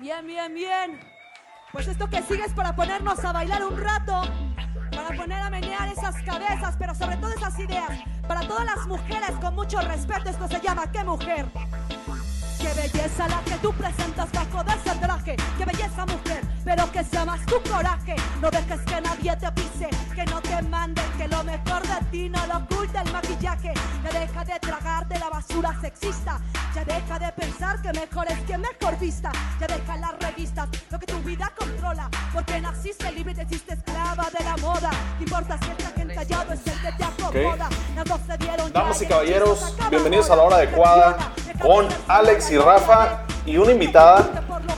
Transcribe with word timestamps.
Bien, 0.00 0.26
bien, 0.26 0.54
bien. 0.54 0.98
Pues 1.72 1.86
esto 1.86 2.08
que 2.08 2.22
sigue 2.22 2.42
es 2.42 2.54
para 2.54 2.74
ponernos 2.74 3.22
a 3.22 3.32
bailar 3.32 3.62
un 3.62 3.78
rato, 3.78 4.22
para 4.90 5.14
poner 5.14 5.38
a 5.42 5.50
menear 5.50 5.88
esas 5.88 6.22
cabezas, 6.22 6.74
pero 6.78 6.94
sobre 6.94 7.18
todo 7.18 7.30
esas 7.32 7.58
ideas. 7.58 7.90
Para 8.26 8.40
todas 8.40 8.64
las 8.64 8.86
mujeres 8.86 9.32
con 9.42 9.54
mucho 9.54 9.78
respeto, 9.82 10.30
esto 10.30 10.48
se 10.48 10.58
llama 10.60 10.90
¿Qué 10.90 11.04
mujer? 11.04 11.44
Qué 12.70 12.82
belleza 12.82 13.26
la 13.26 13.40
que 13.40 13.56
tú 13.56 13.72
presentas 13.72 14.30
bajo 14.30 14.62
de 14.62 14.70
ese 14.70 14.96
traje. 15.00 15.36
Qué 15.58 15.64
belleza 15.64 16.06
mujer, 16.06 16.40
pero 16.64 16.92
que 16.92 17.02
sea 17.02 17.24
más 17.24 17.44
tu 17.46 17.60
coraje. 17.68 18.14
No 18.40 18.48
dejes 18.48 18.80
que 18.82 19.00
nadie 19.00 19.36
te 19.36 19.50
pise, 19.52 19.88
que 20.14 20.24
no 20.26 20.40
te 20.40 20.62
manden, 20.62 21.04
que 21.18 21.26
lo 21.26 21.42
mejor 21.42 21.82
de 21.82 22.04
ti 22.12 22.28
no 22.28 22.46
lo 22.46 22.58
oculta 22.58 23.02
el 23.02 23.12
maquillaje. 23.12 23.74
Ya 24.04 24.20
deja 24.20 24.44
de 24.44 24.60
tragarte 24.60 25.18
la 25.18 25.30
basura 25.30 25.76
sexista. 25.80 26.38
Ya 26.72 26.84
deja 26.84 27.18
de 27.18 27.32
pensar 27.32 27.82
que 27.82 27.92
mejor 27.92 28.30
es 28.30 28.38
que 28.42 28.56
mejor 28.56 28.96
vista. 29.00 29.32
Ya 29.60 29.66
deja 29.66 29.96
las 29.96 30.12
revistas, 30.20 30.68
lo 30.90 30.98
que 31.00 31.06
tu 31.06 31.18
vida 31.22 31.52
controla. 31.58 32.08
Porque 32.32 32.60
naciste 32.60 33.10
libre 33.10 33.32
y 33.32 33.34
te 33.34 33.42
hiciste 33.42 33.74
esclava 33.74 34.28
de 34.38 34.44
la 34.44 34.56
moda. 34.58 34.90
No 35.18 35.22
importa 35.24 35.58
si 35.58 35.70
el 35.70 35.76
traje 35.76 36.02
encallado 36.02 36.52
es 36.52 36.64
el 36.64 36.80
que 36.80 36.92
te 36.92 37.04
acomoda. 37.04 37.68
Las 37.96 38.04
dos 38.04 38.20
se 38.28 38.38
dieron 38.38 38.72
Damas 38.72 39.02
y 39.02 39.06
caballeros, 39.06 39.74
bienvenidos 39.90 40.30
a 40.30 40.36
la 40.36 40.42
hora 40.44 40.56
adecuada 40.56 41.16
con 41.60 41.86
Alex 42.08 42.50
y 42.50 42.56
Rafa 42.60 43.22
y 43.46 43.56
una 43.56 43.72
invitada 43.72 44.28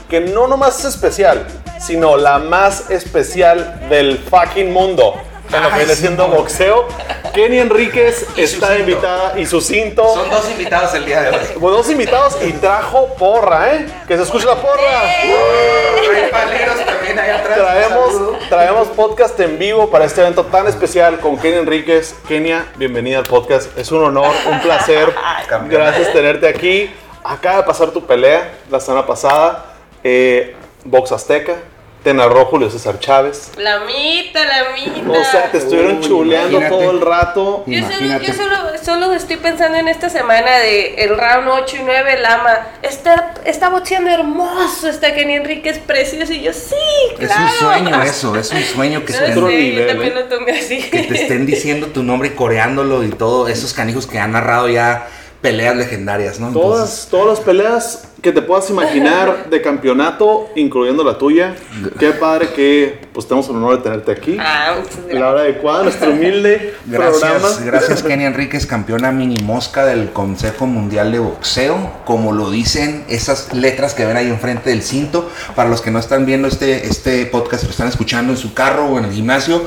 que 0.09 0.19
no 0.21 0.47
nomás 0.47 0.79
es 0.79 0.85
especial, 0.85 1.45
sino 1.79 2.17
la 2.17 2.39
más 2.39 2.89
especial 2.89 3.87
del 3.89 4.17
fucking 4.17 4.71
mundo 4.71 5.15
en 5.51 5.61
lo 5.63 5.69
que 5.69 5.77
viene 5.77 5.95
siendo 5.95 6.27
boxeo. 6.27 6.87
Kenny 7.33 7.59
Enríquez 7.59 8.27
Y 8.35 8.45
su 8.47 8.55
está 8.55 8.67
cinto. 8.67 8.79
invitada 8.79 9.39
y 9.39 9.45
su 9.47 9.59
cinto. 9.59 10.03
Son 10.13 10.29
dos 10.29 10.49
invitados 10.51 10.93
el 10.93 11.05
día 11.05 11.21
de 11.23 11.29
hoy. 11.29 11.45
Bueno, 11.57 11.77
dos 11.77 11.89
invitados 11.89 12.37
y 12.43 12.51
trajo 12.53 13.07
porra, 13.17 13.73
¿eh? 13.73 13.85
Que 14.07 14.15
se 14.17 14.23
escuche 14.23 14.45
la 14.45 14.55
porra. 14.55 15.01
Hay 15.01 16.29
paleros 16.31 16.85
también 16.85 17.17
ahí 17.19 17.31
atrás. 17.31 17.57
Un 17.57 17.63
Traemos, 17.65 18.39
traemos 18.49 18.87
podcast 18.89 19.39
en 19.39 19.57
vivo 19.57 19.89
para 19.89 20.05
este 20.05 20.21
evento 20.21 20.45
tan 20.45 20.67
especial 20.67 21.19
con 21.19 21.37
Kenia 21.37 21.59
Enríquez. 21.59 22.15
Kenia, 22.27 22.67
bienvenida 22.75 23.17
al 23.19 23.23
podcast. 23.25 23.75
Es 23.77 23.91
un 23.91 24.03
honor, 24.03 24.31
un 24.49 24.59
placer. 24.61 25.13
Campeona. 25.49 25.85
Gracias 25.85 26.13
tenerte 26.13 26.47
aquí. 26.47 26.91
Acaba 27.23 27.57
de 27.57 27.63
pasar 27.63 27.91
tu 27.91 28.05
pelea 28.05 28.53
la 28.69 28.79
semana 28.79 29.05
pasada. 29.05 29.65
Eh, 30.03 30.55
Box 30.83 31.11
Azteca. 31.11 31.55
Te 32.03 32.13
narró 32.13 32.43
Julio 32.47 32.69
César 32.69 32.99
Chávez. 32.99 33.51
La 33.55 33.79
mita, 33.85 34.41
la 34.43 34.73
mita. 34.75 35.09
O 35.09 35.23
sea, 35.23 35.49
te 35.49 35.59
estuvieron 35.59 35.99
Uy, 35.99 36.01
chuleando 36.05 36.57
imagínate. 36.57 36.83
todo 36.83 36.91
el 36.91 36.99
rato. 36.99 37.63
yo 37.65 37.79
solo, 37.81 37.87
Imagínate. 37.87 38.25
yo 38.25 38.33
solo, 38.33 38.55
solo 38.83 39.13
estoy 39.13 39.37
pensando 39.37 39.77
en 39.77 39.87
esta 39.87 40.09
semana 40.09 40.57
de 40.57 40.95
el 40.95 41.17
round 41.17 41.47
8 41.47 41.77
y 41.77 41.83
9, 41.85 42.19
Lama. 42.19 42.67
Está, 42.81 43.35
está 43.45 43.69
boxeando 43.69 44.09
hermoso, 44.11 44.89
está 44.89 45.13
Kenny 45.13 45.35
Enriquez 45.35 45.79
precioso. 45.79 46.33
Y 46.33 46.41
yo, 46.41 46.51
sí, 46.51 46.75
Es 47.17 47.27
claro. 47.29 47.41
un 47.43 47.49
sueño 47.57 48.01
eso, 48.03 48.35
es 48.35 48.51
un 48.51 48.63
sueño 48.63 49.05
que 49.05 49.13
No 49.13 49.19
estén, 49.19 49.33
sé, 49.35 49.41
nivel, 49.57 49.75
yo 49.79 49.87
también 49.87 50.11
¿eh? 50.11 50.15
lo 50.15 50.23
tomé 50.25 50.59
así. 50.59 50.81
que 50.89 51.03
te 51.03 51.21
estén 51.21 51.45
diciendo 51.45 51.87
tu 51.87 52.03
nombre 52.03 52.27
y 52.27 52.31
coreándolo 52.31 53.01
y 53.05 53.11
todo, 53.11 53.47
esos 53.47 53.71
canijos 53.73 54.07
que 54.07 54.19
han 54.19 54.33
narrado 54.33 54.67
ya 54.67 55.07
peleas 55.43 55.75
legendarias, 55.75 56.39
¿no? 56.39 56.53
Todas, 56.53 57.09
todas 57.11 57.27
las 57.27 57.39
peleas 57.41 58.07
que 58.21 58.31
te 58.31 58.41
puedas 58.41 58.69
imaginar 58.69 59.47
de 59.49 59.61
campeonato, 59.61 60.49
incluyendo 60.55 61.03
la 61.03 61.17
tuya. 61.17 61.53
Qué 61.99 62.11
padre 62.11 62.47
que 62.55 63.01
pues 63.11 63.27
tenemos 63.27 63.49
el 63.49 63.57
honor 63.57 63.75
de 63.75 63.83
tenerte 63.83 64.13
aquí. 64.13 64.37
Ah. 64.39 64.77
La 65.11 65.31
hora 65.31 65.41
adecuada, 65.41 65.83
nuestro 65.83 66.11
humilde 66.11 66.73
programa. 66.89 67.19
Gracias, 67.19 67.65
gracias 67.65 68.03
Kenny 68.07 68.23
Enríquez, 68.23 68.65
campeona 68.65 69.11
mini 69.11 69.35
mosca 69.43 69.85
del 69.85 70.11
Consejo 70.11 70.65
Mundial 70.65 71.11
de 71.11 71.19
Boxeo. 71.19 71.91
Como 72.05 72.31
lo 72.31 72.49
dicen 72.49 73.03
esas 73.09 73.53
letras 73.53 73.93
que 73.93 74.05
ven 74.05 74.15
ahí 74.15 74.29
enfrente 74.29 74.69
del 74.69 74.81
cinto, 74.81 75.29
para 75.57 75.67
los 75.67 75.81
que 75.81 75.91
no 75.91 75.99
están 75.99 76.25
viendo 76.25 76.47
este, 76.47 76.87
este 76.87 77.25
podcast, 77.25 77.65
lo 77.65 77.71
están 77.71 77.89
escuchando 77.89 78.31
en 78.31 78.37
su 78.37 78.53
carro 78.53 78.85
o 78.85 78.97
en 78.97 79.03
el 79.03 79.11
gimnasio. 79.11 79.61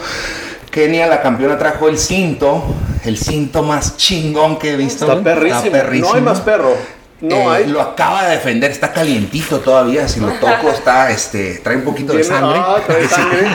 Kenia, 0.76 1.06
la 1.06 1.22
campeona, 1.22 1.56
trajo 1.56 1.88
el 1.88 1.96
cinto, 1.96 2.62
el 3.02 3.16
cinto 3.16 3.62
más 3.62 3.96
chingón 3.96 4.58
que 4.58 4.74
he 4.74 4.76
visto. 4.76 5.10
Está 5.10 5.22
perrísimo. 5.24 5.74
No 6.06 6.12
hay 6.12 6.20
más 6.20 6.42
perro. 6.42 6.74
No 7.22 7.34
Eh, 7.34 7.46
hay. 7.48 7.66
Lo 7.68 7.80
acaba 7.80 8.24
de 8.26 8.32
defender, 8.32 8.70
está 8.70 8.92
calientito 8.92 9.60
todavía. 9.60 10.06
Si 10.06 10.20
lo 10.20 10.28
toco, 10.32 10.68
está, 10.68 11.10
este, 11.10 11.60
trae 11.64 11.76
un 11.78 11.82
poquito 11.82 12.12
de 12.12 12.22
sangre. 12.22 12.58
ah, 12.62 12.76
trae 12.86 13.08
sangre. 13.08 13.46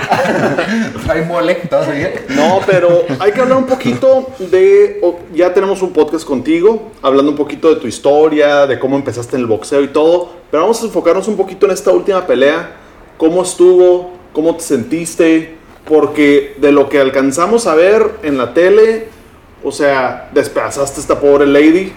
trae 1.05 1.21
mole 1.25 1.53
todavía. 1.69 2.11
No, 2.29 2.59
pero 2.65 3.05
hay 3.19 3.31
que 3.31 3.39
hablar 3.39 3.59
un 3.59 3.65
poquito 3.67 4.31
de. 4.39 4.99
ya 5.31 5.53
tenemos 5.53 5.83
un 5.83 5.93
podcast 5.93 6.25
contigo, 6.25 6.91
hablando 7.03 7.29
un 7.29 7.37
poquito 7.37 7.69
de 7.69 7.75
tu 7.79 7.85
historia, 7.85 8.65
de 8.65 8.79
cómo 8.79 8.95
empezaste 8.95 9.35
en 9.35 9.43
el 9.43 9.47
boxeo 9.47 9.83
y 9.83 9.89
todo. 9.89 10.31
Pero 10.49 10.63
vamos 10.63 10.81
a 10.81 10.85
enfocarnos 10.85 11.27
un 11.27 11.37
poquito 11.37 11.67
en 11.67 11.73
esta 11.73 11.91
última 11.91 12.25
pelea. 12.25 12.71
¿Cómo 13.17 13.43
estuvo? 13.43 14.11
¿Cómo 14.33 14.55
te 14.55 14.63
sentiste? 14.63 15.60
Porque 15.85 16.55
de 16.57 16.71
lo 16.71 16.89
que 16.89 16.99
alcanzamos 16.99 17.67
a 17.67 17.75
ver 17.75 18.05
en 18.23 18.37
la 18.37 18.53
tele, 18.53 19.07
o 19.63 19.71
sea, 19.71 20.29
despedazaste 20.33 20.99
a 20.99 21.01
esta 21.01 21.19
pobre 21.19 21.47
lady. 21.47 21.91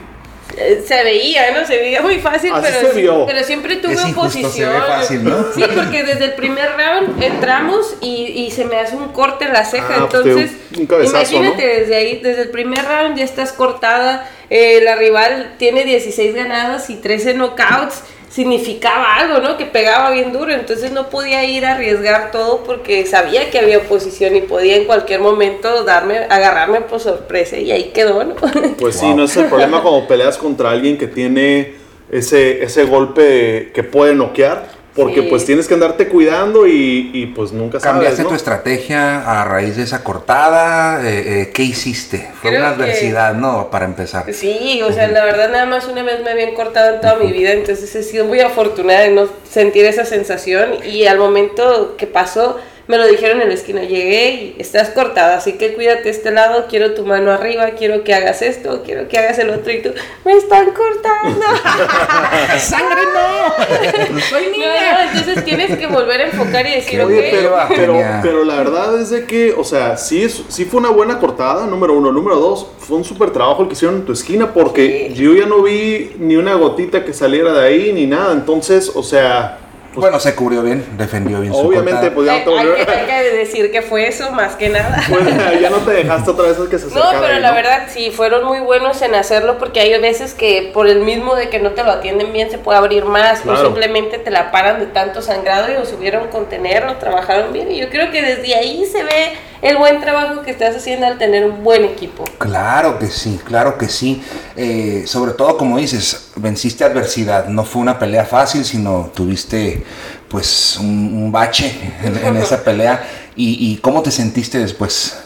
Eh, 0.56 0.84
Se 0.86 1.02
veía, 1.02 1.58
¿no? 1.58 1.66
Se 1.66 1.76
veía 1.78 2.00
muy 2.00 2.18
fácil, 2.20 2.52
Así 2.52 2.66
pero, 2.72 2.92
se 2.92 3.00
vio. 3.00 3.26
pero 3.26 3.42
siempre 3.44 3.76
tuve 3.76 3.94
Es 3.94 4.00
se 4.00 4.10
oposición. 4.12 4.72
ve 4.72 4.80
fácil, 4.86 5.24
¿no? 5.24 5.36
Sí, 5.54 5.64
porque 5.74 6.04
desde 6.04 6.24
el 6.26 6.34
primer 6.34 6.70
round 6.76 7.22
entramos 7.22 7.96
y, 8.00 8.26
y 8.26 8.50
se 8.52 8.64
me 8.64 8.76
hace 8.76 8.94
un 8.96 9.08
corte 9.12 9.44
en 9.46 9.52
la 9.52 9.64
ceja. 9.64 9.86
Ah, 10.02 10.08
pues 10.08 10.24
entonces, 10.26 10.56
un 10.78 10.86
cabezazo, 10.86 11.16
imagínate, 11.36 11.66
desde 11.66 11.96
ahí, 11.96 12.20
desde 12.22 12.42
el 12.42 12.50
primer 12.50 12.84
round 12.84 13.16
ya 13.18 13.24
estás 13.24 13.52
cortada. 13.52 14.30
eh, 14.50 14.80
la 14.84 14.94
rival 14.96 15.54
tiene 15.58 15.84
16 15.84 16.34
ganados 16.34 16.88
y 16.90 16.96
13 16.96 17.34
knockouts. 17.34 18.02
Significaba 18.34 19.14
algo, 19.14 19.38
¿no? 19.38 19.56
Que 19.56 19.64
pegaba 19.64 20.10
bien 20.10 20.32
duro. 20.32 20.52
Entonces 20.52 20.90
no 20.90 21.08
podía 21.08 21.44
ir 21.44 21.64
a 21.64 21.74
arriesgar 21.74 22.32
todo 22.32 22.64
porque 22.64 23.06
sabía 23.06 23.48
que 23.48 23.60
había 23.60 23.78
oposición 23.78 24.34
y 24.34 24.40
podía 24.40 24.74
en 24.74 24.86
cualquier 24.86 25.20
momento 25.20 25.84
darme, 25.84 26.18
agarrarme 26.28 26.80
por 26.80 26.98
sorpresa. 26.98 27.56
Y 27.58 27.70
ahí 27.70 27.92
quedó, 27.94 28.24
¿no? 28.24 28.34
Pues 28.80 28.96
sí, 28.96 29.14
no 29.14 29.22
es 29.22 29.36
el 29.36 29.46
problema 29.46 29.80
cuando 29.80 30.08
peleas 30.08 30.36
contra 30.36 30.72
alguien 30.72 30.98
que 30.98 31.06
tiene 31.06 31.74
ese, 32.10 32.64
ese 32.64 32.82
golpe 32.82 33.70
que 33.72 33.84
puede 33.84 34.16
noquear. 34.16 34.66
Porque 34.94 35.22
Sí. 35.22 35.26
pues 35.28 35.44
tienes 35.44 35.66
que 35.66 35.74
andarte 35.74 36.06
cuidando 36.08 36.68
y, 36.68 37.10
y, 37.12 37.26
pues 37.26 37.50
nunca 37.52 37.80
sabes, 37.80 37.92
¿Cambiaste 37.94 38.22
¿no? 38.22 38.28
tu 38.28 38.34
estrategia 38.36 39.40
a 39.40 39.44
raíz 39.44 39.76
de 39.76 39.82
esa 39.82 40.04
cortada? 40.04 41.00
Eh, 41.04 41.42
eh, 41.42 41.50
¿Qué 41.52 41.62
hiciste? 41.64 42.30
Fue 42.40 42.50
Creo 42.50 42.60
una 42.62 42.76
que- 42.76 42.82
adversidad, 42.84 43.34
¿no? 43.34 43.70
Para 43.70 43.86
empezar. 43.86 44.32
Sí, 44.32 44.80
o 44.82 44.92
sea, 44.92 45.08
la 45.08 45.24
verdad 45.24 45.50
nada 45.50 45.66
más 45.66 45.88
una 45.88 46.02
vez 46.04 46.22
me 46.22 46.30
habían 46.30 46.54
cortado 46.54 46.94
en 46.94 47.00
toda 47.00 47.16
mi 47.16 47.32
vida, 47.32 47.50
entonces 47.52 47.92
he 47.96 48.02
sido 48.04 48.24
muy 48.26 48.40
afortunada 48.40 49.00
de 49.00 49.10
no 49.10 49.26
sentir 49.50 49.84
esa 49.84 50.04
sensación 50.04 50.74
y 50.84 51.06
al 51.06 51.18
momento 51.18 51.96
que 51.96 52.06
pasó 52.06 52.58
me 52.86 52.98
lo 52.98 53.06
dijeron 53.06 53.40
en 53.40 53.48
la 53.48 53.54
esquina, 53.54 53.82
llegué 53.82 54.30
y 54.30 54.56
estás 54.60 54.90
cortada, 54.90 55.36
así 55.36 55.54
que 55.54 55.74
cuídate 55.74 56.10
este 56.10 56.30
lado, 56.30 56.66
quiero 56.68 56.94
tu 56.94 57.04
mano 57.06 57.30
arriba, 57.32 57.70
quiero 57.70 58.04
que 58.04 58.14
hagas 58.14 58.42
esto, 58.42 58.82
quiero 58.84 59.08
que 59.08 59.18
hagas 59.18 59.38
el 59.38 59.50
otro 59.50 59.72
y 59.72 59.80
tú, 59.82 59.90
me 60.24 60.32
están 60.32 60.70
cortando. 60.72 61.40
¡Sangre 62.58 63.02
no! 63.14 64.20
¡Soy 64.28 64.44
No, 64.58 64.66
no, 64.66 65.00
entonces 65.12 65.44
tienes 65.44 65.78
que 65.78 65.86
volver 65.86 66.20
a 66.20 66.24
enfocar 66.26 66.66
y 66.66 66.72
decir, 66.72 67.00
Oye, 67.00 67.28
pero, 67.30 67.52
va, 67.52 67.68
pero, 67.68 67.96
pero 68.22 68.44
la 68.44 68.56
verdad 68.56 69.00
es 69.00 69.10
de 69.10 69.24
que, 69.24 69.52
o 69.56 69.64
sea, 69.64 69.96
sí, 69.96 70.22
es, 70.22 70.42
sí 70.48 70.64
fue 70.64 70.80
una 70.80 70.90
buena 70.90 71.18
cortada, 71.18 71.66
número 71.66 71.94
uno. 71.94 72.12
Número 72.12 72.36
dos, 72.36 72.66
fue 72.78 72.96
un 72.96 73.04
súper 73.04 73.30
trabajo 73.30 73.62
el 73.62 73.68
que 73.68 73.74
hicieron 73.74 73.96
en 73.96 74.04
tu 74.04 74.12
esquina 74.12 74.52
porque 74.52 75.08
Sí. 75.14 75.14
yo 75.14 75.34
ya 75.34 75.46
no 75.46 75.62
vi 75.62 76.12
ni 76.18 76.36
una 76.36 76.54
gotita 76.54 77.04
que 77.04 77.12
saliera 77.12 77.52
de 77.52 77.66
ahí 77.66 77.92
ni 77.92 78.06
nada. 78.06 78.32
Entonces, 78.32 78.92
o 78.94 79.02
sea, 79.02 79.58
Bueno, 79.94 80.18
se 80.20 80.34
cubrió 80.34 80.62
bien, 80.62 80.84
defendió 80.96 81.40
bien 81.40 81.52
su 81.52 81.58
obviamente, 81.60 82.10
pues 82.10 82.26
ya 82.26 82.44
no 82.44 82.58
hay, 82.58 82.66
te 82.66 82.80
hay 82.80 82.86
que, 82.86 82.92
hay 82.92 83.06
que 83.06 83.36
decir 83.36 83.70
que 83.70 83.82
fue 83.82 84.08
eso 84.08 84.30
más 84.32 84.56
que 84.56 84.68
nada. 84.68 85.02
pues, 85.08 85.24
ya 85.60 85.70
no 85.70 85.78
te 85.78 85.90
dejaste 85.92 86.30
otra 86.30 86.48
vez 86.48 86.56
que 86.68 86.78
se 86.78 86.86
No, 86.94 87.02
pero 87.12 87.34
ahí, 87.34 87.40
la 87.40 87.50
¿no? 87.50 87.54
verdad 87.54 87.82
sí, 87.88 88.10
fueron 88.10 88.44
muy 88.44 88.60
buenos 88.60 89.00
en 89.02 89.14
hacerlo 89.14 89.58
porque 89.58 89.80
hay 89.80 89.98
veces 90.00 90.34
que 90.34 90.70
por 90.74 90.86
el 90.88 91.00
mismo 91.00 91.34
de 91.36 91.48
que 91.48 91.58
no 91.60 91.70
te 91.72 91.84
lo 91.84 91.92
atienden 91.92 92.32
bien 92.32 92.50
se 92.50 92.58
puede 92.58 92.78
abrir 92.78 93.04
más 93.04 93.40
Claro. 93.40 93.60
o 93.60 93.64
simplemente 93.64 94.18
te 94.18 94.30
la 94.30 94.50
paran 94.50 94.80
de 94.80 94.86
tanto 94.86 95.22
sangrado 95.22 95.70
y 95.70 95.74
lo 95.74 95.84
supieron 95.86 96.28
contener, 96.28 96.84
lo 96.84 96.96
trabajaron 96.96 97.52
bien 97.52 97.70
y 97.70 97.78
yo 97.80 97.88
creo 97.90 98.10
que 98.10 98.22
desde 98.22 98.54
ahí 98.54 98.84
se 98.86 99.02
ve 99.04 99.32
el 99.64 99.78
buen 99.78 99.98
trabajo 100.00 100.42
que 100.42 100.50
estás 100.50 100.76
haciendo 100.76 101.06
al 101.06 101.16
tener 101.16 101.44
un 101.46 101.64
buen 101.64 101.84
equipo. 101.84 102.22
Claro 102.38 102.98
que 102.98 103.06
sí, 103.06 103.40
claro 103.44 103.78
que 103.78 103.88
sí. 103.88 104.22
Eh, 104.56 105.04
sobre 105.06 105.32
todo, 105.32 105.56
como 105.56 105.78
dices, 105.78 106.32
venciste 106.36 106.84
adversidad. 106.84 107.46
No 107.46 107.64
fue 107.64 107.80
una 107.80 107.98
pelea 107.98 108.26
fácil, 108.26 108.64
sino 108.64 109.10
tuviste 109.14 109.82
pues 110.28 110.76
un, 110.78 110.86
un 111.14 111.32
bache 111.32 111.74
en, 112.02 112.16
en 112.18 112.36
esa 112.36 112.62
pelea. 112.64 113.08
¿Y, 113.36 113.72
y 113.72 113.78
cómo 113.78 114.02
te 114.02 114.10
sentiste 114.10 114.58
después? 114.58 115.16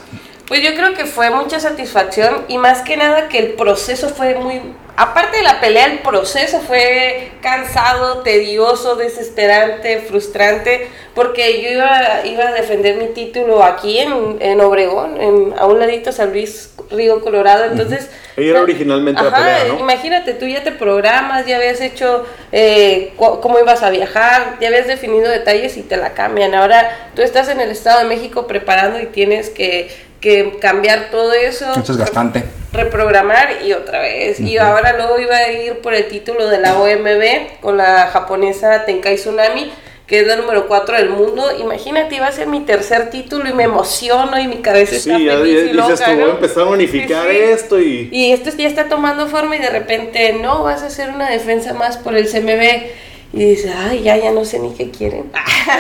Pues 0.47 0.63
yo 0.63 0.73
creo 0.75 0.95
que 0.95 1.05
fue 1.05 1.31
mucha 1.31 1.59
satisfacción 1.59 2.45
y 2.47 2.59
más 2.59 2.83
que 2.83 2.97
nada 2.97 3.29
que 3.29 3.39
el 3.41 3.49
proceso 3.55 4.09
fue 4.09 4.37
muy... 4.37 4.63
Aparte 5.01 5.37
de 5.37 5.45
la 5.45 5.61
pelea, 5.61 5.87
el 5.87 6.01
proceso 6.01 6.61
fue 6.61 7.31
cansado, 7.41 8.23
tedioso, 8.23 8.97
desesperante, 8.97 10.01
frustrante, 10.01 10.89
porque 11.15 11.63
yo 11.63 11.71
iba, 11.71 12.27
iba 12.27 12.49
a 12.49 12.53
defender 12.53 12.97
mi 12.97 13.07
título 13.07 13.63
aquí 13.63 14.01
en, 14.01 14.39
en 14.41 14.61
Obregón, 14.61 15.21
en, 15.21 15.55
a 15.57 15.67
un 15.67 15.79
ladito 15.79 16.11
San 16.11 16.33
Luis 16.33 16.75
Río 16.91 17.21
Colorado. 17.21 17.67
Entonces. 17.67 18.11
Ella 18.37 18.51
era 18.51 18.63
originalmente 18.63 19.23
la 19.23 19.33
pelea, 19.33 19.65
¿no? 19.69 19.79
Imagínate, 19.79 20.35
tú 20.35 20.47
ya 20.47 20.65
te 20.65 20.73
programas, 20.73 21.47
ya 21.47 21.59
habías 21.59 21.81
hecho 21.81 22.27
eh, 22.51 23.13
cómo 23.17 23.61
ibas 23.61 23.85
a 23.85 23.91
viajar, 23.91 24.57
ya 24.61 24.67
habías 24.67 24.89
definido 24.89 25.31
detalles 25.31 25.77
y 25.77 25.83
te 25.83 25.97
la 25.97 26.15
cambian. 26.15 26.57
Ahora 26.57 27.11
tú 27.15 27.23
estás 27.23 27.49
en 27.51 27.61
el 27.61 27.71
Estado 27.71 28.01
de 28.01 28.07
México 28.07 28.49
preparando 28.49 28.99
y 28.99 29.07
tienes 29.07 29.49
que, 29.49 29.93
que 30.21 30.59
cambiar 30.61 31.11
todo 31.11 31.33
eso. 31.33 31.67
Esto 31.77 31.93
es 31.93 31.99
gastante. 31.99 32.45
reprogramar 32.73 33.63
y 33.65 33.73
otra 33.73 34.01
vez. 34.01 34.41
Y 34.41 34.59
ahora 34.59 34.97
luego 34.97 35.19
iba 35.19 35.37
a 35.37 35.51
ir 35.51 35.79
por 35.79 35.95
el 35.95 36.09
título 36.09 36.49
de 36.49 36.59
la 36.59 36.79
OMB 36.79 37.61
con 37.61 37.77
la 37.77 38.09
japonesa 38.09 38.85
Tenkai 38.85 39.17
Tsunami, 39.17 39.71
que 40.07 40.21
es 40.21 40.27
la 40.27 40.37
número 40.37 40.67
4 40.67 40.97
del 40.97 41.11
mundo. 41.11 41.51
Imagínate, 41.59 42.17
iba 42.17 42.27
a 42.27 42.33
ser 42.33 42.47
mi 42.47 42.61
tercer 42.61 43.11
título 43.11 43.49
y 43.49 43.53
me 43.53 43.65
emociono 43.65 44.39
y 44.39 44.49
mi 44.49 44.57
cabeza 44.57 44.93
Sí, 44.93 45.11
está 45.11 45.19
ya, 45.19 45.39
feliz 45.39 45.55
ya 45.55 45.59
y 45.59 45.63
dices 45.63 45.77
loca, 45.77 46.05
tú, 46.05 46.13
voy 46.13 46.31
a 46.31 46.35
empezar 46.35 46.63
a 46.63 46.67
unificar 46.67 47.27
Sí, 47.29 47.37
sí. 47.37 47.43
esto 47.43 47.81
y... 47.81 48.09
Y 48.11 48.33
esto 48.33 48.51
ya 48.57 48.69
está 48.69 48.89
tomando 48.89 49.29
forma 49.29 49.57
y 49.57 49.61
de 49.61 49.71
repente, 49.71 50.33
no, 50.33 50.63
vas 50.65 50.83
a 50.83 50.87
hacer 50.87 51.11
una 51.11 51.31
defensa 51.31 51.75
más 51.75 51.97
por 51.97 52.17
el 52.17 52.27
CMB. 52.29 53.09
Y 53.31 53.45
dices, 53.45 53.73
ay, 53.77 54.03
ya, 54.03 54.17
ya 54.17 54.31
no 54.31 54.47
sé 54.47 54.59
ni 54.59 54.73
qué 54.75 54.91
quieren. 54.91 55.31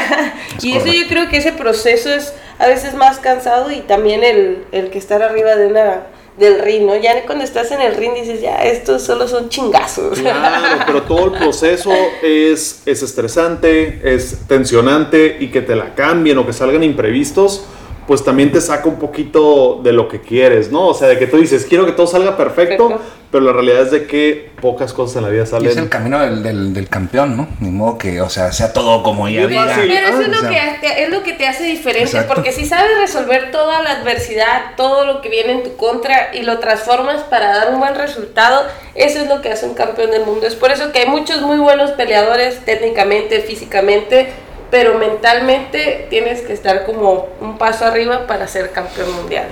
y 0.63 0.77
eso 0.77 0.89
yo 0.89 1.09
creo 1.09 1.31
que 1.31 1.39
ese 1.39 1.53
proceso 1.53 2.13
es 2.13 2.35
a 2.59 2.67
veces 2.67 2.95
más 2.95 3.19
cansado 3.19 3.71
y 3.71 3.81
también 3.81 4.25
el, 4.25 4.65
el 4.73 4.91
que 4.91 4.99
estar 4.99 5.23
arriba 5.23 5.57
de 5.57 5.67
una 5.67 6.03
del 6.39 6.61
ring, 6.61 6.87
¿no? 6.87 6.97
Ya 6.97 7.27
cuando 7.27 7.45
estás 7.45 7.73
en 7.73 7.81
el 7.81 7.97
ring 7.97 8.15
dices, 8.15 8.41
ya, 8.41 8.63
estos 8.63 9.03
solo 9.03 9.27
son 9.27 9.49
chingazos. 9.49 10.21
Claro, 10.21 10.85
pero 10.87 11.03
todo 11.03 11.27
el 11.27 11.33
proceso 11.33 11.91
es, 12.23 12.83
es 12.87 13.03
estresante, 13.03 14.01
es 14.05 14.39
tensionante 14.47 15.37
y 15.41 15.49
que 15.49 15.63
te 15.63 15.75
la 15.75 15.95
cambien 15.95 16.39
o 16.39 16.47
que 16.47 16.53
salgan 16.53 16.83
imprevistos, 16.83 17.65
pues 18.09 18.25
también 18.25 18.51
te 18.51 18.61
saca 18.61 18.89
un 18.89 18.99
poquito 18.99 19.81
de 19.85 19.93
lo 19.93 20.09
que 20.09 20.21
quieres, 20.23 20.73
¿no? 20.73 20.87
O 20.89 20.95
sea, 20.95 21.07
de 21.09 21.19
que 21.19 21.27
tú 21.27 21.37
dices, 21.37 21.67
quiero 21.69 21.85
que 21.87 21.93
todo 21.93 22.07
salga 22.07 22.37
perfecto, 22.39 22.89
Perfecto. 22.89 23.13
pero 23.31 23.45
la 23.45 23.53
realidad 23.53 23.83
es 23.83 23.91
de 23.91 24.07
que 24.07 24.51
pocas 24.63 24.95
cosas 24.95 25.17
en 25.19 25.23
la 25.25 25.29
vida 25.29 25.43
Y 25.43 25.47
salen. 25.47 25.71
es 25.71 25.77
el 25.77 25.91
camino 25.91 26.19
del, 26.19 26.43
del, 26.43 26.73
del 26.73 26.89
campeón, 26.89 27.37
¿no? 27.37 27.47
Ni 27.61 27.69
modo 27.71 27.99
que, 27.99 28.23
o 28.23 28.31
sea, 28.31 28.51
sea 28.51 28.73
todo 28.73 29.03
como 29.03 29.29
ella 29.29 29.47
diga. 29.47 29.67
Pero 29.77 29.93
eso 29.93 30.21
es 30.23 30.29
o 30.29 30.31
lo, 30.31 30.41
sea, 30.41 30.81
que, 30.81 30.89
te- 30.89 31.03
es 31.05 31.11
lo 31.11 31.23
que 31.23 31.35
te 31.35 31.47
hace 31.47 31.65
diferente, 31.65 32.05
Exacto. 32.09 32.33
porque 32.35 32.51
si 32.53 32.65
sabes 32.65 32.91
resolver 32.99 33.51
toda 33.51 33.83
la 33.83 33.91
adversidad, 34.01 34.75
todo 34.79 35.05
lo 35.05 35.21
que 35.21 35.29
viene 35.29 35.53
en 35.53 35.63
tu 35.63 35.77
contra 35.77 36.35
y 36.35 36.43
lo 36.45 36.59
transformas 36.61 37.25
para 37.25 37.55
dar 37.55 37.75
un 37.75 37.79
buen 37.79 37.95
resultado, 37.95 38.63
eso 38.95 39.21
es 39.21 39.29
lo 39.29 39.43
que 39.43 39.53
hace 39.53 39.67
un 39.67 39.75
campeón 39.75 40.11
del 40.13 40.25
mundo. 40.25 40.47
Es 40.47 40.55
por 40.55 40.71
eso 40.71 40.93
que 40.93 41.01
hay 41.01 41.09
muchos 41.09 41.43
muy 41.43 41.59
buenos 41.59 41.91
peleadores 41.91 42.61
técnicamente, 42.65 43.41
físicamente, 43.43 44.31
pero 44.71 44.99
mentalmente 44.99 46.07
tienes 46.11 46.43
que 46.43 46.53
estar 46.53 46.85
como 46.85 47.27
un 47.41 47.59
paso 47.59 47.85
arriba 47.85 48.27
para 48.27 48.47
ser 48.49 48.71
campeón 48.73 49.15
mundial. 49.15 49.49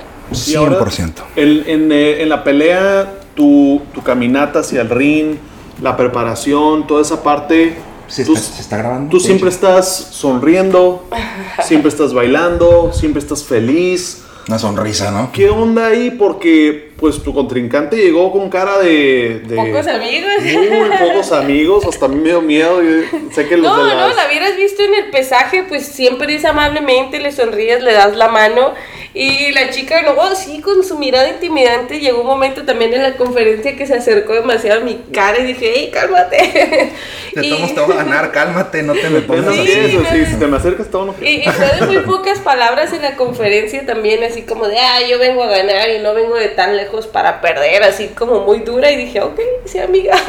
Y 0.46 0.54
ahora, 0.54 0.78
100%. 0.78 1.12
En, 1.36 1.64
en, 1.66 1.92
eh, 1.92 2.22
en 2.22 2.28
la 2.28 2.42
pelea, 2.42 3.12
tu, 3.34 3.80
tu 3.94 4.02
caminata 4.02 4.60
hacia 4.60 4.80
el 4.80 4.90
ring, 4.90 5.36
la 5.80 5.96
preparación, 5.96 6.86
toda 6.86 7.02
esa 7.02 7.22
parte. 7.22 7.76
¿Se 8.08 8.24
tú, 8.24 8.34
está, 8.34 8.54
se 8.54 8.62
está 8.62 8.76
grabando? 8.76 9.10
tú 9.10 9.18
siempre 9.18 9.48
estás 9.48 9.88
sonriendo, 10.12 11.08
siempre 11.64 11.88
estás 11.88 12.12
bailando, 12.12 12.92
siempre 12.92 13.20
estás 13.20 13.44
feliz. 13.44 14.22
Una 14.48 14.58
sonrisa, 14.60 15.10
¿no? 15.10 15.32
¿Qué 15.32 15.50
onda 15.50 15.88
ahí? 15.88 16.12
Porque 16.12 16.92
pues 16.98 17.22
tu 17.22 17.34
contrincante 17.34 17.96
llegó 17.96 18.32
con 18.32 18.48
cara 18.48 18.78
de... 18.78 19.42
de 19.46 19.54
Pocos 19.56 19.86
amigos. 19.86 20.30
Muy 20.42 20.90
pocos 20.98 21.32
amigos, 21.32 21.84
hasta 21.86 22.06
a 22.06 22.08
mí 22.08 22.16
me 22.16 22.28
dio 22.30 22.40
miedo. 22.40 22.82
yo 22.82 23.02
sé 23.34 23.46
que 23.46 23.56
los 23.56 23.66
No, 23.70 23.84
de 23.84 23.94
no, 23.94 24.08
la 24.14 24.26
hubieras 24.26 24.56
visto 24.56 24.82
en 24.82 24.94
el 24.94 25.10
pesaje, 25.10 25.64
pues 25.68 25.84
siempre 25.86 26.34
es 26.34 26.44
amablemente, 26.46 27.18
le 27.20 27.32
sonríes, 27.32 27.82
le 27.82 27.92
das 27.92 28.16
la 28.16 28.28
mano. 28.28 28.72
Y 29.12 29.50
la 29.52 29.70
chica, 29.70 30.02
luego 30.02 30.34
sí, 30.34 30.60
con 30.60 30.84
su 30.84 30.98
mirada 30.98 31.28
intimidante, 31.30 32.00
llegó 32.00 32.20
un 32.20 32.26
momento 32.26 32.64
también 32.66 32.92
en 32.92 33.02
la 33.02 33.16
conferencia 33.16 33.74
que 33.74 33.86
se 33.86 33.94
acercó 33.94 34.34
demasiado 34.34 34.82
a 34.82 34.84
mi 34.84 34.96
cara 35.10 35.38
y 35.38 35.44
dije, 35.44 35.72
hey, 35.74 35.90
cálmate. 35.92 36.92
Te 37.34 37.46
Y- 37.46 37.50
tomas, 37.50 37.74
te 37.74 37.80
voy 37.80 37.92
a 37.92 37.96
ganar, 37.96 38.32
cálmate, 38.32 38.82
no 38.82 38.92
te 38.94 39.08
me 39.10 39.20
pongas 39.20 39.48
así, 39.48 39.60
así. 39.60 39.72
eso, 39.72 40.00
no, 40.00 40.08
sí, 40.10 40.18
no. 40.18 40.26
si 40.26 40.36
te 40.36 40.46
me 40.46 40.56
acercas 40.56 40.90
todo 40.90 41.06
no 41.06 41.14
Y, 41.20 41.42
y 41.42 41.44
fue 41.50 41.66
de 41.80 41.86
muy 41.86 41.98
pocas 42.00 42.38
palabras 42.40 42.92
en 42.94 43.02
la 43.02 43.14
conferencia 43.16 43.84
también, 43.86 44.22
así 44.24 44.42
como 44.42 44.68
de, 44.68 44.78
ah, 44.78 45.00
yo 45.08 45.18
vengo 45.18 45.42
a 45.42 45.46
ganar 45.48 45.88
y 45.90 45.98
no 45.98 46.14
vengo 46.14 46.34
de 46.34 46.48
tan 46.48 46.76
lejos 46.76 46.85
para 47.06 47.40
perder, 47.40 47.82
así 47.82 48.08
como 48.08 48.40
muy 48.42 48.60
dura. 48.60 48.90
Y 48.90 48.96
dije, 48.96 49.20
ok, 49.20 49.38
sí, 49.64 49.78
amiga. 49.78 50.14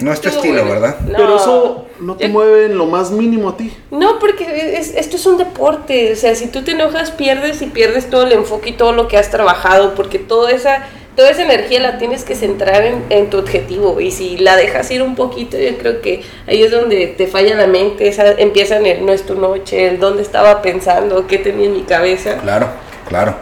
No 0.00 0.12
es 0.12 0.20
tu 0.20 0.28
estilo, 0.28 0.64
bueno. 0.64 0.80
¿verdad? 0.80 1.00
No. 1.00 1.16
Pero 1.16 1.36
eso 1.36 1.86
no 2.00 2.16
te 2.16 2.26
Yo- 2.26 2.30
mueve 2.32 2.66
en 2.66 2.76
lo 2.76 2.86
más 2.86 3.10
mínimo 3.10 3.50
a 3.50 3.56
ti. 3.56 3.72
No, 3.90 4.18
porque 4.18 4.76
es- 4.78 4.94
esto 4.94 5.16
es 5.16 5.26
un 5.26 5.38
deporte, 5.38 6.12
o 6.12 6.16
sea, 6.16 6.34
si 6.34 6.48
tú 6.48 6.62
te 6.62 6.72
enojas 6.72 7.10
pierdes 7.10 7.62
y 7.62 7.66
pierdes 7.66 8.10
todo 8.10 8.24
el 8.24 8.32
enfoque 8.32 8.70
y 8.70 8.72
todo 8.72 8.92
lo 8.92 9.08
que 9.08 9.16
has 9.16 9.30
trabajado, 9.30 9.94
porque 9.94 10.18
toda 10.18 10.50
esa, 10.50 10.86
toda 11.16 11.30
esa 11.30 11.42
energía 11.42 11.80
la 11.80 11.98
tienes 11.98 12.24
que 12.24 12.34
centrar 12.34 12.84
en, 12.84 13.04
en 13.10 13.30
tu 13.30 13.38
objetivo 13.38 14.00
y 14.00 14.10
si 14.10 14.36
la 14.38 14.56
dejas 14.56 14.90
ir 14.90 15.02
un 15.02 15.14
poquito, 15.14 15.56
yo 15.58 15.76
creo 15.78 16.00
que 16.02 16.22
ahí 16.46 16.62
es 16.62 16.70
donde 16.70 17.06
te 17.08 17.26
falla 17.26 17.54
la 17.54 17.66
mente, 17.66 18.08
esa, 18.08 18.32
empiezan 18.32 18.84
el 18.86 19.06
no 19.06 19.12
es 19.12 19.24
tu 19.24 19.34
noche, 19.34 19.88
el 19.88 19.98
dónde 20.00 20.22
estaba 20.22 20.60
pensando, 20.62 21.26
qué 21.26 21.38
tenía 21.38 21.66
en 21.66 21.74
mi 21.74 21.82
cabeza. 21.82 22.38
Claro, 22.42 22.68
claro. 23.08 23.36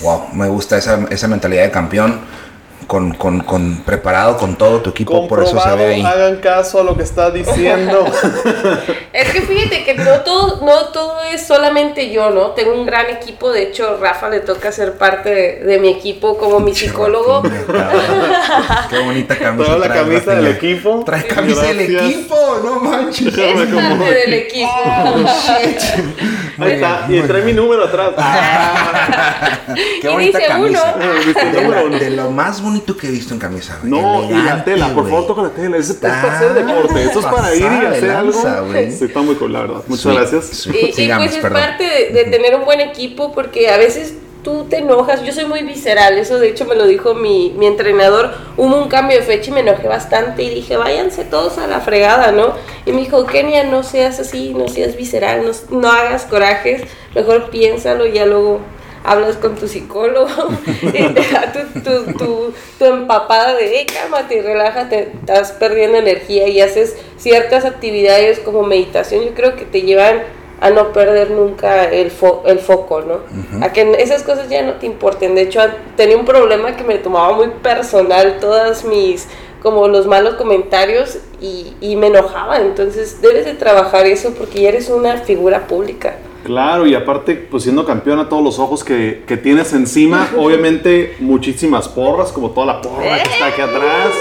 Wow, 0.00 0.28
me 0.34 0.48
gusta 0.48 0.76
esa, 0.76 1.06
esa 1.10 1.28
mentalidad 1.28 1.64
de 1.64 1.70
campeón. 1.70 2.20
Con, 2.86 3.14
con, 3.14 3.40
con 3.40 3.78
preparado 3.78 4.36
con 4.36 4.54
todo 4.54 4.80
tu 4.80 4.90
equipo, 4.90 5.26
por 5.26 5.42
eso 5.42 5.58
se 5.60 5.74
ve 5.74 5.94
ahí. 5.94 6.02
hagan 6.02 6.36
caso 6.36 6.78
a 6.80 6.84
lo 6.84 6.96
que 6.96 7.02
está 7.02 7.30
diciendo. 7.32 8.04
Es 9.12 9.30
que 9.32 9.40
fíjate 9.40 9.82
que 9.82 9.94
no 9.94 10.20
todo, 10.20 10.60
no 10.64 10.88
todo 10.92 11.16
es 11.32 11.46
solamente 11.46 12.10
yo, 12.10 12.28
¿no? 12.30 12.50
Tengo 12.50 12.74
un 12.74 12.84
gran 12.84 13.06
equipo, 13.08 13.50
de 13.50 13.62
hecho 13.62 13.96
Rafa 13.98 14.28
le 14.28 14.40
toca 14.40 14.70
ser 14.70 14.98
parte 14.98 15.30
de, 15.30 15.64
de 15.64 15.78
mi 15.78 15.88
equipo 15.88 16.36
como 16.36 16.60
mi 16.60 16.74
psicólogo. 16.74 17.42
Qué 18.90 18.98
bonita 18.98 19.36
camisa. 19.36 19.64
Trae 19.64 19.78
la 19.80 19.86
trae 19.86 19.98
camisa 20.04 20.34
del 20.34 20.46
equipo. 20.48 21.02
Trae 21.06 21.26
camisa 21.26 21.62
del 21.62 21.80
equipo, 21.80 22.36
no 22.62 22.80
manches. 22.80 23.36
Es 23.38 23.54
parte 23.74 24.14
del 24.14 24.34
equipo. 24.34 24.70
Muy 26.58 26.68
Ahí 26.68 26.74
está, 26.74 27.06
y 27.08 27.20
trae 27.22 27.42
mi 27.42 27.52
número 27.54 27.84
atrás. 27.84 28.10
Qué 30.00 30.08
Y 30.08 30.12
bonita 30.12 30.38
dice 30.38 30.48
camisa. 30.50 30.94
uno. 30.96 31.04
Eh, 31.04 31.20
viste, 31.24 31.44
De, 31.52 31.68
la- 31.68 31.82
uno. 31.84 31.98
de 31.98 32.10
lo 32.10 32.30
más 32.30 32.60
bonito 32.62 32.75
que 32.84 33.08
he 33.08 33.10
visto 33.10 33.32
en 33.34 33.40
camisa. 33.40 33.78
güey. 33.80 33.90
No, 33.90 34.24
y 34.24 34.28
la 34.32 34.38
Elegante, 34.40 34.70
tela, 34.72 34.94
por 34.94 35.08
favor, 35.08 35.26
toca 35.26 35.42
la 35.42 35.50
tela. 35.50 35.76
Es, 35.76 35.90
es 35.90 35.96
para 35.96 36.16
Está 36.16 36.36
hacer 36.36 36.54
deporte, 36.54 37.02
eso 37.04 37.20
es 37.20 37.26
para 37.26 37.54
ir 37.54 37.62
y 37.62 37.86
hacer 37.86 38.04
lanza, 38.04 38.58
algo. 38.58 38.66
güey. 38.72 38.92
Sí, 38.92 39.04
está 39.04 39.20
muy 39.20 39.34
cool, 39.36 39.52
la 39.52 39.60
verdad. 39.62 39.82
Muchas 39.86 40.02
Sweet, 40.02 40.18
gracias. 40.18 40.44
sweet. 40.46 40.98
Y, 40.98 41.02
y 41.02 41.08
pues 41.16 41.32
es 41.32 41.36
perdón. 41.38 41.60
parte 41.62 41.84
de, 41.84 42.10
de 42.12 42.24
tener 42.30 42.54
un 42.56 42.64
buen 42.64 42.80
equipo 42.80 43.32
porque 43.32 43.68
a 43.70 43.76
veces 43.78 44.14
tú 44.42 44.66
te 44.70 44.78
enojas. 44.78 45.24
Yo 45.24 45.32
soy 45.32 45.44
muy 45.46 45.62
visceral, 45.62 46.18
eso 46.18 46.38
de 46.38 46.48
hecho 46.50 46.66
me 46.66 46.76
lo 46.76 46.86
dijo 46.86 47.14
mi, 47.14 47.52
mi 47.58 47.66
entrenador. 47.66 48.32
Hubo 48.56 48.76
un 48.80 48.88
cambio 48.88 49.16
de 49.18 49.24
fecha 49.24 49.50
y 49.50 49.54
me 49.54 49.60
enojé 49.60 49.88
bastante 49.88 50.42
y 50.44 50.50
dije, 50.50 50.76
váyanse 50.76 51.24
todos 51.24 51.58
a 51.58 51.66
la 51.66 51.80
fregada, 51.80 52.30
¿no? 52.30 52.52
Y 52.84 52.92
me 52.92 53.00
dijo, 53.00 53.26
Kenia, 53.26 53.64
no 53.64 53.82
seas 53.82 54.20
así, 54.20 54.54
no 54.54 54.68
seas 54.68 54.94
visceral, 54.96 55.42
no, 55.44 55.78
no 55.80 55.88
hagas 55.90 56.26
corajes, 56.26 56.82
mejor 57.14 57.50
piénsalo 57.50 58.06
y 58.06 58.12
ya 58.12 58.24
luego 58.26 58.60
hablas 59.06 59.36
con 59.36 59.54
tu 59.54 59.68
psicólogo 59.68 60.28
y 60.82 60.90
te 60.90 61.32
da 61.32 61.52
tu, 61.52 61.80
tu, 61.80 62.12
tu, 62.18 62.54
tu 62.78 62.84
empapada 62.84 63.54
de, 63.54 63.70
hey, 63.78 63.86
cálmate 63.86 64.36
y 64.36 64.40
relájate, 64.40 65.12
estás 65.20 65.52
perdiendo 65.52 65.98
energía 65.98 66.48
y 66.48 66.60
haces 66.60 66.96
ciertas 67.16 67.64
actividades 67.64 68.40
como 68.40 68.62
meditación, 68.62 69.24
yo 69.24 69.34
creo 69.34 69.56
que 69.56 69.64
te 69.64 69.82
llevan 69.82 70.22
a 70.60 70.70
no 70.70 70.92
perder 70.92 71.30
nunca 71.32 71.84
el, 71.84 72.10
fo- 72.10 72.40
el 72.46 72.58
foco, 72.58 73.02
¿no? 73.02 73.18
A 73.62 73.72
que 73.74 73.94
esas 73.98 74.22
cosas 74.22 74.48
ya 74.48 74.62
no 74.62 74.74
te 74.74 74.86
importen. 74.86 75.34
De 75.34 75.42
hecho, 75.42 75.60
tenía 75.98 76.16
un 76.16 76.24
problema 76.24 76.74
que 76.76 76.82
me 76.82 76.96
tomaba 76.96 77.32
muy 77.36 77.48
personal 77.62 78.38
todas 78.40 78.82
mis, 78.84 79.28
como 79.62 79.86
los 79.86 80.06
malos 80.06 80.36
comentarios 80.36 81.18
y, 81.42 81.74
y 81.82 81.96
me 81.96 82.06
enojaba. 82.06 82.56
Entonces, 82.56 83.20
debes 83.20 83.44
de 83.44 83.52
trabajar 83.52 84.06
eso 84.06 84.32
porque 84.32 84.62
ya 84.62 84.70
eres 84.70 84.88
una 84.88 85.18
figura 85.18 85.66
pública. 85.66 86.16
Claro, 86.46 86.86
y 86.86 86.94
aparte, 86.94 87.34
pues 87.34 87.64
siendo 87.64 87.84
campeón 87.84 88.20
a 88.20 88.28
todos 88.28 88.42
los 88.42 88.58
ojos 88.60 88.84
que, 88.84 89.24
que 89.26 89.36
tienes 89.36 89.72
encima, 89.72 90.30
obviamente 90.38 91.16
muchísimas 91.20 91.88
porras, 91.88 92.30
como 92.32 92.50
toda 92.50 92.66
la 92.66 92.80
porra 92.80 93.02
que 93.18 93.22
está 93.30 93.46
aquí 93.48 93.60
atrás. 93.62 94.12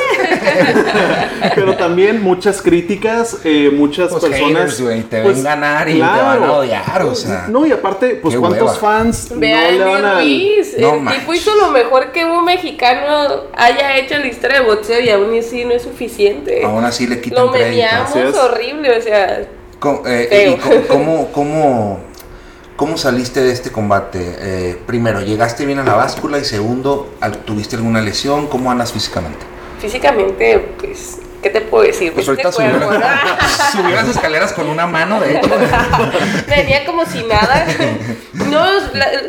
Pero 1.55 1.75
también 1.77 2.24
muchas 2.24 2.62
críticas, 2.62 3.38
eh, 3.44 3.70
muchas 3.74 4.10
Pues 4.10 4.25
personas. 4.25 4.50
haters, 4.62 4.82
güey, 4.82 5.03
te 5.03 5.22
pues, 5.22 5.36
ven 5.36 5.44
ganar 5.44 5.88
y 5.89 5.94
te 5.94 6.00
van 6.00 6.44
a 6.44 6.51
odiar, 6.53 7.01
o 7.03 7.15
sea. 7.15 7.46
No, 7.48 7.65
y 7.65 7.72
aparte, 7.72 8.20
pues 8.22 8.36
cuántos 8.36 8.62
hueva. 8.70 8.74
fans 8.79 9.29
Ve 9.36 9.53
no 9.53 9.72
le 9.72 9.86
van 9.86 10.05
a. 10.05 10.15
Ruiz, 10.15 10.75
No 10.79 10.94
el 10.96 11.01
manches. 11.01 11.20
tipo 11.22 11.34
hizo 11.34 11.55
lo 11.55 11.72
mejor 11.72 12.12
que 12.12 12.25
un 12.25 12.44
mexicano 12.46 13.44
haya 13.55 13.98
hecho 13.98 14.15
en 14.15 14.22
la 14.22 14.27
historia 14.27 14.62
de 14.62 14.65
boxeo 14.65 15.00
y 15.00 15.10
aún 15.10 15.38
así 15.38 15.63
no 15.65 15.72
es 15.72 15.84
suficiente. 15.84 16.63
Aún 16.65 16.84
así 16.84 17.08
le 17.08 17.22
quitan 17.22 17.46
Lo 17.46 17.53
es. 17.55 18.36
horrible, 18.36 18.98
o 18.98 19.01
sea, 19.01 19.41
eh. 20.05 20.58
¿y 20.58 20.88
cómo, 20.88 21.27
cómo, 21.32 22.00
cómo 22.75 22.98
saliste 22.98 23.41
de 23.41 23.51
este 23.51 23.72
combate? 23.72 24.36
Eh, 24.39 24.82
primero, 24.86 25.22
¿llegaste 25.22 25.65
bien 25.65 25.79
a 25.79 25.84
la 25.84 25.94
báscula? 25.94 26.38
Y 26.39 26.46
segundo, 26.46 27.12
¿tuviste 27.46 27.75
alguna 27.75 28.01
lesión? 28.01 28.48
¿Cómo 28.48 28.72
andas 28.72 28.91
físicamente? 28.91 29.46
físicamente, 29.79 30.60
pues 30.79 31.20
¿qué 31.46 31.52
te 31.52 31.62
puedo 31.62 31.84
decir? 31.84 32.12
Pues 32.12 32.28
ahorita 32.28 32.52
subió, 32.52 32.72
¿no? 32.72 32.92
las- 33.92 34.08
escaleras 34.10 34.52
con 34.52 34.68
una 34.68 34.88
mano, 34.88 35.20
de 35.20 35.38
hecho. 35.38 35.48
Venía 36.48 36.84
como 36.86 37.06
si 37.06 37.22
nada. 37.22 37.68
No, 38.34 38.66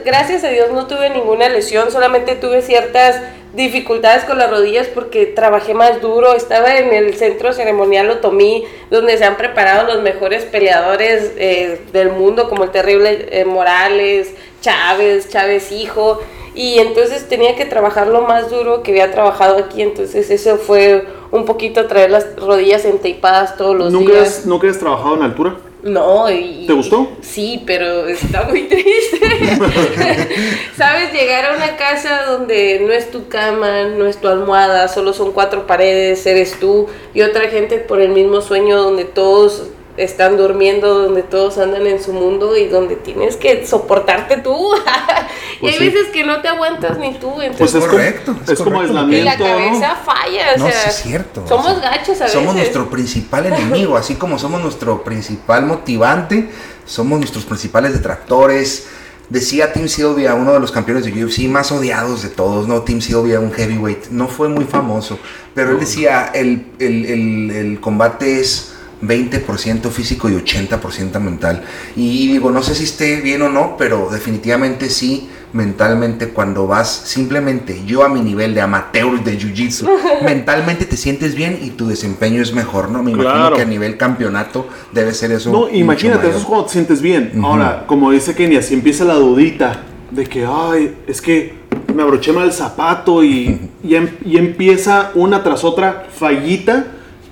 gracias 0.02 0.42
a 0.42 0.49
Dios 0.49 0.73
no 0.73 0.87
tuve 0.87 1.11
ninguna 1.11 1.50
lesión, 1.50 1.90
solamente 1.90 2.35
tuve 2.35 2.62
ciertas 2.62 3.20
dificultades 3.52 4.25
con 4.25 4.38
las 4.38 4.50
rodillas 4.50 4.87
porque 4.87 5.26
trabajé 5.26 5.75
más 5.75 6.00
duro. 6.00 6.35
Estaba 6.35 6.78
en 6.78 6.94
el 6.94 7.18
centro 7.18 7.52
ceremonial 7.52 8.08
Otomí, 8.08 8.64
donde 8.90 9.18
se 9.18 9.25
han 9.26 9.37
preparado 9.37 9.87
los 9.87 10.02
mejores 10.02 10.44
peleadores 10.44 11.32
eh, 11.37 11.82
del 11.92 12.12
mundo, 12.12 12.49
como 12.49 12.64
el 12.64 12.70
terrible 12.70 13.28
eh, 13.30 13.44
Morales, 13.44 14.30
Chávez, 14.62 15.28
Chávez 15.28 15.70
hijo. 15.70 16.23
Y 16.56 16.78
entonces 16.78 17.28
tenía 17.28 17.54
que 17.54 17.66
trabajar 17.66 18.08
lo 18.08 18.22
más 18.22 18.50
duro 18.50 18.82
que 18.82 18.90
había 18.90 19.12
trabajado 19.12 19.58
aquí. 19.58 19.82
Entonces 19.82 20.30
eso 20.30 20.56
fue 20.56 21.06
un 21.30 21.44
poquito 21.44 21.86
traer 21.86 22.10
las 22.10 22.34
rodillas 22.36 22.84
enteipadas 22.84 23.56
todos 23.56 23.76
los 23.76 23.92
¿Nunca 23.92 24.12
días. 24.12 24.38
has, 24.38 24.46
¿Nunca 24.46 24.68
has 24.68 24.78
trabajado 24.78 25.16
en 25.16 25.22
altura? 25.22 25.56
No, 25.82 26.28
y... 26.28 26.64
¿Te 26.66 26.72
gustó? 26.72 27.08
Sí, 27.20 27.62
pero 27.64 28.08
está 28.08 28.42
muy 28.44 28.62
triste. 28.62 29.20
¿Sabes? 30.76 31.12
Llegar 31.12 31.52
a 31.52 31.56
una 31.56 31.76
casa 31.76 32.25
donde 32.25 32.80
no 32.80 32.92
es 32.92 33.10
tu 33.10 33.28
cama, 33.28 33.84
no 33.84 34.06
es 34.06 34.16
tu 34.16 34.26
almohada, 34.26 34.88
solo 34.88 35.12
son 35.12 35.30
cuatro 35.32 35.66
paredes, 35.66 36.26
eres 36.26 36.58
tú 36.58 36.88
y 37.14 37.22
otra 37.22 37.42
gente 37.50 37.78
por 37.78 38.00
el 38.00 38.08
mismo 38.08 38.40
sueño 38.40 38.82
donde 38.82 39.04
todos 39.04 39.68
están 39.96 40.36
durmiendo, 40.36 40.94
donde 41.02 41.22
todos 41.22 41.58
andan 41.58 41.86
en 41.86 42.02
su 42.02 42.12
mundo 42.12 42.56
y 42.56 42.66
donde 42.68 42.96
tienes 42.96 43.36
que 43.36 43.66
soportarte 43.66 44.38
tú. 44.38 44.70
y 45.56 45.60
Pues 45.60 45.72
hay 45.74 45.78
sí. 45.78 45.94
veces 45.94 46.08
que 46.12 46.24
no 46.24 46.40
te 46.42 46.48
aguantas 46.48 46.98
ni 46.98 47.14
tú. 47.14 47.40
Entonces, 47.40 47.56
Pues 47.58 47.74
es, 47.74 47.80
como- 47.80 47.90
correcto, 47.92 48.36
es 48.44 48.50
es 48.50 48.58
como 48.60 48.82
y 48.84 49.22
la 49.22 49.36
cabeza 49.38 49.88
¿no? 49.98 50.04
falla. 50.12 50.46
O 50.54 50.58
No, 50.58 50.66
sea, 50.68 50.80
sí 50.82 50.88
es 50.88 50.96
cierto. 50.96 51.44
Somos 51.48 51.66
O 51.72 51.80
sea, 51.80 51.90
gachos 51.90 52.20
a 52.20 52.24
veces. 52.24 52.32
Somos 52.32 52.54
nuestro 52.54 52.90
principal 52.90 53.46
enemigo, 53.46 53.96
así 53.96 54.16
como 54.16 54.38
somos 54.38 54.60
nuestro 54.62 55.02
principal 55.02 55.64
motivante, 55.64 56.50
somos 56.84 57.18
nuestros 57.18 57.44
principales 57.44 57.92
detractores. 57.92 58.88
Decía 59.28 59.72
Tim 59.72 59.88
Sylvia, 59.88 60.34
uno 60.34 60.52
de 60.52 60.60
los 60.60 60.70
campeones 60.70 61.04
de 61.04 61.24
UFC 61.24 61.48
más 61.48 61.72
odiados 61.72 62.22
de 62.22 62.28
todos, 62.28 62.68
¿no? 62.68 62.82
Tim 62.82 63.00
Sylvia, 63.00 63.40
un 63.40 63.50
heavyweight, 63.52 64.10
no 64.10 64.28
fue 64.28 64.48
muy 64.48 64.64
famoso, 64.66 65.18
pero 65.52 65.72
él 65.72 65.80
decía, 65.80 66.30
el, 66.32 66.66
el- 66.78 67.06
el- 67.06 67.50
el 67.50 67.80
combate 67.80 68.38
es 68.40 68.75
20% 69.06 69.90
físico 69.90 70.28
y 70.28 70.32
80% 70.34 71.18
mental. 71.20 71.62
Y 71.96 72.28
digo, 72.32 72.50
no 72.50 72.62
sé 72.62 72.75
si 72.75 72.84
esté 72.84 73.20
bien 73.20 73.42
o 73.42 73.48
no, 73.48 73.76
pero 73.76 74.08
definitivamente 74.10 74.90
sí, 74.90 75.28
mentalmente 75.52 76.28
cuando 76.30 76.66
vas 76.66 76.88
simplemente 77.06 77.82
yo 77.86 78.04
a 78.04 78.08
mi 78.08 78.20
nivel 78.20 78.52
de 78.54 78.60
amateur 78.60 79.22
de 79.25 79.38
jiu-jitsu, 79.38 79.88
mentalmente 80.25 80.84
te 80.84 80.96
sientes 80.96 81.34
bien 81.34 81.58
y 81.62 81.70
tu 81.70 81.86
desempeño 81.86 82.42
es 82.42 82.52
mejor, 82.52 82.90
¿no? 82.90 83.02
Me 83.02 83.12
imagino 83.12 83.32
Claro. 83.34 83.56
que 83.56 83.62
a 83.62 83.66
nivel 83.66 83.96
campeonato 83.96 84.68
debe 84.92 85.14
ser 85.14 85.32
eso. 85.32 85.50
No, 85.50 85.68
imagínate, 85.70 86.18
mayor. 86.18 86.30
eso 86.32 86.40
es 86.40 86.44
cuando 86.44 86.66
te 86.66 86.72
sientes 86.72 87.00
bien. 87.00 87.32
Ahora, 87.42 87.84
como 87.86 88.10
dice 88.10 88.34
Kenny, 88.34 88.56
así 88.56 88.75
empieza 88.75 89.04
la 89.04 89.14
dudita 89.14 89.82
de 90.10 90.25
que, 90.26 90.46
ay, 90.46 90.94
es 91.06 91.20
que 91.22 91.54
me 91.94 92.02
abroché 92.02 92.32
mal 92.32 92.44
el 92.46 92.52
zapato 92.52 93.25
y, 93.25 93.70
y, 93.82 93.94
em- 93.94 94.10
y 94.25 94.36
empieza 94.36 95.10
una 95.14 95.42
tras 95.42 95.64
otra 95.64 96.06
fallita 96.14 96.84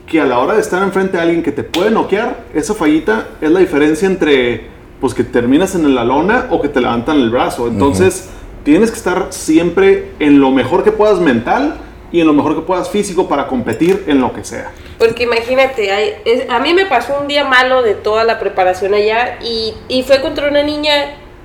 que 0.06 0.20
a 0.20 0.24
la 0.24 0.38
hora 0.38 0.54
de 0.54 0.60
estar 0.60 0.82
enfrente 0.82 1.16
de 1.16 1.22
alguien 1.22 1.42
que 1.42 1.52
te 1.52 1.62
puede 1.64 1.90
noquear, 1.90 2.44
esa 2.54 2.74
fallita 2.74 3.28
es 3.40 3.50
la 3.50 3.60
diferencia 3.60 4.06
entre, 4.06 4.66
pues, 5.00 5.14
que 5.14 5.24
terminas 5.24 5.74
en 5.74 5.94
la 5.94 6.04
lona 6.04 6.46
o 6.50 6.60
que 6.60 6.68
te 6.68 6.80
levantan 6.80 7.16
el 7.20 7.30
brazo. 7.30 7.68
Entonces, 7.68 8.28
tienes 8.64 8.90
que 8.90 8.96
estar 8.98 9.26
siempre 9.30 10.10
en 10.18 10.40
lo 10.40 10.50
mejor 10.50 10.84
que 10.84 10.92
puedas 10.92 11.20
mental 11.20 11.76
y 12.12 12.20
en 12.20 12.26
lo 12.26 12.32
mejor 12.32 12.54
que 12.54 12.60
puedas 12.62 12.90
físico 12.90 13.28
para 13.28 13.46
competir 13.46 14.04
en 14.06 14.20
lo 14.20 14.32
que 14.32 14.44
sea. 14.44 14.70
Porque 14.98 15.24
imagínate, 15.24 15.90
hay- 15.90 16.12
es- 16.24 16.48
a 16.48 16.58
mí 16.60 16.72
me 16.74 16.86
pasó 16.86 17.18
un 17.20 17.26
día 17.26 17.44
malo 17.44 17.82
de 17.82 17.94
toda 17.94 18.24
la 18.24 18.38
preparación 18.38 18.94
allá 18.94 19.38
y, 19.42 19.74
y 19.88 20.02
fue 20.04 20.20
contra 20.20 20.48
una 20.48 20.62
niña 20.62 20.92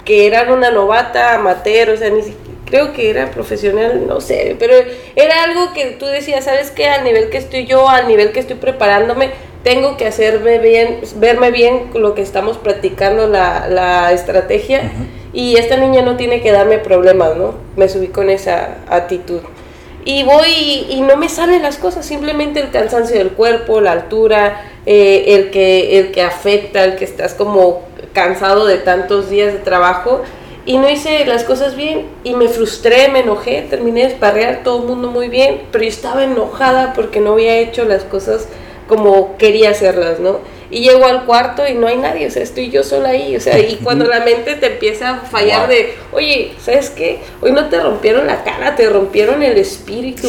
que 0.05 0.27
era 0.27 0.51
una 0.53 0.69
novata, 0.69 1.35
amateur, 1.35 1.89
o 1.91 1.97
sea, 1.97 2.09
ni 2.09 2.21
siquiera, 2.21 2.48
creo 2.69 2.93
que 2.93 3.09
era 3.09 3.31
profesional, 3.31 4.05
no 4.07 4.21
sé, 4.21 4.55
pero 4.59 4.73
era 5.15 5.43
algo 5.43 5.73
que 5.73 5.91
tú 5.91 6.05
decías, 6.05 6.45
¿sabes 6.45 6.71
qué? 6.71 6.87
Al 6.87 7.03
nivel 7.03 7.29
que 7.29 7.37
estoy 7.37 7.65
yo, 7.65 7.89
al 7.89 8.07
nivel 8.07 8.31
que 8.31 8.39
estoy 8.39 8.55
preparándome, 8.55 9.31
tengo 9.63 9.97
que 9.97 10.07
hacerme 10.07 10.59
bien, 10.59 10.99
verme 11.15 11.51
bien 11.51 11.91
lo 11.93 12.15
que 12.15 12.21
estamos 12.21 12.57
practicando 12.57 13.27
la, 13.27 13.67
la 13.67 14.13
estrategia 14.13 14.91
y 15.33 15.57
esta 15.57 15.77
niña 15.77 16.01
no 16.01 16.15
tiene 16.15 16.41
que 16.41 16.51
darme 16.51 16.77
problemas, 16.77 17.35
¿no? 17.35 17.55
Me 17.75 17.89
subí 17.89 18.07
con 18.07 18.29
esa 18.29 18.77
actitud. 18.87 19.41
Y 20.05 20.23
voy 20.23 20.47
y, 20.47 20.87
y 20.91 21.01
no 21.01 21.17
me 21.17 21.27
salen 21.27 21.61
las 21.61 21.77
cosas, 21.77 22.05
simplemente 22.05 22.61
el 22.61 22.71
cansancio 22.71 23.17
del 23.17 23.31
cuerpo, 23.31 23.81
la 23.81 23.91
altura, 23.91 24.61
eh, 24.85 25.35
el, 25.35 25.51
que, 25.51 25.99
el 25.99 26.11
que 26.11 26.21
afecta, 26.21 26.83
el 26.83 26.95
que 26.95 27.05
estás 27.05 27.33
como 27.33 27.83
cansado 28.13 28.65
de 28.65 28.77
tantos 28.77 29.29
días 29.29 29.53
de 29.53 29.59
trabajo 29.59 30.23
y 30.69 30.77
no 30.77 30.87
hice 30.87 31.25
las 31.25 31.45
cosas 31.45 31.75
bien 31.75 32.05
y 32.23 32.35
me 32.35 32.47
frustré, 32.47 33.07
me 33.07 33.21
enojé, 33.21 33.65
terminé 33.67 34.01
de 34.01 34.09
esparrear 34.09 34.61
todo 34.61 34.83
el 34.83 34.87
mundo 34.87 35.09
muy 35.09 35.27
bien, 35.27 35.61
pero 35.71 35.83
yo 35.83 35.89
estaba 35.89 36.23
enojada 36.23 36.93
porque 36.93 37.19
no 37.19 37.31
había 37.31 37.57
hecho 37.57 37.85
las 37.85 38.03
cosas 38.03 38.47
como 38.87 39.35
quería 39.37 39.71
hacerlas, 39.71 40.19
¿no? 40.19 40.41
Y 40.71 40.81
llego 40.81 41.05
al 41.05 41.25
cuarto 41.25 41.67
y 41.67 41.73
no 41.73 41.87
hay 41.87 41.97
nadie, 41.97 42.27
o 42.27 42.31
sea, 42.31 42.43
estoy 42.43 42.69
yo 42.69 42.83
sola 42.83 43.09
ahí, 43.09 43.35
o 43.35 43.39
sea, 43.39 43.57
y 43.57 43.77
cuando 43.83 44.05
la 44.05 44.19
mente 44.19 44.55
te 44.55 44.67
empieza 44.73 45.09
a 45.09 45.15
fallar 45.21 45.61
Wow. 45.61 45.69
de, 45.69 45.95
oye, 46.11 46.51
¿sabes 46.61 46.91
qué? 46.91 47.19
Hoy 47.41 47.51
no 47.51 47.69
te 47.69 47.79
rompieron 47.79 48.27
la 48.27 48.43
cara, 48.43 48.75
te 48.75 48.87
rompieron 48.87 49.41
el 49.41 49.57
espíritu. 49.57 50.27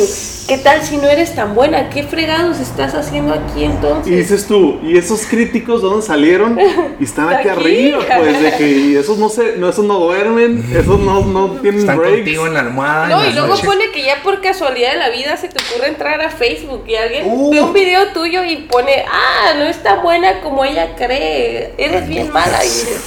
¿Qué 0.48 0.56
tal 0.58 0.82
si 0.82 0.96
no 0.96 1.08
eres 1.08 1.34
tan 1.34 1.54
buena? 1.54 1.90
¿Qué 1.90 2.02
fregados 2.04 2.58
estás 2.58 2.94
haciendo 2.94 3.34
aquí 3.34 3.64
entonces? 3.64 4.10
Y 4.12 4.16
dices 4.16 4.46
tú, 4.46 4.80
¿y 4.82 4.96
esos 4.96 5.26
críticos 5.26 5.82
de 5.82 5.88
dónde 5.88 6.06
salieron? 6.06 6.58
Y 6.98 7.04
están 7.04 7.28
aquí, 7.34 7.48
Aquí. 7.48 7.60
arriba, 7.60 7.98
pues, 8.18 8.42
de 8.42 8.52
que 8.56 8.68
y 8.70 8.96
esos 8.96 9.18
no 9.18 9.28
se, 9.28 9.56
no, 9.58 9.68
esos 9.68 9.84
no 9.84 9.98
duermen, 9.98 10.64
esos 10.72 10.98
no, 11.00 11.20
no 11.26 11.50
tienen 11.60 11.80
Están 11.80 11.98
breaks. 11.98 12.16
contigo 12.16 12.46
en 12.46 12.54
la 12.54 12.60
almohada. 12.60 13.08
No, 13.08 13.24
y 13.28 13.32
luego 13.32 13.48
noches. 13.48 13.66
pone 13.66 13.90
que 13.92 14.02
ya 14.02 14.22
por 14.22 14.40
casualidad 14.40 14.92
de 14.92 14.98
la 14.98 15.10
vida 15.10 15.36
se 15.36 15.48
te 15.48 15.62
ocurre 15.62 15.88
entrar 15.88 16.20
a 16.22 16.30
Facebook 16.30 16.84
y 16.86 16.94
alguien 16.96 17.24
Uh. 17.26 17.50
ve 17.52 17.60
un 17.60 17.72
video 17.74 18.08
tuyo 18.14 18.42
y 18.42 18.56
pone, 18.56 19.04
ah, 19.06 19.52
no 19.58 19.64
es 19.66 19.82
tan 19.82 20.00
como 20.38 20.64
ella 20.64 20.94
cree, 20.96 21.74
eres 21.76 22.08
bien 22.08 22.32
mala. 22.32 22.64
Y 22.64 22.68
dices, 22.68 23.00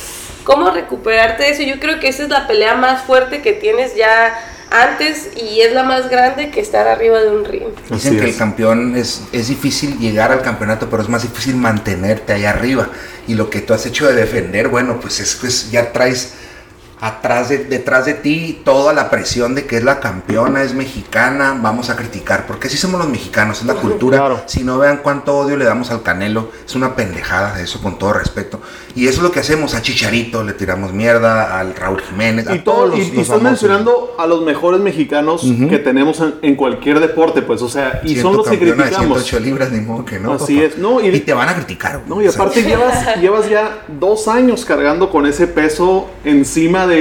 ¿cómo 0.43 0.71
recuperarte 0.71 1.43
de 1.43 1.49
eso? 1.51 1.63
Yo 1.63 1.79
creo 1.79 1.99
que 1.99 2.09
esa 2.09 2.23
es 2.23 2.29
la 2.29 2.47
pelea 2.47 2.75
más 2.75 3.03
fuerte 3.03 3.41
que 3.41 3.53
tienes 3.53 3.95
ya 3.95 4.37
antes 4.69 5.29
y 5.37 5.61
es 5.61 5.71
la 5.73 5.83
más 5.83 6.09
grande 6.09 6.49
que 6.49 6.59
estar 6.59 6.87
arriba 6.87 7.21
de 7.21 7.29
un 7.29 7.45
ring. 7.45 7.67
Dicen 7.89 8.17
que 8.19 8.25
el 8.25 8.35
campeón 8.35 8.95
es, 8.97 9.21
es 9.31 9.47
difícil 9.47 9.99
llegar 9.99 10.31
al 10.31 10.41
campeonato, 10.41 10.89
pero 10.89 11.03
es 11.03 11.09
más 11.09 11.21
difícil 11.21 11.55
mantenerte 11.55 12.33
ahí 12.33 12.45
arriba. 12.45 12.89
Y 13.27 13.35
lo 13.35 13.49
que 13.49 13.61
tú 13.61 13.73
has 13.73 13.85
hecho 13.85 14.07
de 14.07 14.15
defender, 14.15 14.67
bueno, 14.69 14.99
pues 14.99 15.19
es 15.19 15.35
pues 15.35 15.71
ya 15.71 15.91
traes 15.91 16.33
atrás 17.03 17.49
de, 17.49 17.57
detrás 17.65 18.05
de 18.05 18.13
ti 18.13 18.61
toda 18.63 18.93
la 18.93 19.09
presión 19.09 19.55
de 19.55 19.65
que 19.65 19.75
es 19.75 19.83
la 19.83 19.99
campeona, 19.99 20.63
es 20.63 20.73
mexicana, 20.73 21.59
vamos 21.61 21.89
a 21.89 21.97
criticar, 21.97 22.47
porque 22.47 22.67
así 22.69 22.77
somos 22.77 22.97
los 23.01 23.09
mexicanos, 23.09 23.59
es 23.59 23.65
la 23.65 23.73
cultura. 23.75 24.19
Claro. 24.19 24.41
Si 24.45 24.63
no 24.63 24.77
vean 24.79 25.01
cuánto 25.03 25.35
odio 25.37 25.57
le 25.57 25.65
damos 25.65 25.91
al 25.91 26.01
Canelo, 26.01 26.49
es 26.65 26.75
una 26.75 26.95
pendejada, 26.95 27.59
eso 27.59 27.81
con 27.81 27.99
todo 27.99 28.13
respeto. 28.13 28.61
Y 28.95 29.07
eso 29.07 29.17
es 29.17 29.23
lo 29.23 29.31
que 29.31 29.41
hacemos 29.41 29.73
a 29.75 29.81
Chicharito, 29.81 30.43
le 30.45 30.53
tiramos 30.53 30.93
mierda, 30.93 31.59
al 31.59 31.75
Raúl 31.75 31.99
Jiménez, 32.01 32.47
a 32.47 32.55
Y, 32.55 32.59
todos 32.59 32.77
todo, 32.77 32.87
los, 32.87 32.99
y, 32.99 33.17
y 33.17 33.19
estás 33.19 33.41
mencionando 33.41 34.15
a 34.17 34.25
los 34.25 34.43
mejores 34.43 34.79
mexicanos 34.79 35.41
que 35.69 35.79
tenemos 35.79 36.21
en, 36.21 36.35
en 36.41 36.55
cualquier 36.55 37.01
deporte, 37.01 37.41
pues, 37.41 37.61
o 37.61 37.67
sea, 37.67 37.99
y 38.05 38.09
Siento 38.13 38.29
son 38.29 38.37
los 38.37 38.47
que 38.47 38.57
de 38.57 38.71
criticamos. 38.73 39.23
108 39.25 39.39
libras, 39.41 39.71
ni 39.71 39.81
modo 39.81 40.05
que 40.05 40.19
no. 40.19 40.33
Así 40.33 40.55
papá. 40.55 40.67
es, 40.67 40.77
no, 40.77 41.01
y- 41.01 41.07
y, 41.09 41.19
te 41.19 41.33
van 41.33 41.49
a 41.49 41.55
criticar. 41.55 42.01
No, 42.07 42.21
y 42.21 42.27
aparte 42.27 42.63
llevas, 42.63 43.17
llevas 43.19 43.49
ya 43.49 43.83
dos 43.99 44.29
años 44.29 44.63
cargando 44.63 45.09
con 45.09 45.25
ese 45.25 45.47
peso 45.47 46.09
encima 46.23 46.87
de 46.87 46.92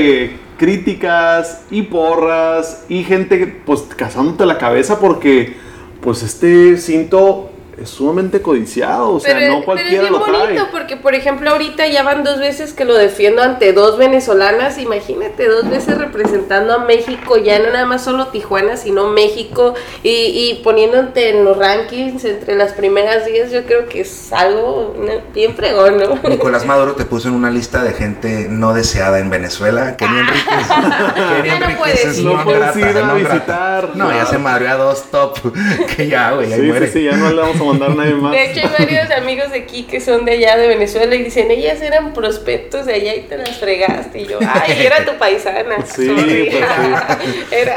críticas 0.58 1.62
y 1.70 1.82
porras 1.82 2.84
y 2.88 3.04
gente 3.04 3.46
pues 3.64 3.82
cazándote 3.82 4.46
la 4.46 4.58
cabeza 4.58 5.00
porque 5.00 5.56
pues 6.00 6.22
este 6.22 6.76
cinto 6.76 7.51
es 7.80 7.88
sumamente 7.90 8.42
codiciado, 8.42 9.10
o 9.12 9.20
sea, 9.20 9.34
pero, 9.34 9.46
no 9.46 9.54
pero 9.60 9.64
cualquiera 9.64 9.90
es 9.92 10.00
bien 10.00 10.12
lo 10.12 10.20
trae. 10.20 10.36
bonito 10.46 10.68
porque, 10.70 10.96
por 10.96 11.14
ejemplo, 11.14 11.50
ahorita 11.50 11.86
ya 11.86 12.02
van 12.02 12.22
dos 12.22 12.38
veces 12.38 12.72
que 12.74 12.84
lo 12.84 12.94
defiendo 12.94 13.42
ante 13.42 13.72
dos 13.72 13.96
venezolanas. 13.98 14.78
Imagínate, 14.78 15.48
dos 15.48 15.68
veces 15.70 15.96
representando 15.98 16.74
a 16.74 16.78
México, 16.84 17.38
ya 17.38 17.58
no 17.58 17.70
nada 17.70 17.86
más 17.86 18.04
solo 18.04 18.26
Tijuana, 18.28 18.76
sino 18.76 19.08
México 19.08 19.74
y, 20.02 20.10
y 20.10 20.60
poniéndote 20.62 21.30
en 21.30 21.44
los 21.44 21.56
rankings 21.56 22.24
entre 22.24 22.56
las 22.56 22.72
primeras 22.72 23.24
10. 23.26 23.50
Yo 23.52 23.64
creo 23.64 23.88
que 23.88 24.02
es 24.02 24.32
algo 24.32 24.94
¿no? 24.98 25.12
bien 25.34 25.54
fregón, 25.56 25.98
¿no? 25.98 26.28
Nicolás 26.28 26.66
Maduro 26.66 26.92
te 26.92 27.04
puso 27.04 27.28
en 27.28 27.34
una 27.34 27.50
lista 27.50 27.82
de 27.82 27.92
gente 27.94 28.46
no 28.50 28.74
deseada 28.74 29.18
en 29.18 29.30
Venezuela. 29.30 29.96
Kenny 29.96 30.18
Enríquez. 30.18 30.44
Kenny 30.46 31.48
Ya 31.48 31.58
no 31.58 31.64
Enríquez 31.64 31.76
puedes 31.78 32.04
es 32.04 32.18
ir. 32.18 32.24
No 32.26 32.44
grata, 32.44 32.78
ir 32.80 32.84
a 32.98 33.06
non 33.06 33.18
grata. 33.20 33.34
visitar. 33.34 33.90
No, 33.94 34.12
ya 34.12 34.26
se 34.26 34.38
madrió 34.38 34.70
a 34.70 34.74
dos 34.74 35.04
top. 35.10 35.38
que 35.96 36.08
ya, 36.08 36.32
güey, 36.32 36.52
ahí 36.52 36.60
Sí, 36.60 36.66
muere. 36.66 36.86
sí, 36.86 36.92
sí, 36.92 37.04
ya 37.04 37.16
no 37.16 37.30
le 37.30 37.42
vamos 37.64 37.76
a 37.76 37.78
mandar 37.86 37.90
a 37.90 37.94
nadie 37.94 38.14
más. 38.20 38.32
De 38.32 38.50
hecho, 38.50 38.60
hay 38.66 38.84
varios 38.86 39.10
amigos 39.10 39.50
de 39.50 39.58
aquí 39.58 39.84
que 39.84 40.00
son 40.00 40.24
de 40.24 40.32
allá 40.32 40.56
de 40.56 40.68
Venezuela 40.68 41.14
y 41.14 41.22
dicen, 41.22 41.50
ellas 41.50 41.80
eran 41.82 42.12
prospectos 42.12 42.86
de 42.86 42.94
allá 42.94 43.14
y 43.14 43.22
te 43.22 43.38
las 43.38 43.58
fregaste. 43.58 44.20
Y 44.22 44.26
yo, 44.26 44.38
ay, 44.40 44.84
era 44.84 45.04
tu 45.04 45.18
paisana. 45.18 45.76
Sí, 45.86 46.06
sorry". 46.06 46.50
pues 46.50 47.52
Era. 47.52 47.74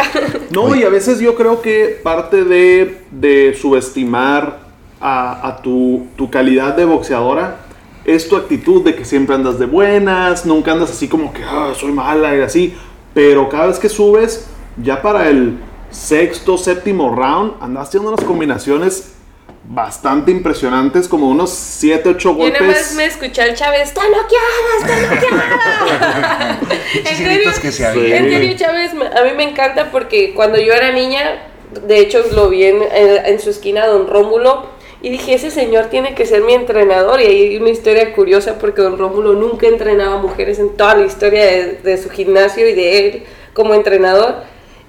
No, 0.51 0.75
y 0.75 0.83
a 0.83 0.89
veces 0.89 1.19
yo 1.19 1.35
creo 1.35 1.61
que 1.61 1.99
parte 2.03 2.43
de, 2.43 2.97
de 3.11 3.55
subestimar 3.59 4.59
a, 5.01 5.47
a 5.47 5.61
tu, 5.61 6.07
tu 6.15 6.29
calidad 6.29 6.75
de 6.75 6.85
boxeadora 6.85 7.57
es 8.05 8.27
tu 8.29 8.35
actitud 8.35 8.83
de 8.83 8.95
que 8.95 9.03
siempre 9.03 9.35
andas 9.35 9.57
de 9.59 9.65
buenas, 9.65 10.45
nunca 10.45 10.71
andas 10.71 10.91
así 10.91 11.07
como 11.07 11.33
que 11.33 11.43
"Ah, 11.43 11.73
soy 11.75 11.91
mala 11.91 12.35
y 12.35 12.41
así, 12.41 12.75
pero 13.13 13.49
cada 13.49 13.67
vez 13.67 13.79
que 13.79 13.89
subes, 13.89 14.47
ya 14.77 15.01
para 15.01 15.27
el 15.29 15.57
sexto, 15.89 16.57
séptimo 16.57 17.15
round, 17.15 17.53
andas 17.61 17.87
haciendo 17.87 18.09
unas 18.09 18.23
combinaciones 18.23 19.14
bastante 19.67 20.31
impresionantes, 20.31 21.07
como 21.07 21.27
unos 21.29 21.49
7, 21.51 22.09
8 22.09 22.19
Yo 22.37 22.37
nada 22.49 22.49
más 22.51 22.59
golpes. 22.67 22.93
me 22.95 23.05
escuché 23.05 23.41
al 23.41 23.55
Chávez, 23.55 23.81
está 23.83 24.01
noqueada, 24.03 24.77
está 24.79 25.15
noqueada. 25.15 26.59
en 26.93 27.17
serio, 27.17 27.33
gritos 27.35 27.59
que 27.59 27.71
se 27.71 27.77
Sí. 27.77 27.83
avientan. 27.83 28.25
en 28.25 28.31
serio, 28.31 28.55
Chávez, 28.57 28.91
a 28.93 29.23
mí 29.23 29.31
me 29.35 29.43
encanta 29.43 29.91
porque 29.91 30.33
cuando 30.33 30.59
yo 30.59 30.73
era 30.73 30.91
niña, 30.91 31.47
de 31.87 31.99
hecho 31.99 32.23
lo 32.33 32.49
vi 32.49 32.63
en, 32.65 32.81
en- 32.93 33.25
en 33.25 33.39
su 33.39 33.49
esquina 33.49 33.87
Don 33.87 34.07
Rómulo, 34.07 34.73
y 35.01 35.09
dije, 35.09 35.33
ese 35.35 35.51
señor 35.51 35.85
tiene 35.87 36.15
que 36.15 36.25
ser 36.25 36.41
mi 36.41 36.53
entrenador. 36.53 37.21
Y 37.21 37.25
hay 37.25 37.57
una 37.57 37.69
historia 37.69 38.13
curiosa 38.13 38.57
porque 38.57 38.81
Don 38.81 38.97
Rómulo 38.97 39.33
nunca 39.33 39.67
entrenaba 39.67 40.17
mujeres 40.17 40.57
en 40.57 40.75
toda 40.77 40.95
la 40.95 41.05
historia 41.05 41.45
de, 41.45 41.73
de 41.83 41.97
su 41.97 42.09
gimnasio 42.09 42.67
y 42.67 42.73
de 42.73 42.99
él 42.99 43.23
como 43.53 43.75
entrenador. 43.75 44.37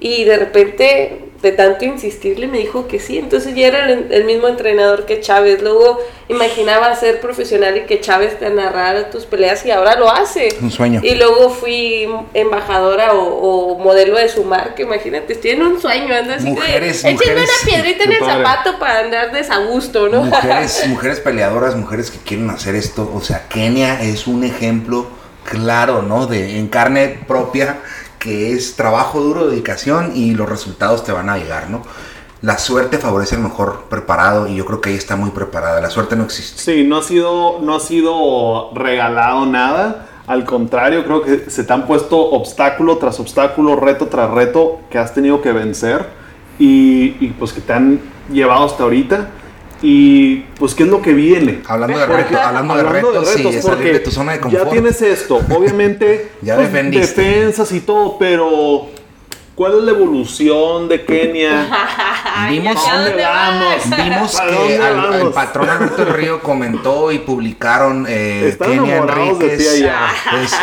Y 0.00 0.25
de 0.25 0.37
repente, 0.38 1.25
de 1.43 1.52
tanto 1.52 1.85
insistirle, 1.85 2.47
me 2.47 2.59
dijo 2.59 2.88
que 2.88 2.99
sí. 2.99 3.19
Entonces 3.19 3.55
ya 3.55 3.69
era 3.69 3.90
el, 3.90 4.07
el 4.11 4.25
mismo 4.25 4.49
entrenador 4.49 5.07
que 5.07 5.21
Chávez. 5.21 5.62
Luego 5.62 5.99
imaginaba 6.28 6.95
ser 6.97 7.21
profesional 7.21 7.76
y 7.76 7.81
que 7.83 8.00
Chávez 8.00 8.38
te 8.38 8.50
narrara 8.50 9.11
tus 9.11 9.26
peleas 9.26 9.64
y 9.64 9.71
ahora 9.71 9.97
lo 9.97 10.11
hace. 10.11 10.49
Un 10.61 10.71
sueño. 10.71 11.00
Y 11.02 11.14
luego 11.14 11.50
fui 11.50 12.09
embajadora 12.35 13.14
o, 13.14 13.75
o 13.75 13.78
modelo 13.78 14.16
de 14.16 14.28
su 14.28 14.45
marca, 14.45 14.83
imagínate, 14.83 15.35
estoy 15.35 15.52
en 15.52 15.62
un 15.62 15.81
sueño, 15.81 16.14
ando 16.14 16.35
así 16.35 16.47
Mujeres, 16.47 17.02
de, 17.02 17.12
mujeres, 17.12 17.50
una 17.64 17.71
piedrita 17.73 18.05
en 18.05 18.12
el 18.12 18.19
padre. 18.19 18.45
zapato 18.45 18.78
para 18.78 19.00
andar 19.00 19.33
desagusto, 19.33 20.09
¿no? 20.09 20.25
Mujeres, 20.25 20.85
mujeres 20.88 21.21
peleadoras, 21.21 21.76
mujeres 21.76 22.11
que 22.11 22.19
quieren 22.19 22.50
hacer 22.50 22.75
esto. 22.75 23.11
O 23.14 23.21
sea, 23.21 23.47
Kenia 23.49 24.02
es 24.02 24.26
un 24.26 24.45
ejemplo 24.45 25.07
claro, 25.45 26.02
¿no? 26.02 26.26
De 26.26 26.59
en 26.59 26.69
carne 26.69 27.19
propia, 27.26 27.78
es 28.26 28.76
trabajo 28.76 29.21
duro, 29.21 29.47
dedicación 29.47 30.12
y 30.14 30.35
los 30.35 30.49
resultados 30.49 31.04
te 31.04 31.12
van 31.12 31.28
a 31.28 31.38
llegar, 31.38 31.71
¿no? 31.71 31.83
La 32.42 32.59
suerte 32.59 32.99
favorece 32.99 33.37
al 33.37 33.42
mejor 33.42 33.85
preparado 33.88 34.47
y 34.47 34.56
yo 34.56 34.66
creo 34.66 34.80
que 34.80 34.90
ella 34.90 34.99
está 34.99 35.16
muy 35.16 35.30
preparada. 35.30 35.80
La 35.80 35.90
suerte 35.90 36.16
no 36.16 36.25
existe. 36.25 36.61
Sí, 36.61 36.85
no 36.85 36.99
ha 36.99 37.02
sido, 37.02 37.59
no 37.61 37.76
ha 37.76 37.80
sido 37.80 38.71
regalado 38.75 39.47
nada. 39.47 40.06
Al 40.26 40.45
contrario, 40.45 41.04
creo 41.04 41.23
que 41.23 41.50
se 41.50 41.64
te 41.64 41.73
han 41.73 41.87
puesto 41.87 42.18
obstáculo 42.18 42.99
tras 42.99 43.18
obstáculo, 43.21 43.76
reto 43.76 44.06
tras 44.06 44.30
reto 44.30 44.80
que 44.90 44.99
has 44.99 45.14
tenido 45.14 45.40
que 45.40 45.52
vencer 45.52 46.06
y, 46.59 47.16
y, 47.21 47.35
pues 47.38 47.52
que 47.52 47.61
te 47.61 47.73
han 47.73 48.00
llevado 48.30 48.64
hasta 48.64 48.83
ahorita. 48.83 49.28
Y 49.83 50.37
pues, 50.59 50.75
¿qué 50.75 50.85
es 50.85 50.88
lo 50.88 51.02
que 51.02 51.12
viene? 51.12 51.61
Hablando 51.66 51.99
de 51.99 52.06
retos, 52.06 52.37
hablando 52.40 52.76
de 52.76 52.83
retos, 52.85 53.28
sí, 53.28 53.42
de 53.42 53.52
salir 53.62 53.62
porque 53.76 53.92
de 53.92 54.00
tu 54.00 54.11
zona 54.11 54.33
de 54.33 54.40
confort. 54.40 54.64
Ya 54.64 54.71
tienes 54.71 55.02
esto, 55.02 55.37
obviamente, 55.50 56.30
Ya 56.42 56.56
pues, 56.56 56.73
defendiste. 56.73 57.21
defensas 57.23 57.73
y 57.73 57.80
todo, 57.80 58.16
pero 58.18 58.87
¿cuál 59.54 59.78
es 59.78 59.85
la 59.85 59.90
evolución 59.90 60.88
de 60.88 61.04
Kenia? 61.04 61.68
Vimos- 62.49 62.76
¿hacia 62.76 62.92
¿A 62.95 63.02
dónde 63.06 63.23
vamos? 63.25 63.75
Vimos 64.04 64.33
¿Para 64.35 64.50
que 64.50 64.54
dónde 64.56 64.76
al- 64.78 64.92
el 64.92 64.97
vamos? 65.21 65.35
patrón 65.35 65.68
Alberto 65.68 66.04
del 66.04 66.14
Río 66.14 66.40
comentó 66.40 67.12
y 67.12 67.18
publicaron 67.18 68.06
eh, 68.09 68.56
Kenia 68.59 68.97
Enríquez 68.99 69.83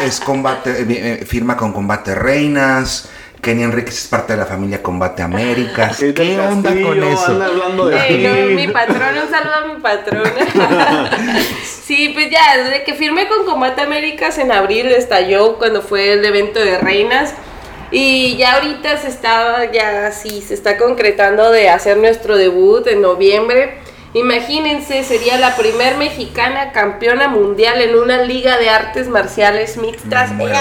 es 0.03 0.20
combate, 0.22 0.72
eh, 0.82 0.86
eh, 1.22 1.25
firma 1.25 1.55
con 1.55 1.72
Combate 1.72 2.15
Reinas. 2.15 3.10
Kenia 3.43 3.65
Enríquez 3.65 4.00
es 4.00 4.07
parte 4.07 4.33
de 4.33 4.39
la 4.39 4.45
familia 4.45 4.81
Combate 4.81 5.21
Américas. 5.21 5.97
Kate 5.97 6.13
¿Qué 6.13 6.39
onda 6.39 6.69
Castillo, 6.69 6.88
con 6.88 7.03
eso? 7.03 7.43
hablando 7.43 7.88
de 7.88 8.50
no, 8.50 8.55
mi 8.55 8.67
patrón, 8.69 9.17
un 9.21 9.29
saludo 9.29 9.53
a 9.53 9.73
mi 9.73 9.81
patrona. 9.81 11.12
sí, 11.83 12.12
pues 12.13 12.31
ya, 12.31 12.57
desde 12.57 12.85
que 12.85 12.93
firmé 12.93 13.27
con 13.27 13.45
Combate 13.45 13.81
Américas 13.81 14.38
en 14.38 14.53
abril 14.53 14.88
estalló 14.88 15.57
cuando 15.57 15.81
fue 15.81 16.13
el 16.13 16.23
evento 16.23 16.59
de 16.62 16.77
Reinas. 16.77 17.33
Y 17.91 18.38
ya 18.38 18.53
ahorita 18.53 18.97
se 18.97 19.09
está, 19.09 19.69
ya 19.71 20.12
sí, 20.13 20.41
se 20.41 20.53
está 20.53 20.77
concretando 20.77 21.51
de 21.51 21.69
hacer 21.69 21.97
nuestro 21.97 22.38
debut 22.38 22.88
en 22.88 23.01
noviembre. 23.01 23.77
Imagínense, 24.13 25.03
sería 25.03 25.38
la 25.38 25.55
primer 25.55 25.98
mexicana 25.98 26.72
campeona 26.72 27.27
mundial 27.27 27.82
en 27.82 27.96
una 27.96 28.22
liga 28.22 28.58
de 28.58 28.70
artes 28.70 29.08
marciales 29.08 29.77
mixtas. 29.77 30.32
Muero, 30.32 30.58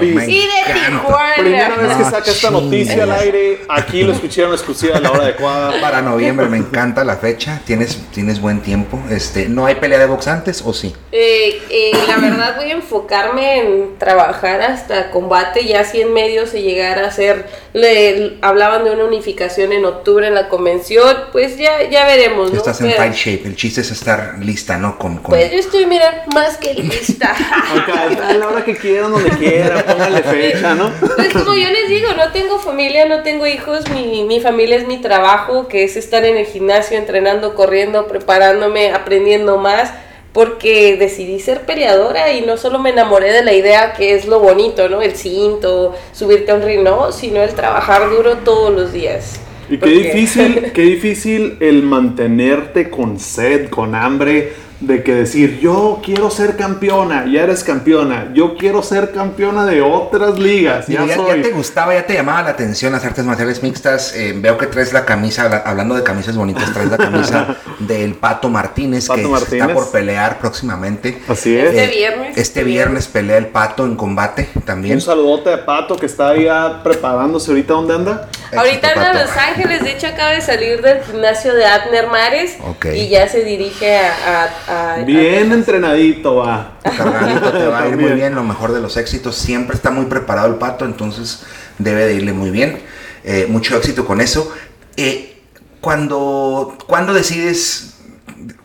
Sí, 0.00 0.46
de. 0.66 0.72
Tijuana. 0.72 1.34
Primera 1.36 1.76
vez 1.76 1.96
que 1.96 2.04
saca 2.04 2.30
esta 2.30 2.50
noticia 2.50 3.04
al 3.04 3.12
aire, 3.12 3.60
aquí 3.68 4.02
lo 4.02 4.12
escucharon 4.12 4.52
exclusiva 4.52 4.96
a 4.96 5.00
la 5.00 5.10
hora 5.10 5.22
adecuada. 5.22 5.80
Para 5.80 6.02
noviembre, 6.02 6.48
me 6.48 6.56
encanta 6.56 7.04
la 7.04 7.16
fecha. 7.16 7.60
Tienes, 7.64 7.98
tienes 8.12 8.40
buen 8.40 8.60
tiempo. 8.60 8.98
Este, 9.10 9.48
¿No 9.48 9.66
hay 9.66 9.76
pelea 9.76 9.98
de 9.98 10.06
box 10.06 10.28
antes 10.28 10.62
o 10.64 10.72
sí? 10.72 10.94
Eh, 11.12 11.60
eh, 11.70 11.92
la 12.06 12.16
verdad 12.16 12.56
voy 12.56 12.70
a 12.70 12.74
enfocarme 12.74 13.58
en 13.60 13.98
trabajar 13.98 14.60
hasta 14.62 15.10
combate, 15.10 15.64
ya 15.66 15.84
si 15.84 16.00
en 16.00 16.12
medio 16.12 16.46
se 16.46 16.62
llegara 16.62 17.04
a 17.04 17.08
hacer, 17.08 17.46
le, 17.72 18.38
hablaban 18.42 18.84
de 18.84 18.90
una 18.90 19.04
unificación 19.04 19.72
en 19.72 19.84
octubre 19.84 20.26
en 20.26 20.34
la 20.34 20.48
convención, 20.48 21.16
pues 21.32 21.56
ya, 21.56 21.88
ya 21.88 22.06
veremos, 22.06 22.47
¿no? 22.52 22.58
Estás 22.58 22.80
en 22.80 22.86
Pero, 22.88 22.98
fight 22.98 23.14
shape. 23.14 23.42
El 23.48 23.56
chiste 23.56 23.80
es 23.80 23.90
estar 23.90 24.36
lista, 24.40 24.76
¿no? 24.78 24.98
Con, 24.98 25.16
con- 25.18 25.30
Pues 25.34 25.50
yo 25.52 25.58
estoy, 25.58 25.86
mira, 25.86 26.24
más 26.34 26.56
que 26.56 26.74
lista. 26.74 27.30
Acá, 27.76 28.28
a 28.28 28.32
la 28.34 28.48
hora 28.48 28.64
que 28.64 28.76
quieran, 28.76 29.10
donde 29.12 29.30
quieran, 29.30 29.84
póngale 29.86 30.22
fecha, 30.22 30.74
¿no? 30.74 30.90
Pues 31.16 31.32
como 31.32 31.54
yo 31.54 31.68
les 31.70 31.88
digo, 31.88 32.08
no 32.16 32.30
tengo 32.32 32.58
familia, 32.58 33.06
no 33.06 33.22
tengo 33.22 33.46
hijos, 33.46 33.88
mi, 33.90 34.24
mi 34.24 34.40
familia 34.40 34.76
es 34.76 34.86
mi 34.86 34.98
trabajo, 34.98 35.68
que 35.68 35.84
es 35.84 35.96
estar 35.96 36.24
en 36.24 36.36
el 36.36 36.46
gimnasio, 36.46 36.98
entrenando, 36.98 37.54
corriendo, 37.54 38.06
preparándome, 38.06 38.92
aprendiendo 38.92 39.56
más, 39.58 39.90
porque 40.32 40.96
decidí 40.96 41.40
ser 41.40 41.62
peleadora 41.62 42.32
y 42.32 42.42
no 42.42 42.56
solo 42.58 42.78
me 42.78 42.90
enamoré 42.90 43.32
de 43.32 43.42
la 43.42 43.54
idea 43.54 43.94
que 43.94 44.14
es 44.14 44.26
lo 44.26 44.38
bonito, 44.40 44.88
¿no? 44.88 45.00
El 45.02 45.16
cinto, 45.16 45.94
subirte 46.12 46.52
a 46.52 46.54
un 46.54 46.62
ring, 46.62 46.82
no, 46.82 47.12
sino 47.12 47.42
el 47.42 47.54
trabajar 47.54 48.08
duro 48.10 48.36
todos 48.44 48.72
los 48.72 48.92
días. 48.92 49.40
Y 49.70 49.78
qué 49.78 49.90
difícil, 49.90 50.70
qué 50.74 50.82
difícil 50.82 51.56
el 51.60 51.82
mantenerte 51.82 52.88
con 52.90 53.18
sed, 53.18 53.68
con 53.68 53.94
hambre, 53.94 54.52
de 54.80 55.02
que 55.02 55.12
decir, 55.12 55.58
yo 55.60 56.00
quiero 56.04 56.30
ser 56.30 56.56
campeona, 56.56 57.26
ya 57.26 57.42
eres 57.42 57.64
campeona, 57.64 58.30
yo 58.32 58.56
quiero 58.56 58.80
ser 58.82 59.10
campeona 59.10 59.66
de 59.66 59.82
otras 59.82 60.38
ligas, 60.38 60.86
ya 60.86 61.04
te 61.42 61.50
gustaba, 61.50 61.94
ya 61.94 62.06
te 62.06 62.14
llamaba 62.14 62.42
la 62.42 62.50
atención 62.50 62.92
las 62.92 63.04
artes 63.04 63.24
marciales 63.24 63.60
mixtas. 63.62 64.14
eh, 64.14 64.34
veo 64.36 64.56
que 64.56 64.66
traes 64.68 64.92
la 64.92 65.04
camisa, 65.04 65.42
habla- 65.44 65.62
hablando 65.66 65.96
de 65.96 66.04
camisas 66.04 66.36
bonitas, 66.36 66.72
traes 66.72 66.90
la 66.90 66.96
camisa 66.96 67.56
del 67.80 68.14
Pato 68.14 68.48
Martínez, 68.50 69.08
Pato 69.08 69.20
que 69.22 69.26
Martínez. 69.26 69.62
está 69.62 69.74
por 69.74 69.90
pelear 69.90 70.38
próximamente. 70.38 71.22
Así 71.26 71.56
es. 71.56 71.74
Este 71.74 71.86
viernes. 71.88 72.38
Este 72.38 72.62
viernes 72.62 73.08
pelea 73.08 73.36
el 73.38 73.46
Pato 73.48 73.84
en 73.84 73.96
combate 73.96 74.48
también. 74.64 74.94
Un 74.94 75.00
saludote 75.00 75.52
a 75.52 75.66
Pato 75.66 75.96
que 75.96 76.06
está 76.06 76.28
ahí 76.30 76.44
ya 76.44 76.82
preparándose 76.84 77.50
ahorita, 77.50 77.72
¿dónde 77.72 77.94
anda? 77.94 78.28
Ahorita 78.56 78.90
anda 78.90 79.06
en 79.10 79.12
Pato. 79.16 79.26
Los 79.26 79.36
Ángeles, 79.36 79.82
de 79.82 79.90
hecho 79.92 80.06
acaba 80.06 80.30
de 80.30 80.40
salir 80.40 80.80
del 80.82 81.02
gimnasio 81.02 81.52
de 81.54 81.66
Abner 81.66 82.06
Mares 82.06 82.56
Ok. 82.64 82.86
y 82.94 83.08
ya 83.08 83.28
se 83.28 83.42
dirige 83.42 83.96
a... 83.98 84.44
a- 84.44 84.67
Bien 85.06 85.52
entrenadito, 85.52 86.36
va. 86.36 86.78
Carnalito, 86.82 87.52
te 87.52 87.66
va 87.66 87.82
a 87.82 87.88
ir 87.88 87.96
muy 87.96 88.12
bien, 88.12 88.34
lo 88.34 88.44
mejor 88.44 88.72
de 88.72 88.80
los 88.80 88.96
éxitos. 88.96 89.36
Siempre 89.36 89.76
está 89.76 89.90
muy 89.90 90.06
preparado 90.06 90.48
el 90.48 90.56
pato, 90.56 90.84
entonces 90.84 91.44
debe 91.78 92.06
de 92.06 92.14
irle 92.14 92.32
muy 92.32 92.50
bien. 92.50 92.80
Eh, 93.24 93.46
mucho 93.48 93.76
éxito 93.76 94.04
con 94.04 94.20
eso. 94.20 94.52
Eh, 94.96 95.40
cuando, 95.80 96.76
cuando 96.86 97.12
decides, 97.12 97.94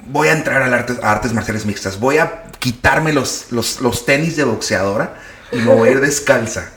voy 0.07 0.27
a 0.27 0.33
entrar 0.33 0.61
a, 0.61 0.67
las 0.67 0.81
artes, 0.81 0.99
a 1.03 1.11
artes 1.11 1.33
marciales 1.33 1.65
mixtas, 1.65 1.99
voy 1.99 2.17
a 2.17 2.43
quitarme 2.59 3.13
los, 3.13 3.51
los, 3.51 3.81
los 3.81 4.05
tenis 4.05 4.35
de 4.35 4.43
boxeadora 4.43 5.15
y 5.51 5.57
me 5.57 5.73
voy 5.73 5.89
a 5.89 5.91
ir 5.91 5.99
descalza. 6.01 6.69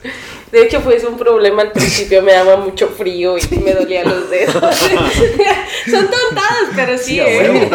De 0.57 0.63
hecho, 0.63 0.81
fue 0.81 0.97
un 1.07 1.19
problema 1.19 1.61
al 1.61 1.71
principio, 1.71 2.23
me 2.23 2.33
daba 2.33 2.57
mucho 2.57 2.89
frío 2.89 3.37
y 3.37 3.59
me 3.59 3.75
dolían 3.75 4.09
los 4.09 4.31
dedos. 4.31 4.55
Son 4.55 6.09
tontadas, 6.09 6.71
pero 6.75 6.97
sí, 6.97 7.21
a 7.21 7.29
¿eh? 7.29 7.69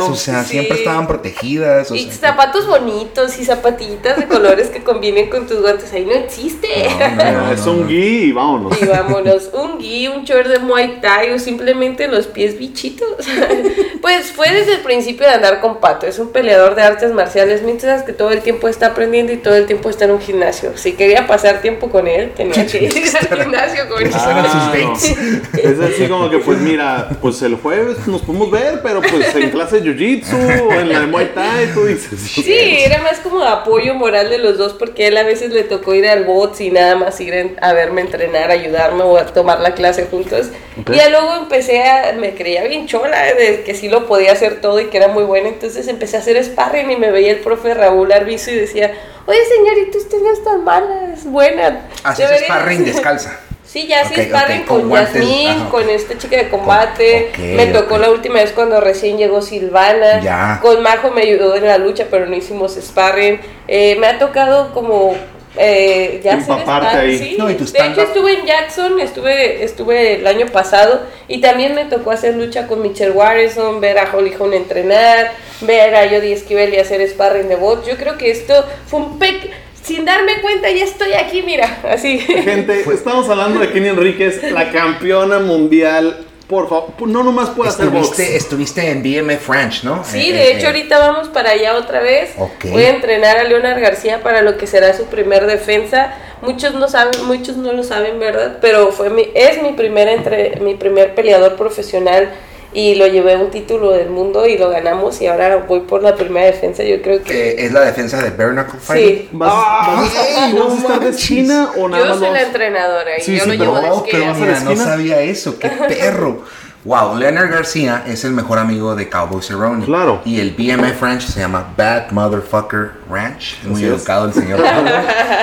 o 0.00 0.16
sea, 0.16 0.42
Sí. 0.42 0.50
siempre 0.50 0.78
estaban 0.78 1.06
protegidas. 1.06 1.88
o 1.92 1.94
Y 1.94 2.10
sea, 2.10 2.32
zapatos 2.32 2.66
bonitos 2.66 3.38
y 3.38 3.44
zapatillitas 3.44 4.18
de 4.18 4.26
colores 4.26 4.70
que 4.70 4.82
combinen 4.82 5.30
con 5.30 5.46
tus 5.46 5.60
guantes, 5.60 5.92
ahí 5.92 6.04
no 6.04 6.14
existe. 6.14 6.68
No, 6.98 7.24
no, 7.32 7.42
no, 7.46 7.52
es 7.52 7.64
un 7.64 7.86
gui 7.86 8.24
y 8.24 8.32
vámonos. 8.32 8.82
Y 8.82 8.84
vámonos, 8.84 9.50
un 9.52 9.78
gui, 9.78 10.08
un 10.08 10.24
short 10.24 10.48
de 10.48 10.58
Muay 10.58 11.00
Thai 11.00 11.30
o 11.30 11.38
simplemente 11.38 12.08
los 12.08 12.26
pies 12.26 12.58
bichitos. 12.58 13.24
pues 14.02 14.32
fue 14.32 14.50
desde 14.50 14.74
el 14.74 14.80
principio 14.80 15.28
de 15.28 15.34
andar 15.34 15.60
con 15.60 15.78
Pato. 15.78 16.08
Es 16.08 16.18
un 16.18 16.32
peleador 16.32 16.74
de 16.74 16.82
artes 16.82 17.12
marciales 17.12 17.62
mixtas 17.62 18.02
que 18.02 18.12
todo 18.12 18.32
el 18.32 18.40
tiempo 18.40 18.66
está 18.66 18.86
aprendiendo 18.86 19.32
y 19.32 19.36
todo 19.36 19.54
el 19.54 19.66
tiempo 19.66 19.88
está 19.90 20.06
en 20.06 20.10
un 20.10 20.20
gimnasio. 20.20 20.76
Si 20.76 20.94
quería 20.94 21.28
pasar 21.28 21.51
tiempo 21.60 21.90
con 21.90 22.06
él, 22.06 22.32
tenía 22.34 22.66
que 22.66 22.84
ir 22.84 22.92
al 23.30 23.42
gimnasio 23.42 23.88
con 23.88 24.02
él. 24.02 24.10
Ah, 24.14 24.72
dates. 24.72 25.16
Es 25.62 25.78
así 25.78 26.08
como 26.08 26.30
que, 26.30 26.38
pues 26.38 26.58
mira, 26.58 27.10
pues 27.20 27.40
el 27.42 27.56
jueves 27.56 28.06
nos 28.06 28.22
podemos 28.22 28.50
ver, 28.50 28.80
pero 28.82 29.00
pues 29.00 29.34
en 29.34 29.50
clase 29.50 29.80
de 29.80 29.90
jiu-jitsu 29.90 30.68
o 30.68 30.72
en 30.72 30.88
la 30.88 31.00
de 31.00 31.06
Muay 31.06 31.30
Thai, 31.34 31.72
tú 31.74 31.84
dices. 31.84 32.20
Sí, 32.20 32.78
era 32.84 33.02
más 33.02 33.18
como 33.20 33.42
apoyo 33.42 33.94
moral 33.94 34.30
de 34.30 34.38
los 34.38 34.58
dos 34.58 34.72
porque 34.72 35.08
él 35.08 35.16
a 35.16 35.22
veces 35.22 35.52
le 35.52 35.62
tocó 35.62 35.94
ir 35.94 36.08
al 36.08 36.24
bots 36.24 36.60
y 36.60 36.70
nada 36.70 36.96
más 36.96 37.20
ir 37.20 37.56
a 37.60 37.72
verme 37.72 38.00
entrenar, 38.00 38.50
ayudarme 38.50 39.02
o 39.02 39.16
a 39.16 39.26
tomar 39.26 39.60
la 39.60 39.74
clase 39.74 40.06
juntos. 40.10 40.48
Ok. 40.80 40.90
Y 40.90 40.96
ya 40.96 41.08
luego 41.08 41.34
empecé 41.34 41.82
a, 41.82 42.12
me 42.12 42.34
creía 42.34 42.64
bien 42.64 42.86
chola, 42.86 43.34
de 43.34 43.62
que 43.62 43.74
sí 43.74 43.88
lo 43.88 44.06
podía 44.06 44.32
hacer 44.32 44.60
todo 44.60 44.80
y 44.80 44.86
que 44.86 44.96
era 44.96 45.08
muy 45.08 45.24
buena, 45.24 45.48
entonces 45.48 45.88
empecé 45.88 46.16
a 46.16 46.20
hacer 46.20 46.42
sparring 46.42 46.90
y 46.90 46.96
me 46.96 47.10
veía 47.10 47.32
el 47.32 47.38
profe 47.38 47.74
Raúl 47.74 48.12
Arbizo 48.12 48.50
y 48.50 48.56
decía, 48.56 48.92
oye 49.26 49.38
señorita, 49.56 49.98
usted 49.98 50.18
no 50.22 50.32
es 50.32 50.44
tan 50.44 50.64
mala, 50.64 51.12
es 51.14 51.24
buena. 51.24 51.86
Haces 52.04 52.26
Debería- 52.28 52.46
sparring 52.46 52.84
descalza. 52.84 53.38
Sí, 53.64 53.86
ya 53.86 54.04
sí 54.04 54.14
sparring 54.20 54.64
con 54.64 54.82
con, 54.90 54.90
Yasmín, 55.00 55.64
con 55.70 55.88
esta 55.88 56.18
chica 56.18 56.36
de 56.36 56.50
combate. 56.50 57.32
me 57.38 57.66
tocó 57.68 57.96
la 57.96 58.10
última 58.10 58.34
vez 58.34 58.52
cuando 58.52 58.80
recién 58.82 59.16
llegó 59.16 59.40
Silvana. 59.40 60.20
Ya. 60.20 60.58
Con 60.60 60.82
Majo 60.82 61.10
me 61.10 61.22
ayudó 61.22 61.56
en 61.56 61.66
la 61.66 61.78
lucha, 61.78 62.06
pero 62.10 62.26
no 62.26 62.36
hicimos 62.36 62.74
sparring. 62.74 63.40
Eh, 63.68 63.96
me 63.98 64.08
ha 64.08 64.18
tocado 64.18 64.74
como 64.74 65.14
eh, 65.56 66.20
Empaparte 66.24 66.62
sparring, 66.62 67.10
ahí. 67.10 67.18
sí. 67.18 67.36
No, 67.38 67.50
y 67.50 67.54
tu 67.54 67.64
de 67.64 67.86
hecho 67.86 68.02
estuve 68.02 68.38
en 68.38 68.46
Jackson, 68.46 68.98
estuve, 69.00 69.62
estuve 69.64 70.16
el 70.16 70.26
año 70.26 70.46
pasado 70.46 71.02
y 71.28 71.40
también 71.40 71.74
me 71.74 71.84
tocó 71.84 72.10
hacer 72.10 72.36
lucha 72.36 72.66
con 72.66 72.80
Michelle 72.82 73.12
Warrison, 73.12 73.80
ver 73.80 73.98
a 73.98 74.10
Holly 74.14 74.32
Holm 74.38 74.54
entrenar, 74.54 75.32
ver 75.60 75.94
a 75.94 76.08
Jody 76.08 76.32
Esquivel 76.32 76.72
y 76.74 76.78
hacer 76.78 77.06
sparring 77.08 77.48
de 77.48 77.56
box. 77.56 77.86
Yo 77.86 77.96
creo 77.96 78.16
que 78.16 78.30
esto 78.30 78.54
fue 78.86 79.00
un 79.00 79.18
pe... 79.18 79.50
Sin 79.82 80.04
darme 80.04 80.40
cuenta, 80.40 80.70
ya 80.70 80.84
estoy 80.84 81.12
aquí, 81.14 81.42
mira, 81.42 81.80
así. 81.90 82.20
Gente, 82.20 82.84
estamos 82.94 83.28
hablando 83.28 83.58
de 83.58 83.72
Kenny 83.72 83.88
Enríquez, 83.88 84.40
la 84.52 84.70
campeona 84.70 85.40
mundial. 85.40 86.24
Por 86.52 86.68
favor, 86.68 87.08
no 87.08 87.24
nomás 87.24 87.48
puede 87.48 87.70
hacer 87.70 87.88
box. 87.88 88.18
Estuviste, 88.18 88.90
en 88.90 89.02
BMF 89.02 89.48
Ranch, 89.48 89.84
¿no? 89.84 90.04
Sí, 90.04 90.28
Eh, 90.28 90.32
de 90.34 90.42
eh, 90.42 90.50
hecho 90.50 90.64
eh, 90.64 90.66
ahorita 90.66 90.98
vamos 90.98 91.28
para 91.28 91.52
allá 91.52 91.78
otra 91.78 92.02
vez. 92.02 92.34
Ok. 92.36 92.66
Voy 92.66 92.82
a 92.82 92.90
entrenar 92.90 93.38
a 93.38 93.44
Leonard 93.44 93.80
García 93.80 94.22
para 94.22 94.42
lo 94.42 94.58
que 94.58 94.66
será 94.66 94.94
su 94.94 95.06
primer 95.06 95.46
defensa. 95.46 96.12
Muchos 96.42 96.74
no 96.74 96.88
saben, 96.88 97.24
muchos 97.24 97.56
no 97.56 97.72
lo 97.72 97.82
saben, 97.82 98.18
¿verdad? 98.18 98.58
Pero 98.60 98.92
fue 98.92 99.08
mi, 99.08 99.30
es 99.34 99.62
mi 99.62 99.72
primer 99.72 100.08
entre, 100.08 100.60
mi 100.60 100.74
primer 100.74 101.14
peleador 101.14 101.56
profesional 101.56 102.28
y 102.74 102.94
lo 102.94 103.06
llevé 103.06 103.34
a 103.34 103.38
un 103.38 103.50
título 103.50 103.90
del 103.90 104.08
mundo 104.10 104.46
y 104.46 104.56
lo 104.56 104.70
ganamos 104.70 105.20
y 105.20 105.26
ahora 105.26 105.56
voy 105.68 105.80
por 105.80 106.02
la 106.02 106.14
primera 106.14 106.46
defensa. 106.46 106.82
Yo 106.82 107.02
creo 107.02 107.22
que 107.22 107.50
eh, 107.50 107.66
es 107.66 107.72
la 107.72 107.82
defensa 107.82 108.22
de 108.22 108.30
Bare 108.30 108.52
Knuckle 108.52 108.80
Fighting. 108.80 109.18
sí. 109.18 109.28
¿Vas, 109.32 109.52
vas 109.52 110.16
a, 110.16 110.44
Ay, 110.46 110.52
vas 110.54 110.62
a 110.64 110.68
no 110.68 110.74
estar 110.76 111.00
de. 111.00 111.14
China 111.16 111.70
o 111.76 111.88
nada 111.88 112.06
Yo 112.08 112.14
soy 112.14 112.22
la 112.28 112.32
vas- 112.32 112.42
entrenadora 112.44 113.18
y 113.18 113.20
Sí, 113.22 113.36
yo 113.36 113.44
sí, 113.44 113.50
lo 113.50 113.58
pero 113.58 113.64
llevo 113.64 113.80
de 113.80 113.88
No, 113.88 114.04
pero 114.10 114.24
vas 114.26 114.36
a 114.36 114.40
la 114.40 114.46
mira, 114.46 114.60
no 114.60 114.70
esquina? 114.70 114.84
sabía 114.84 115.20
eso, 115.22 115.58
qué 115.58 115.68
perro. 115.88 116.44
Wow, 116.84 117.16
Leonard 117.16 117.48
García 117.48 118.02
es 118.08 118.24
el 118.24 118.32
mejor 118.32 118.58
amigo 118.58 118.96
de 118.96 119.08
Cowboy 119.08 119.40
Cerrone. 119.40 119.84
Claro. 119.84 120.20
Y 120.24 120.40
el 120.40 120.50
BMF 120.50 121.00
Ranch 121.00 121.22
se 121.28 121.38
llama 121.38 121.72
Bad 121.76 122.10
Motherfucker 122.10 122.90
Ranch. 123.08 123.58
Es 123.62 123.64
Muy 123.68 123.76
Así 123.76 123.84
es. 123.84 123.90
educado 123.92 124.26
el 124.26 124.32
señor. 124.34 124.60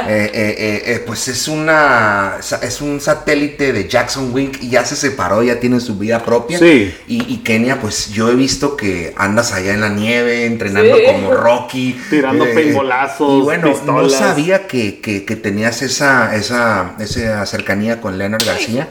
Eh, 0.08 0.32
eh, 0.34 0.56
eh, 0.58 0.84
eh, 0.96 1.04
pues 1.06 1.28
es 1.28 1.48
una 1.48 2.36
es 2.62 2.82
un 2.82 3.00
satélite 3.00 3.74
de 3.74 3.88
Jackson 3.88 4.34
Wink 4.34 4.58
y 4.64 4.70
ya 4.70 4.84
se 4.86 4.96
separó, 4.96 5.44
ya 5.44 5.60
tiene 5.60 5.80
su 5.80 5.98
vida 5.98 6.24
propia. 6.24 6.58
Sí. 6.58 6.94
Y, 7.08 7.32
y 7.34 7.38
Kenia, 7.38 7.80
pues 7.80 8.10
yo 8.10 8.30
he 8.30 8.36
visto 8.36 8.76
que 8.76 9.14
andas 9.18 9.54
allá 9.54 9.74
en 9.74 9.82
la 9.82 9.90
nieve, 9.90 10.46
entrenando 10.46 10.96
Sí. 10.96 11.04
como 11.06 11.34
Rocky. 11.34 12.00
Tirando 12.10 12.46
paintballazos, 12.46 13.40
Y 13.40 13.42
bueno, 13.44 13.68
no 13.68 13.74
pistolas. 13.74 14.14
sabía 14.14 14.68
que, 14.68 15.00
que- 15.00 15.26
que 15.26 15.36
tenías 15.36 15.82
esa, 15.82 16.36
esa, 16.36 16.96
esa 17.00 17.46
cercanía 17.46 18.02
con 18.02 18.18
Leonard 18.18 18.44
García, 18.46 18.88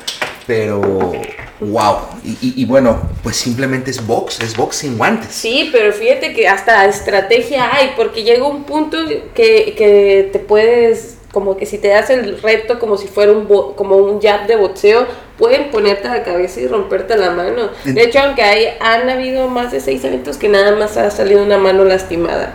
pero 0.46 1.12
wow. 1.60 1.96
Y, 2.24 2.30
y- 2.40 2.54
y 2.56 2.64
bueno, 2.64 3.00
pues 3.22 3.36
simplemente 3.36 3.90
es 3.90 4.06
box, 4.06 4.40
es 4.40 4.56
box 4.56 4.76
sin 4.76 4.96
guantes. 4.98 5.32
Sí, 5.32 5.68
pero 5.72 5.92
fíjate 5.92 6.32
que 6.34 6.48
hasta 6.48 6.84
estrategia 6.86 7.74
hay, 7.74 7.92
porque 7.96 8.22
llega 8.22 8.46
un 8.46 8.64
punto 8.64 8.98
que, 9.34 9.74
que 9.76 10.28
te 10.32 10.38
puedes, 10.38 11.16
como 11.32 11.56
que 11.56 11.66
si 11.66 11.78
te 11.78 11.88
das 11.88 12.10
el 12.10 12.40
reto 12.40 12.78
como 12.78 12.96
si 12.96 13.06
fuera 13.08 13.32
un, 13.32 13.46
bo- 13.48 13.74
como 13.76 13.96
un 13.96 14.20
jab 14.20 14.46
de 14.46 14.56
boxeo, 14.56 15.06
pueden 15.36 15.70
ponerte 15.70 16.08
a 16.08 16.14
la 16.16 16.22
cabeza 16.24 16.60
y 16.60 16.66
romperte 16.66 17.16
la 17.16 17.30
mano. 17.30 17.70
De 17.84 18.02
hecho, 18.02 18.18
aunque 18.20 18.42
hay, 18.42 18.66
han 18.80 19.08
habido 19.08 19.48
más 19.48 19.70
de 19.72 19.80
seis 19.80 20.02
eventos 20.04 20.36
que 20.36 20.48
nada 20.48 20.74
más 20.76 20.96
ha 20.96 21.10
salido 21.10 21.42
una 21.42 21.58
mano 21.58 21.84
lastimada. 21.84 22.54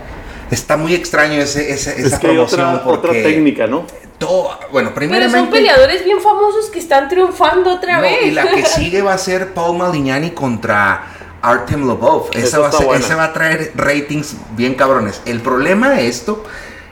Está 0.51 0.75
muy 0.77 0.93
extraño 0.93 1.41
ese, 1.41 1.71
ese- 1.71 1.91
esa 1.99 2.15
Es 2.15 2.19
que 2.19 2.27
promoción 2.27 2.61
otra, 2.61 2.81
otra 2.85 3.01
porque 3.11 3.23
técnica, 3.23 3.67
¿no? 3.67 3.85
Todo- 4.17 4.57
bueno, 4.71 4.89
Pero 4.89 4.95
primeramente 4.95 5.37
son 5.37 5.49
peleadores 5.49 6.03
bien 6.05 6.19
famosos 6.21 6.67
que 6.69 6.79
están 6.79 7.09
triunfando 7.09 7.73
otra 7.73 7.97
No, 7.97 8.01
vez. 8.03 8.25
y 8.25 8.31
la 8.31 8.47
que 8.47 8.65
sigue 8.65 9.01
va 9.01 9.13
a 9.13 9.17
ser 9.17 9.53
Paul 9.53 9.77
Malignani 9.77 10.31
contra 10.31 11.03
Artem 11.41 11.85
Lobov. 11.87 12.29
Esa 12.33 12.59
va, 12.59 12.69
a 12.69 12.71
ser- 12.71 12.87
esa 12.95 13.15
va 13.15 13.25
a 13.25 13.33
traer 13.33 13.71
ratings 13.75 14.35
bien 14.55 14.75
cabrones. 14.75 15.21
El 15.25 15.41
problema 15.41 15.89
de 15.91 16.07
esto 16.07 16.43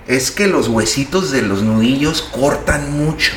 es 0.08 0.32
que 0.32 0.48
los 0.48 0.68
huesitos 0.68 1.32
de 1.32 1.42
los 1.42 1.62
nudillos 1.62 2.22
cortan 2.22 2.92
mucho. 2.98 3.32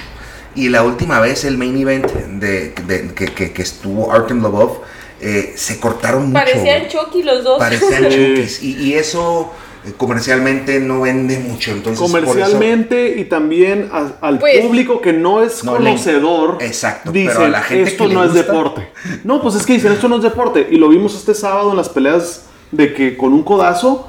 Y 0.56 0.68
la 0.68 0.82
última 0.82 1.20
vez 1.20 1.44
el 1.44 1.58
main 1.58 1.76
event 1.76 2.06
de, 2.12 2.70
de- 2.86 3.12
que, 3.14 3.26
que- 3.26 3.52
que 3.52 3.62
estuvo 3.62 4.12
Artem 4.12 4.40
Lobov 4.42 4.80
eh, 5.20 5.54
se 5.56 5.78
cortaron 5.80 6.28
mucho. 6.32 6.34
Parecían 6.44 6.88
Chucky 6.88 7.22
los 7.22 7.44
dos. 7.44 7.58
Parecían 7.58 8.04
chukis. 8.10 8.62
Y, 8.62 8.76
y 8.76 8.94
eso 8.94 9.52
comercialmente 9.92 10.80
no 10.80 11.00
vende 11.02 11.38
mucho. 11.38 11.72
Entonces, 11.72 12.10
por 12.10 12.18
eso- 12.20 12.26
Comercialmente 12.28 13.16
y 13.18 13.24
también 13.24 13.90
a- 13.92 14.12
al 14.26 14.38
Pues- 14.38 14.60
público 14.64 15.00
que 15.00 15.12
no 15.12 15.42
es 15.42 15.62
No 15.64 15.72
le- 15.78 15.90
conocedor, 15.90 16.58
Exacto, 16.60 17.10
pero 17.12 17.30
dicen, 17.30 17.42
a 17.42 17.48
la 17.48 17.62
gente 17.62 17.90
esto 17.90 18.04
que 18.04 18.08
le 18.08 18.14
no 18.14 18.24
es 18.24 18.32
gusta". 18.32 18.46
deporte. 18.46 18.88
No, 19.24 19.42
pues 19.42 19.54
es 19.56 19.66
que 19.66 19.74
dicen, 19.74 19.92
esto 19.92 20.08
no 20.08 20.16
es 20.16 20.22
deporte. 20.22 20.66
Y 20.70 20.76
lo 20.76 20.88
vimos 20.88 21.14
este 21.14 21.34
sábado 21.34 21.70
en 21.70 21.76
las 21.76 21.88
peleas 21.88 22.46
de 22.70 22.94
que 22.94 23.16
con 23.16 23.32
un 23.32 23.42
codazo, 23.42 24.08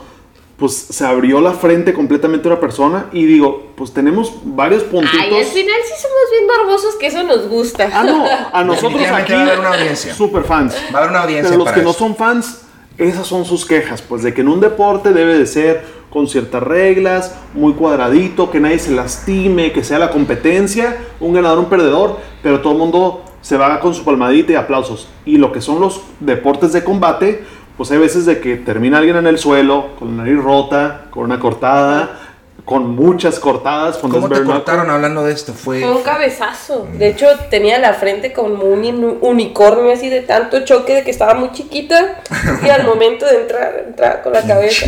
pues 0.57 0.73
se 0.73 1.05
abrió 1.05 1.41
la 1.41 1.51
frente 1.51 1.93
completamente 1.93 2.47
a 2.47 2.51
una 2.53 2.61
persona. 2.61 3.07
Y 3.11 3.25
digo, 3.25 3.73
pues 3.75 3.91
tenemos 3.93 4.31
varios 4.45 4.83
puntitos. 4.83 5.19
Ay, 5.19 5.35
al 5.35 5.43
final 5.43 5.75
sí 5.83 5.93
somos 6.01 6.31
bien 6.31 6.47
morbosos 6.47 6.95
que 6.95 7.07
eso 7.07 7.23
nos 7.23 7.49
gusta. 7.49 7.89
Ah, 7.93 8.03
no, 8.05 8.25
a 8.53 8.63
nosotros 8.63 9.01
aquí, 9.11 9.33
va 9.33 9.39
a 9.39 9.41
haber 9.43 9.59
una 9.59 9.73
audiencia. 9.73 10.15
super 10.15 10.45
fans. 10.45 10.73
Va 10.93 10.99
a 10.99 11.01
haber 11.01 11.09
una 11.11 11.23
audiencia 11.23 11.49
Pero 11.49 11.57
los 11.57 11.65
para 11.65 11.75
que 11.75 11.83
no 11.83 11.89
eso. 11.89 11.99
son 11.99 12.15
fans, 12.15 12.61
esas 12.97 13.27
son 13.27 13.45
sus 13.45 13.65
quejas, 13.65 14.01
pues 14.01 14.23
de 14.23 14.33
que 14.33 14.41
en 14.41 14.47
un 14.47 14.61
deporte 14.61 15.11
debe 15.13 15.37
de 15.37 15.45
ser 15.45 15.83
con 16.09 16.27
ciertas 16.27 16.63
reglas, 16.63 17.35
muy 17.53 17.73
cuadradito, 17.73 18.49
que 18.49 18.61
nadie 18.61 18.79
se 18.79 18.91
lastime, 18.93 19.73
que 19.73 19.83
sea 19.83 19.99
la 19.99 20.11
competencia, 20.11 20.97
un 21.19 21.33
ganador, 21.33 21.59
un 21.59 21.65
perdedor, 21.65 22.19
pero 22.41 22.61
todo 22.61 22.71
el 22.73 22.79
mundo 22.79 23.23
se 23.41 23.57
va 23.57 23.79
con 23.81 23.93
su 23.93 24.05
palmadita 24.05 24.53
y 24.53 24.55
aplausos. 24.55 25.09
Y 25.25 25.37
lo 25.37 25.51
que 25.51 25.59
son 25.59 25.81
los 25.81 26.01
deportes 26.21 26.71
de 26.71 26.85
combate, 26.85 27.43
pues 27.75 27.91
hay 27.91 27.97
veces 27.97 28.25
de 28.25 28.39
que 28.39 28.55
termina 28.55 28.99
alguien 28.99 29.17
en 29.17 29.27
el 29.27 29.37
suelo, 29.37 29.87
con 29.99 30.15
la 30.15 30.23
nariz 30.23 30.41
rota, 30.41 31.07
con 31.09 31.25
una 31.25 31.39
cortada, 31.39 32.34
con 32.65 32.95
muchas 32.95 33.39
cortadas. 33.39 33.97
Con 33.97 34.09
¿Cómo 34.11 34.27
te 34.27 34.43
cortaron 34.43 34.89
hablando 34.89 35.23
de 35.23 35.31
esto? 35.33 35.53
Fue, 35.53 35.81
Fue 35.81 35.91
un 35.91 36.01
cabezazo. 36.03 36.87
De 36.97 37.09
hecho, 37.09 37.27
tenía 37.51 37.77
la 37.77 37.93
frente 37.93 38.33
como 38.33 38.63
un 38.65 39.19
unicornio 39.21 39.93
así 39.93 40.09
de 40.09 40.21
tanto 40.21 40.65
choque 40.65 40.95
de 40.95 41.03
que 41.03 41.11
estaba 41.11 41.35
muy 41.35 41.51
chiquita. 41.51 42.21
Y 42.65 42.69
al 42.69 42.83
momento 42.85 43.25
de 43.27 43.41
entrar, 43.41 43.83
entraba 43.87 44.21
con 44.23 44.33
la 44.33 44.41
cabeza. 44.41 44.87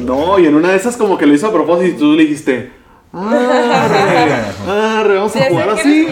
No, 0.00 0.38
y 0.38 0.46
en 0.46 0.54
una 0.56 0.70
de 0.72 0.76
esas 0.76 0.96
como 0.96 1.16
que 1.16 1.26
lo 1.26 1.34
hizo 1.34 1.46
a 1.46 1.52
propósito 1.52 1.94
y 1.94 1.98
tú 1.98 2.12
le 2.14 2.22
dijiste, 2.24 2.72
ah, 3.12 4.98
arre, 5.00 5.14
vamos 5.16 5.36
a 5.36 5.44
jugar 5.48 5.70
así. 5.70 6.08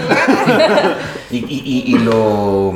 ¿Y, 1.33 1.37
y, 1.39 1.63
y- 1.65 1.95
y 1.95 1.99
lo 1.99 2.75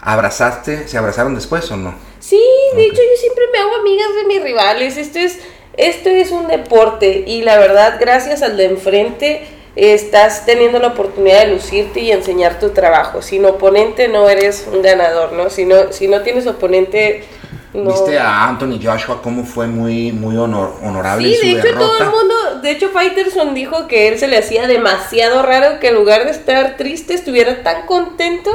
abrazaste? 0.00 0.88
¿Se 0.88 0.96
abrazaron 0.98 1.34
después 1.34 1.70
o 1.70 1.76
no? 1.76 1.94
Sí, 2.18 2.40
de 2.76 2.84
hecho 2.84 2.96
yo 3.02 3.20
siempre 3.20 3.44
me 3.52 3.58
hago 3.58 3.70
amigas 3.80 4.08
de 4.14 4.24
mis 4.26 4.42
rivales. 4.42 4.96
Esto 4.96 5.18
es, 5.18 5.38
esto 5.76 6.08
es 6.08 6.30
un 6.30 6.48
deporte 6.48 7.24
y 7.26 7.42
la 7.42 7.58
verdad, 7.58 7.96
gracias 8.00 8.42
al 8.42 8.56
de 8.56 8.66
enfrente, 8.66 9.46
estás 9.76 10.44
teniendo 10.44 10.78
la 10.78 10.88
oportunidad 10.88 11.40
de 11.46 11.52
lucirte 11.54 12.00
y 12.00 12.10
enseñar 12.12 12.58
tu 12.58 12.70
trabajo. 12.70 13.22
Sin 13.22 13.44
oponente 13.44 14.08
no 14.08 14.28
eres 14.28 14.68
un 14.72 14.82
ganador, 14.82 15.32
¿no? 15.32 15.48
Si 15.48 15.64
no, 15.64 15.92
si 15.92 16.08
no 16.08 16.20
tienes 16.22 16.46
oponente, 16.46 17.24
no... 17.72 17.90
¿Viste 17.92 18.18
a 18.18 18.48
Anthony 18.48 18.80
Joshua 18.82 19.22
cómo 19.22 19.44
fue 19.44 19.68
muy, 19.68 20.10
muy 20.12 20.36
honor- 20.36 20.74
honorable 20.82 21.28
Sí, 21.28 21.34
en 21.34 21.38
su 21.40 21.46
de 21.46 21.52
hecho 21.52 21.62
derrota? 21.62 21.86
todo 21.86 21.98
el 21.98 22.10
mundo, 22.10 22.34
de 22.62 22.70
hecho 22.72 22.88
Fighterson 22.90 23.54
dijo 23.54 23.86
que 23.86 24.08
él 24.08 24.18
se 24.18 24.26
le 24.26 24.38
hacía 24.38 24.66
demasiado 24.66 25.42
raro 25.42 25.78
que 25.78 25.88
en 25.88 25.94
lugar 25.94 26.24
de 26.24 26.32
estar 26.32 26.76
triste 26.76 27.14
estuviera 27.14 27.62
tan 27.62 27.86
contento 27.86 28.50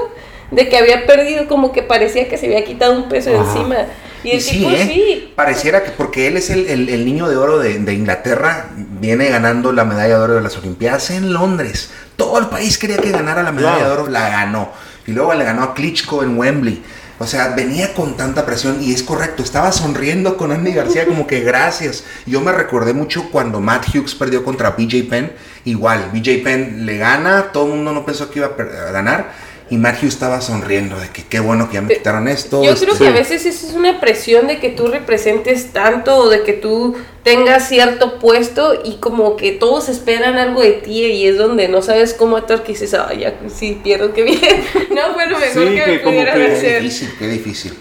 de 0.52 0.68
que 0.70 0.78
había 0.78 1.08
perdido, 1.08 1.48
como 1.48 1.72
que 1.72 1.82
parecía 1.82 2.28
que 2.28 2.38
se 2.38 2.48
había 2.48 2.64
quitado 2.66 2.94
un 2.94 3.08
peso 3.10 3.32
Ajá. 3.32 3.40
encima. 3.40 3.78
Y 4.26 4.32
el 4.32 4.42
sí, 4.42 4.58
tipo 4.58 4.70
¿eh? 4.72 4.92
sí, 4.94 5.34
Pareciera 5.36 5.84
que 5.84 5.92
porque 5.92 6.28
él 6.28 6.38
es 6.38 6.50
el, 6.50 6.68
el- 6.68 6.90
el 6.90 7.06
niño 7.06 7.28
de 7.30 7.38
oro 7.38 7.60
de, 7.60 7.80
de 7.80 7.94
Inglaterra, 7.94 8.68
viene 8.76 9.30
ganando 9.30 9.72
la 9.72 9.86
medalla 9.86 10.18
de 10.18 10.24
oro 10.24 10.34
de 10.36 10.42
las 10.42 10.58
Olimpiadas 10.58 11.10
en 11.12 11.34
Londres. 11.34 11.92
Todo 12.16 12.40
el 12.40 12.48
país 12.48 12.78
quería 12.78 12.98
que 12.98 13.12
ganara 13.12 13.44
la 13.44 13.52
medalla 13.52 13.76
Claro. 13.78 13.96
de 13.96 14.02
oro, 14.02 14.12
la 14.12 14.30
ganó. 14.30 14.72
Y 15.08 15.12
luego 15.12 15.34
le 15.34 15.44
ganó 15.44 15.64
a 15.64 15.74
Klitschko 15.74 16.24
en 16.24 16.38
Wembley. 16.38 16.82
O 17.18 17.26
sea, 17.26 17.50
venía 17.56 17.94
con 17.94 18.18
tanta 18.18 18.46
presión 18.46 18.78
y 18.82 18.94
es 18.94 19.02
correcto, 19.02 19.42
estaba 19.42 19.72
sonriendo 19.72 20.36
con 20.36 20.52
Andy 20.52 20.74
García 20.74 21.06
como 21.06 21.26
que 21.28 21.40
gracias. 21.42 22.04
Yo 22.26 22.42
me 22.42 22.52
recordé 22.52 22.94
mucho 22.94 23.30
cuando 23.32 23.62
Matt 23.62 23.88
Hughes 23.96 24.16
perdió 24.16 24.44
contra 24.44 24.72
BJ 24.72 25.04
Penn. 25.10 25.32
Igual, 25.64 26.10
BJ 26.12 26.44
Penn 26.44 26.86
le 26.86 26.98
gana, 26.98 27.52
todo 27.54 27.68
el 27.68 27.76
mundo 27.76 27.94
no 27.94 28.06
pensó 28.06 28.30
que 28.30 28.40
iba 28.40 28.48
a 28.58 28.92
ganar. 28.92 29.32
Y 29.70 29.78
Matthew 29.78 30.10
estaba 30.10 30.42
sonriendo 30.42 31.00
de 31.00 31.10
que 31.10 31.24
qué 31.24 31.40
bueno 31.40 31.68
que 31.68 31.76
ya 31.76 31.82
me 31.82 31.94
quitaron 31.96 32.28
esto. 32.28 32.64
Yo 32.64 32.72
este- 32.74 32.86
creo 32.86 32.98
que 33.00 33.08
a 33.08 33.12
veces 33.12 33.46
eso 33.48 33.68
es 33.68 33.74
una 33.74 34.00
presión 34.00 34.46
de 34.46 34.60
que 34.60 34.70
tú 34.70 34.88
representes 34.88 35.74
tanto 35.74 36.16
o 36.18 36.30
de 36.30 36.44
que 36.44 36.54
tú 36.54 36.96
tengas 37.24 37.68
cierto 37.68 38.20
puesto 38.20 38.80
y 38.86 38.98
como 38.98 39.36
que 39.38 39.52
todos 39.54 39.90
esperan 39.90 40.36
algo 40.38 40.62
de 40.62 40.74
ti 40.74 41.06
y 41.06 41.28
es 41.28 41.38
donde 41.40 41.68
no 41.68 41.82
sabes 41.82 42.14
cómo 42.14 42.38
actuar 42.38 42.62
que 42.62 42.74
dices, 42.74 42.94
ay, 42.94 43.22
ya 43.22 43.40
sí, 43.54 43.80
pierdo, 43.84 44.14
qué 44.14 44.22
bien. 44.24 44.40
No, 44.92 45.14
fue 45.16 45.26
lo 45.28 45.40
mejor 45.40 45.64
Sí, 45.68 45.74
que, 45.76 45.84
que 45.84 45.92
me 45.94 46.02
como 46.02 46.12
pudieran 46.12 46.38
que- 46.38 46.46
Qué 46.48 46.52
hacer. 46.54 46.82
difícil, 46.84 47.10
qué 47.18 47.28
difícil. 47.28 47.74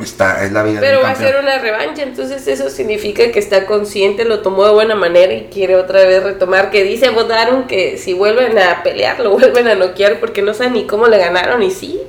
Está, 0.00 0.44
es 0.44 0.52
la 0.52 0.62
vida 0.62 0.80
de 0.80 0.86
Pero 0.86 1.00
un 1.00 1.04
va 1.06 1.10
a 1.10 1.16
ser 1.16 1.36
una 1.42 1.58
revancha, 1.58 2.02
entonces 2.04 2.46
eso 2.46 2.70
significa 2.70 3.30
que 3.32 3.38
está 3.40 3.66
consciente, 3.66 4.24
lo 4.24 4.40
tomó 4.40 4.64
de 4.64 4.72
buena 4.72 4.94
manera 4.94 5.32
y 5.32 5.48
quiere 5.52 5.74
otra 5.76 6.04
vez 6.04 6.22
retomar. 6.22 6.70
Que 6.70 6.84
dice 6.84 7.10
votaron 7.10 7.66
que 7.66 7.98
si 7.98 8.12
vuelven 8.12 8.56
a 8.58 8.82
pelear, 8.84 9.18
lo 9.20 9.30
vuelven 9.38 9.66
a 9.68 9.74
noquear 9.74 10.20
porque 10.20 10.40
no 10.42 10.54
saben 10.54 10.74
ni 10.74 10.86
cómo 10.86 11.08
le 11.08 11.18
ganaron 11.18 11.62
y 11.62 11.70
sí, 11.72 12.00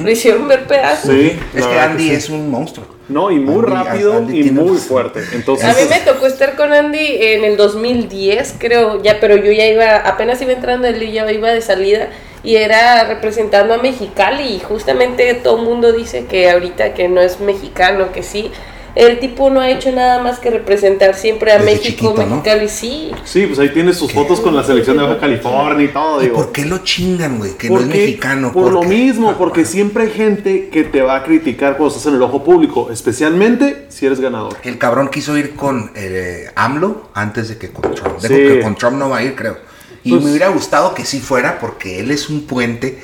lo 0.00 0.08
hicieron 0.08 0.46
ver 0.46 0.64
pedazos. 0.68 1.10
Sí, 1.10 1.36
Es 1.56 1.66
que 1.66 1.78
Andy 1.80 2.08
sí. 2.08 2.14
es 2.14 2.28
un 2.28 2.48
monstruo. 2.50 2.86
No, 3.08 3.32
y 3.32 3.38
muy 3.40 3.56
Andy- 3.66 3.72
rápido 3.74 4.12
Andy 4.18 4.38
y 4.38 4.42
tiene 4.44 4.60
muy 4.60 4.78
fuerte. 4.78 5.20
Entonces, 5.32 5.68
A 5.68 5.72
mí 5.72 5.88
me 5.90 5.98
tocó 6.00 6.26
estar 6.28 6.54
con 6.54 6.72
Andy 6.72 7.16
en 7.20 7.44
el 7.44 7.56
2010, 7.56 8.54
creo, 8.58 9.02
ya, 9.02 9.18
pero 9.20 9.34
yo 9.36 9.50
ya 9.50 9.66
iba, 9.66 9.96
apenas 9.96 10.40
iba 10.40 10.52
entrando 10.52 10.86
él 10.86 11.02
y 11.02 11.10
ya 11.12 11.30
iba 11.32 11.50
de 11.50 11.60
salida 11.60 12.10
y 12.44 12.56
era 12.56 13.04
representando 13.04 13.74
a 13.74 13.78
Mexicali 13.78 14.54
y 14.54 14.60
justamente 14.60 15.32
todo 15.34 15.58
el 15.58 15.64
mundo 15.64 15.92
dice 15.92 16.24
que 16.26 16.50
ahorita 16.50 16.94
que 16.94 17.08
no 17.08 17.20
es 17.20 17.40
mexicano, 17.40 18.12
que 18.12 18.22
sí. 18.22 18.50
El 18.94 19.20
tipo 19.20 19.48
no 19.48 19.60
ha 19.60 19.70
hecho 19.70 19.90
nada 19.90 20.22
más 20.22 20.38
que 20.38 20.50
representar 20.50 21.14
siempre 21.14 21.50
a 21.50 21.54
Desde 21.56 21.64
México, 21.76 22.08
chiquito, 22.10 22.26
¿no? 22.26 22.36
Mexicali, 22.36 22.68
sí. 22.68 23.10
sí, 23.24 23.46
pues 23.46 23.58
ahí 23.58 23.70
tienes 23.70 23.96
sus 23.96 24.12
fotos 24.12 24.38
con 24.40 24.54
la 24.54 24.62
selección 24.62 24.98
de 24.98 25.04
Baja 25.04 25.18
California 25.18 25.86
y 25.86 25.88
todo, 25.88 26.20
¿Y 26.20 26.24
digo. 26.26 26.36
por 26.36 26.52
qué 26.52 26.66
lo 26.66 26.76
chingan, 26.84 27.38
güey? 27.38 27.52
Que 27.56 27.70
no 27.70 27.78
es 27.80 27.86
mexicano. 27.86 28.52
Por 28.52 28.70
lo 28.70 28.80
qué? 28.82 28.88
mismo, 28.88 29.34
porque 29.38 29.64
siempre 29.64 30.02
hay 30.02 30.10
gente 30.10 30.68
que 30.68 30.84
te 30.84 31.00
va 31.00 31.16
a 31.16 31.24
criticar 31.24 31.78
cuando 31.78 31.96
estás 31.96 32.06
en 32.10 32.16
el 32.16 32.22
ojo 32.22 32.44
público, 32.44 32.90
especialmente 32.92 33.86
si 33.88 34.04
eres 34.04 34.20
ganador. 34.20 34.56
El 34.62 34.76
cabrón 34.76 35.08
quiso 35.08 35.38
ir 35.38 35.56
con 35.56 35.90
eh, 35.94 36.50
AMLO 36.54 37.08
antes 37.14 37.48
de 37.48 37.56
que 37.56 37.70
con 37.70 37.94
Trump. 37.94 38.16
Dijo 38.20 38.34
Sí. 38.34 38.34
que 38.46 38.60
con 38.60 38.74
Trump 38.74 38.98
no 38.98 39.08
va 39.08 39.18
a 39.18 39.22
ir, 39.22 39.34
creo. 39.34 39.56
Y 40.04 40.10
Pues- 40.10 40.22
me 40.22 40.30
hubiera 40.30 40.48
gustado 40.48 40.94
que 40.94 41.04
sí 41.04 41.20
fuera 41.20 41.58
porque 41.60 42.00
él 42.00 42.10
es 42.10 42.28
un 42.28 42.46
puente 42.46 42.98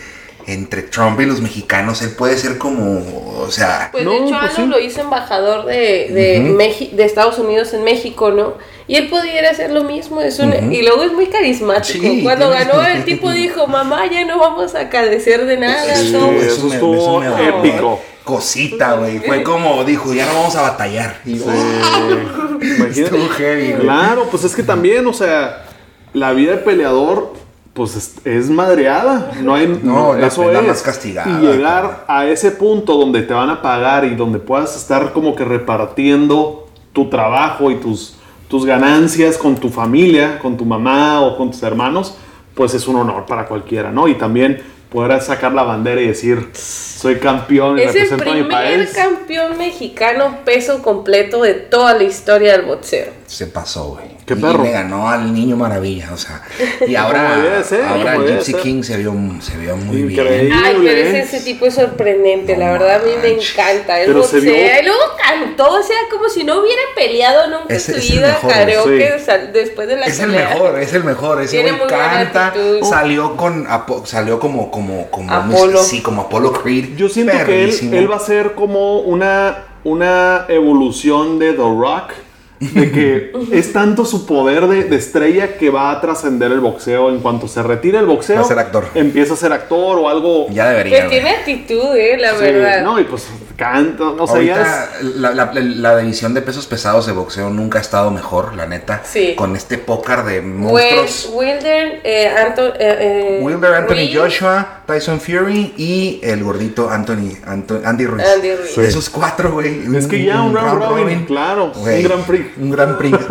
entre 0.47 0.81
Trump 0.83 1.21
y 1.21 1.27
los 1.27 1.41
mexicanos. 1.43 2.01
Él 2.03 2.11
puede 2.17 2.39
ser 2.39 2.57
como, 2.59 3.37
o 3.39 3.51
sea, 3.51 3.91
Pues 3.93 4.05
No, 4.05 4.13
de 4.13 4.17
hecho 4.19 4.37
pues 4.41 4.53
sí. 4.55 4.67
lo 4.67 4.81
hizo 4.81 5.03
embajador 5.03 5.67
de, 5.67 6.09
de. 6.11 6.41
Meji- 6.57 6.91
de 6.93 7.05
Estados 7.05 7.39
Unidos 7.39 7.75
en 7.75 7.85
México, 7.85 8.31
¿no? 8.31 8.55
Y 8.87 8.97
él 8.97 9.09
pudiera 9.11 9.51
hacer 9.51 9.71
lo 9.71 9.85
mismo, 9.85 10.23
es 10.23 10.39
un- 10.39 10.73
y 10.73 10.81
luego 10.83 11.03
es 11.05 11.13
muy 11.13 11.27
carismático. 11.27 12.01
Sí, 12.03 12.23
Cuando 12.23 12.49
ganó 12.49 12.81
el 12.87 13.05
tipo 13.05 13.31
dijo, 13.31 13.67
mamá, 13.67 14.07
ya 14.11 14.25
no 14.25 14.39
vamos 14.39 14.75
a 14.75 14.89
cadecer 14.89 15.45
de 15.45 15.59
nada, 15.59 15.95
Sí, 15.95 16.11
no". 16.13 16.31
eso 16.33 16.65
me- 16.67 16.75
estuvo 16.75 17.21
me 17.21 17.49
épico. 17.49 17.89
güey. 17.91 17.99
Cosita, 18.25 18.95
güey. 18.95 19.19
Fue 19.21 19.43
como 19.43 19.85
dijo, 19.85 20.13
ya 20.15 20.25
no 20.27 20.35
vamos 20.35 20.57
a 20.57 20.63
batallar. 20.63 21.21
Y 21.27 21.39
yo, 21.39 21.45
Imagínate. 22.61 23.03
Estuvo 23.03 23.29
heavy, 23.29 23.73
güey. 23.73 23.81
Claro, 23.83 24.27
pues 24.31 24.45
es 24.45 24.55
que 24.55 24.63
también, 24.63 25.07
o 25.07 25.13
sea, 25.13 25.65
la 26.13 26.33
vida 26.33 26.53
de 26.53 26.59
peleador, 26.59 27.33
pues 27.75 27.95
es, 27.97 28.15
es 28.27 28.51
madreada. 28.51 29.33
No 29.43 29.55
hay. 29.55 29.81
No, 29.83 30.15
la 30.15 30.27
eso 30.29 30.43
pena 30.45 30.61
es. 30.61 30.67
más 30.67 30.83
castigada, 30.83 31.31
Y 31.41 31.47
llegar 31.47 32.05
a 32.09 32.27
ese 32.27 32.51
punto 32.51 32.95
donde 32.97 33.23
te 33.23 33.35
van 33.35 33.51
a 33.51 33.63
pagar 33.63 34.05
y 34.05 34.15
donde 34.15 34.39
puedas 34.39 34.77
estar 34.77 35.13
como 35.13 35.37
que 35.37 35.45
repartiendo 35.45 36.67
tu 36.93 37.09
trabajo 37.09 37.71
y 37.71 37.77
tus, 37.77 38.17
tus 38.49 38.65
ganancias 38.67 39.39
con 39.39 39.55
tu 39.57 39.69
familia, 39.69 40.39
con 40.41 40.57
tu 40.57 40.65
mamá 40.65 41.21
o 41.21 41.37
con 41.37 41.51
tus 41.53 41.63
hermanos, 41.63 42.15
pues 42.55 42.75
es 42.75 42.89
un 42.89 42.97
honor 42.97 43.27
para 43.27 43.47
cualquiera, 43.47 43.93
¿no? 43.93 44.09
Y 44.09 44.15
también 44.15 44.61
poder 44.91 45.21
sacar 45.21 45.53
la 45.53 45.63
bandera 45.63 46.01
y 46.01 46.09
decir, 46.09 46.49
soy 46.55 47.17
campeón 47.19 47.79
y 47.79 47.83
Es 47.83 47.95
el 47.95 48.09
represento 48.11 48.31
a 48.31 48.35
mi 48.35 48.43
primer 48.43 48.79
país. 48.79 48.91
campeón 48.97 49.59
mexicano 49.59 50.39
peso 50.45 50.83
completo 50.83 51.43
de 51.43 51.55
toda 51.55 51.95
la 51.95 52.03
historia 52.05 52.53
del 52.53 52.63
boxeo. 52.63 53.13
Se 53.27 53.47
pasó, 53.47 53.91
güey. 53.91 54.18
Qué 54.29 54.35
y 54.35 54.43
perro. 54.43 54.63
le 54.63 54.71
ganó 54.71 55.09
al 55.09 55.33
niño 55.35 55.57
maravilla, 55.57 56.11
o 56.13 56.17
sea. 56.17 56.43
Y 56.87 56.95
ahora, 56.97 57.63
ser, 57.65 57.83
ahora 57.85 58.17
Gypsy. 58.19 58.55
King 58.55 58.83
se 58.83 58.97
vio, 58.99 59.15
se 59.41 59.57
vio 59.57 59.77
muy 59.77 60.03
Increíble. 60.03 60.41
bien. 60.47 60.53
Ay, 60.53 60.77
pero 60.83 61.01
ese, 61.01 61.21
ese 61.21 61.41
tipo 61.41 61.67
es 61.67 61.75
sorprendente, 61.75 62.55
No 62.57 62.61
la 62.67 62.73
verdad 62.73 62.97
a 62.97 63.05
mí 63.05 63.11
me 63.21 63.29
encanta. 63.31 64.01
Él 64.01 64.07
Pero 64.09 64.23
se 64.23 64.37
boxea 64.37 64.53
vio- 64.75 64.81
y 64.83 64.85
luego 64.85 65.03
cantó, 65.21 65.71
o 65.73 65.83
sea, 65.83 65.97
como 66.11 66.29
si 66.29 66.45
no 66.45 66.61
hubiera 66.61 66.83
peleado 66.95 67.49
nunca 67.49 67.75
Ese 67.75 67.97
en 67.97 68.03
su 68.03 68.13
vida 68.13 68.39
karaoke 68.47 69.15
sí. 69.19 69.25
sal- 69.25 69.51
después 69.53 69.89
de 69.89 69.97
la 69.97 70.07
Es 70.07 70.21
el 70.21 70.31
mejor, 70.31 70.79
es 70.79 70.93
el 70.95 71.05
mejor. 71.05 71.43
Ese 71.43 71.51
Tiene 71.57 71.73
muy 71.73 71.87
canta, 71.89 72.53
salió 72.89 73.37
con 73.37 73.67
Apo- 73.67 74.05
salió 74.07 74.39
como 74.39 74.71
como 74.71 75.11
como 75.11 75.33
Apolo. 75.33 75.83
sí, 75.83 76.03
como 76.03 76.23
Apollo 76.23 76.53
Creed. 76.53 76.97
Yo 76.97 77.09
siento 77.09 77.33
que 77.33 77.45
Perrísimo. 77.45 77.93
él, 77.93 77.99
él 78.01 78.11
va 78.11 78.17
a 78.17 78.21
ser 78.21 78.53
como 78.55 79.01
una, 79.01 79.65
una 79.85 80.45
evolución 80.49 81.39
de 81.39 81.53
The 81.53 81.59
Rock. 81.63 82.13
De 82.61 82.91
que 82.91 83.33
es 83.53 83.73
tanto 83.73 84.05
su 84.05 84.27
poder 84.27 84.67
de, 84.67 84.85
de 84.85 84.97
estrella 84.97 85.57
que 85.57 85.71
va 85.71 85.93
a 85.93 86.01
trascender 86.01 86.51
el 86.51 86.61
boxeo. 86.61 87.09
En 87.11 87.21
cuanto 87.21 87.47
se 87.47 87.63
retire 87.63 87.99
el 87.99 88.07
boxeo, 88.07 88.37
Va 88.37 88.43
a 88.43 88.45
ser 88.49 88.59
actor. 88.59 88.85
empieza 88.95 89.35
a 89.35 89.37
ser 89.37 89.53
actor 89.53 89.99
o 89.99 90.09
algo. 90.09 90.47
ya 90.51 90.71
debería. 90.71 90.99
Pues 91.01 91.11
tiene 91.11 91.31
actitud, 91.31 91.95
eh, 91.97 92.17
la 92.19 92.31
Sí, 92.35 92.41
verdad. 92.41 92.83
No, 92.83 92.99
y 92.99 93.05
pues 93.05 93.29
canta. 93.59 94.05
No 94.17 94.27
sé, 94.27 94.47
ya 94.47 94.89
la, 95.17 95.33
la- 95.35 95.53
la 95.53 95.99
división 95.99 96.33
de 96.33 96.41
pesos 96.41 96.67
pesados 96.67 97.05
de 97.07 97.13
boxeo 97.13 97.51
nunca 97.51 97.79
ha 97.79 97.83
estado 97.83 98.11
mejor, 98.11 98.55
la 98.55 98.67
neta. 98.67 99.03
Sí. 99.05 99.35
Con 99.37 99.55
este 99.57 99.77
pócar 99.77 100.25
de 100.25 100.41
monstruos. 100.41 101.29
Wilder, 101.35 102.01
eh, 102.05 102.29
Anto- 102.29 102.75
eh, 102.75 102.79
eh, 102.79 103.41
Wilder, 103.43 103.75
Anthony 103.75 103.95
Ruiz, 103.95 104.17
Joshua, 104.17 104.83
Tyson 104.87 105.21
Fury 105.21 105.75
y 105.77 106.21
el 106.23 106.43
gordito 106.43 106.89
Anthony, 106.89 107.37
Anto- 107.47 107.83
Andy 107.85 108.07
Ruiz. 108.07 108.25
Andy 108.35 108.55
Ruiz. 108.55 108.71
Sí. 108.75 108.81
Esos 108.81 109.11
cuatro, 109.11 109.53
güey. 109.53 109.95
Es 109.95 110.07
que 110.07 110.25
ya 110.25 110.41
un 110.41 110.55
round 110.55 110.83
robin, 110.83 111.25
claro, 111.27 111.73
un 111.75 112.03
Grand 112.03 112.25
Prix. 112.25 112.47
Un 112.57 112.71
Grand 112.71 112.97
Prix. 112.97 113.19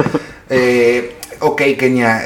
Eh, 0.49 1.17
ok, 1.41 1.61
Kenia. 1.77 2.21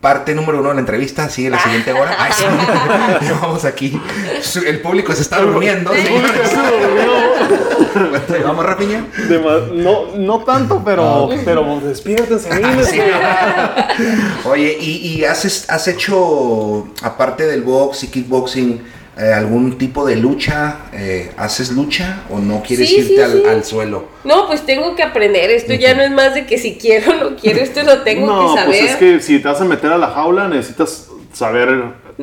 Parte 0.00 0.34
número 0.34 0.58
uno 0.58 0.70
de 0.70 0.74
la 0.74 0.80
entrevista, 0.80 1.28
sigue 1.28 1.50
la 1.50 1.58
siguiente 1.62 1.92
hora. 1.92 2.16
Ay, 2.18 2.32
sí. 2.34 2.44
Vamos 3.40 3.64
aquí. 3.64 4.00
El 4.66 4.80
público 4.80 5.12
se 5.12 5.22
está 5.22 5.40
durmiendo. 5.40 5.92
señores. 5.92 6.52
Vamos, 8.44 8.64
Rapiña. 8.64 9.06
No, 9.74 10.16
no 10.16 10.38
tanto, 10.40 10.82
pero, 10.84 11.28
pero 11.44 11.80
despiértense, 11.80 12.50
anímense. 12.50 12.90
Sí. 12.92 13.00
Oye, 14.44 14.76
¿y, 14.80 15.18
y 15.18 15.24
has, 15.24 15.66
has 15.68 15.88
hecho, 15.88 16.88
aparte 17.02 17.46
del 17.46 17.62
box 17.62 18.04
y 18.04 18.08
kickboxing, 18.08 18.82
eh, 19.20 19.32
algún 19.32 19.78
tipo 19.78 20.06
de 20.06 20.16
lucha? 20.16 20.78
Eh, 20.92 21.30
¿Haces 21.36 21.72
lucha 21.72 22.22
o 22.30 22.38
no 22.38 22.62
quieres 22.62 22.88
Sí, 22.88 22.96
irte 22.98 23.14
sí, 23.16 23.20
al, 23.20 23.32
sí. 23.32 23.42
al 23.48 23.64
suelo? 23.64 24.04
No, 24.24 24.46
pues 24.46 24.64
tengo 24.64 24.94
que 24.94 25.02
aprender. 25.02 25.50
Esto 25.50 25.74
ya 25.74 25.94
no 25.94 26.02
es 26.02 26.10
más 26.10 26.34
de 26.34 26.46
que 26.46 26.58
si 26.58 26.76
quiero 26.76 27.10
o 27.12 27.14
no 27.30 27.36
quiero, 27.36 27.60
esto 27.60 27.82
lo 27.82 28.02
tengo 28.02 28.26
No, 28.26 28.54
que 28.54 28.60
saber. 28.60 28.66
pues 28.78 28.90
es 28.90 28.96
que 28.96 29.20
si 29.20 29.38
te 29.40 29.48
vas 29.48 29.60
a 29.60 29.64
meter 29.64 29.90
a 29.92 29.98
la 29.98 30.08
jaula, 30.08 30.48
necesitas 30.48 31.08
saber 31.32 31.68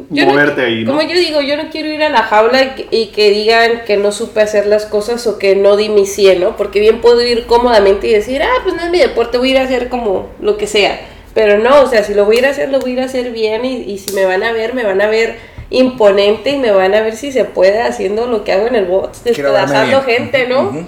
Yo 0.10 0.26
no 0.26 0.32
moverte 0.34 0.62
ahí, 0.66 0.84
¿no? 0.84 0.92
Como 0.96 1.08
yo 1.08 1.16
digo, 1.18 1.42
yo 1.42 1.56
no 1.58 1.70
quiero 1.70 1.90
ir 1.90 2.02
a 2.04 2.10
la 2.10 2.24
jaula 2.24 2.62
y 2.64 2.70
que, 2.76 2.88
y 2.92 3.06
que 3.08 3.30
digan 3.30 3.84
que 3.86 3.98
no 3.98 4.12
supe 4.12 4.42
hacer 4.42 4.66
las 4.66 4.86
cosas 4.86 5.26
o 5.28 5.38
que 5.38 5.56
no 5.56 5.78
di 5.78 5.90
mi 5.90 6.06
100, 6.06 6.42
¿no? 6.42 6.58
Porque 6.58 6.80
bien 6.80 7.02
puedo 7.02 7.22
ir 7.22 7.46
cómodamente 7.46 8.08
y 8.08 8.14
decir, 8.14 8.42
ah, 8.42 8.62
pues 8.64 8.76
no 8.76 8.82
es 8.84 8.90
mi 8.90 9.00
deporte, 9.00 9.38
voy 9.38 9.50
a 9.50 9.52
ir 9.52 9.58
a 9.60 9.64
hacer 9.64 9.90
como 9.90 10.30
lo 10.42 10.58
que 10.58 10.68
sea. 10.68 11.00
Pero 11.34 11.58
no, 11.60 11.82
o 11.82 11.88
sea, 11.88 12.04
si 12.04 12.14
lo 12.14 12.26
voy 12.26 12.38
a 12.38 12.40
ir 12.40 12.46
a 12.46 12.50
hacer, 12.52 12.70
lo 12.70 12.80
voy 12.80 12.92
a 12.92 12.94
ir 12.94 13.00
a 13.02 13.06
hacer 13.06 13.32
bien 13.32 13.64
y, 13.66 13.84
y 13.84 13.98
si 14.00 14.14
me 14.14 14.26
van 14.26 14.42
a 14.44 14.52
ver, 14.54 14.74
me 14.74 14.84
van 14.84 15.02
a 15.02 15.08
ver 15.08 15.38
imponente 15.70 16.52
y 16.52 16.58
me 16.58 16.72
van 16.72 16.94
a 16.94 17.02
ver 17.02 17.16
si 17.16 17.32
se 17.32 17.46
puede 17.46 17.82
haciendo 17.82 18.28
lo 18.28 18.44
que 18.44 18.54
hago 18.54 18.68
en 18.68 18.76
el 18.76 18.86
box, 18.86 19.24
despedazando 19.24 20.02
gente, 20.04 20.48
¿no? 20.48 20.72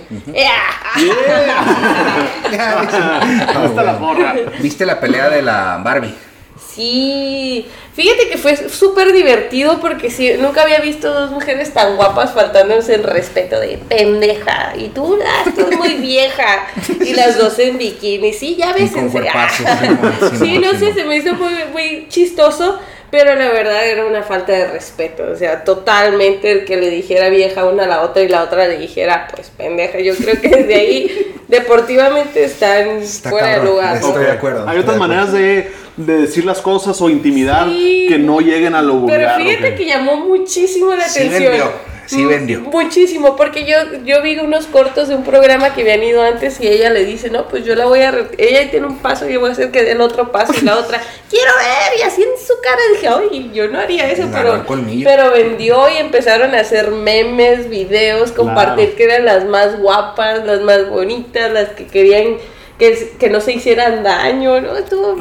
¿Viste 4.59 4.85
la 4.85 4.99
pelea 4.99 5.29
de 5.29 5.41
la 5.41 5.81
Barbie? 5.83 6.13
Sí, 6.77 7.65
fíjate 7.95 8.29
que 8.29 8.37
fue 8.37 8.69
súper 8.69 9.11
divertido 9.11 9.79
porque 9.79 10.11
sí, 10.11 10.33
nunca 10.39 10.61
había 10.61 10.79
visto 10.79 11.11
dos 11.11 11.31
mujeres 11.31 11.73
tan 11.73 11.95
guapas 11.95 12.33
faltándose 12.33 12.93
el 12.93 13.03
respeto 13.03 13.59
de 13.59 13.79
pendeja. 13.89 14.73
Y 14.77 14.89
tú, 14.89 15.17
ah, 15.25 15.49
tú 15.55 15.75
muy 15.75 15.95
vieja. 15.95 16.67
Y 17.03 17.13
las 17.13 17.39
dos 17.39 17.57
en 17.57 17.79
bikini. 17.79 18.31
Sí, 18.31 18.57
ya 18.57 18.73
ves. 18.73 18.91
Sí, 20.39 20.59
no 20.59 20.77
sé, 20.77 20.93
se 20.93 21.03
me 21.03 21.17
hizo 21.17 21.33
muy, 21.33 21.53
muy 21.71 22.05
chistoso. 22.09 22.79
Pero 23.09 23.35
la 23.35 23.49
verdad 23.51 23.87
era 23.87 24.05
una 24.05 24.21
falta 24.23 24.51
de 24.51 24.67
respeto. 24.67 25.23
O 25.31 25.35
sea, 25.35 25.63
totalmente 25.63 26.51
el 26.51 26.65
que 26.65 26.75
le 26.75 26.89
dijera 26.89 27.29
vieja 27.29 27.63
una 27.65 27.85
a 27.85 27.87
la 27.87 28.01
otra 28.01 28.21
y 28.21 28.27
la 28.27 28.43
otra 28.43 28.67
le 28.67 28.77
dijera, 28.77 29.27
pues 29.33 29.49
pendeja. 29.49 29.99
Yo 29.99 30.13
creo 30.15 30.41
que 30.41 30.49
desde 30.49 30.75
ahí, 30.75 31.35
deportivamente, 31.47 32.43
están 32.43 32.89
Está 33.01 33.29
fuera 33.29 33.59
de 33.59 33.65
lugar. 33.65 34.01
¿no? 34.01 34.07
Estoy 34.07 34.25
de 34.25 34.31
acuerdo. 34.31 34.67
Hay 34.67 34.79
otras 34.79 34.95
de 34.95 34.99
maneras 34.99 35.31
de, 35.31 35.71
de 35.95 36.17
decir 36.21 36.43
las 36.45 36.59
cosas 36.59 36.99
o 37.01 37.09
intimidar 37.09 37.65
Sí. 37.69 38.07
que 38.09 38.17
no 38.17 38.41
lleguen 38.41 38.75
a 38.75 38.81
lo 38.81 39.05
Pero 39.05 39.19
vulgar. 39.21 39.41
fíjate 39.41 39.69
¿ok? 39.71 39.77
que 39.77 39.85
llamó 39.85 40.17
muchísimo 40.17 40.93
la 40.93 41.07
Sí 41.07 41.19
atención. 41.19 41.43
vendió. 41.43 41.96
Sí 42.07 42.25
vendió. 42.25 42.61
Muchísimo, 42.61 43.35
porque 43.35 43.65
yo, 43.65 43.77
yo 44.03 44.21
vi 44.21 44.37
unos 44.39 44.65
cortos 44.67 45.07
de 45.07 45.15
un 45.15 45.23
programa 45.23 45.73
que 45.73 45.81
habían 45.81 46.03
ido 46.03 46.23
antes 46.23 46.59
y 46.59 46.67
ella 46.67 46.89
le 46.89 47.05
dice, 47.05 47.29
no, 47.29 47.47
pues 47.47 47.65
yo 47.65 47.75
la 47.75 47.85
voy 47.85 47.99
a... 47.99 48.13
Ella 48.37 48.69
tiene 48.71 48.87
un 48.87 48.97
paso 48.97 49.29
y 49.29 49.33
yo 49.33 49.39
voy 49.39 49.49
a 49.49 49.53
hacer 49.53 49.71
que 49.71 49.83
dé 49.83 49.91
el 49.91 50.01
otro 50.01 50.31
paso 50.31 50.53
y 50.59 50.65
la 50.65 50.77
otra, 50.79 51.01
quiero 51.29 51.51
ver, 51.57 51.99
y 51.99 52.01
así 52.01 52.23
en 52.23 52.45
su 52.45 52.53
cara 52.61 52.81
dije, 52.93 53.09
oye, 53.09 53.49
yo 53.53 53.67
no 53.67 53.79
haría 53.79 54.09
eso, 54.09 54.27
pero, 54.31 54.65
pero 55.03 55.31
vendió 55.31 55.89
y 55.89 55.97
empezaron 55.97 56.55
a 56.55 56.61
hacer 56.61 56.91
memes, 56.91 57.69
videos, 57.69 58.31
compartir 58.31 58.95
que 58.95 59.03
eran 59.03 59.25
las 59.25 59.45
más 59.45 59.79
guapas, 59.79 60.45
las 60.45 60.61
más 60.61 60.89
bonitas, 60.89 61.51
las 61.51 61.69
que 61.69 61.85
querían 61.85 62.37
que, 62.77 63.13
que 63.19 63.29
no 63.29 63.41
se 63.41 63.53
hicieran 63.53 64.03
daño, 64.03 64.61
¿no? 64.61 64.77
Estuvo... 64.77 65.15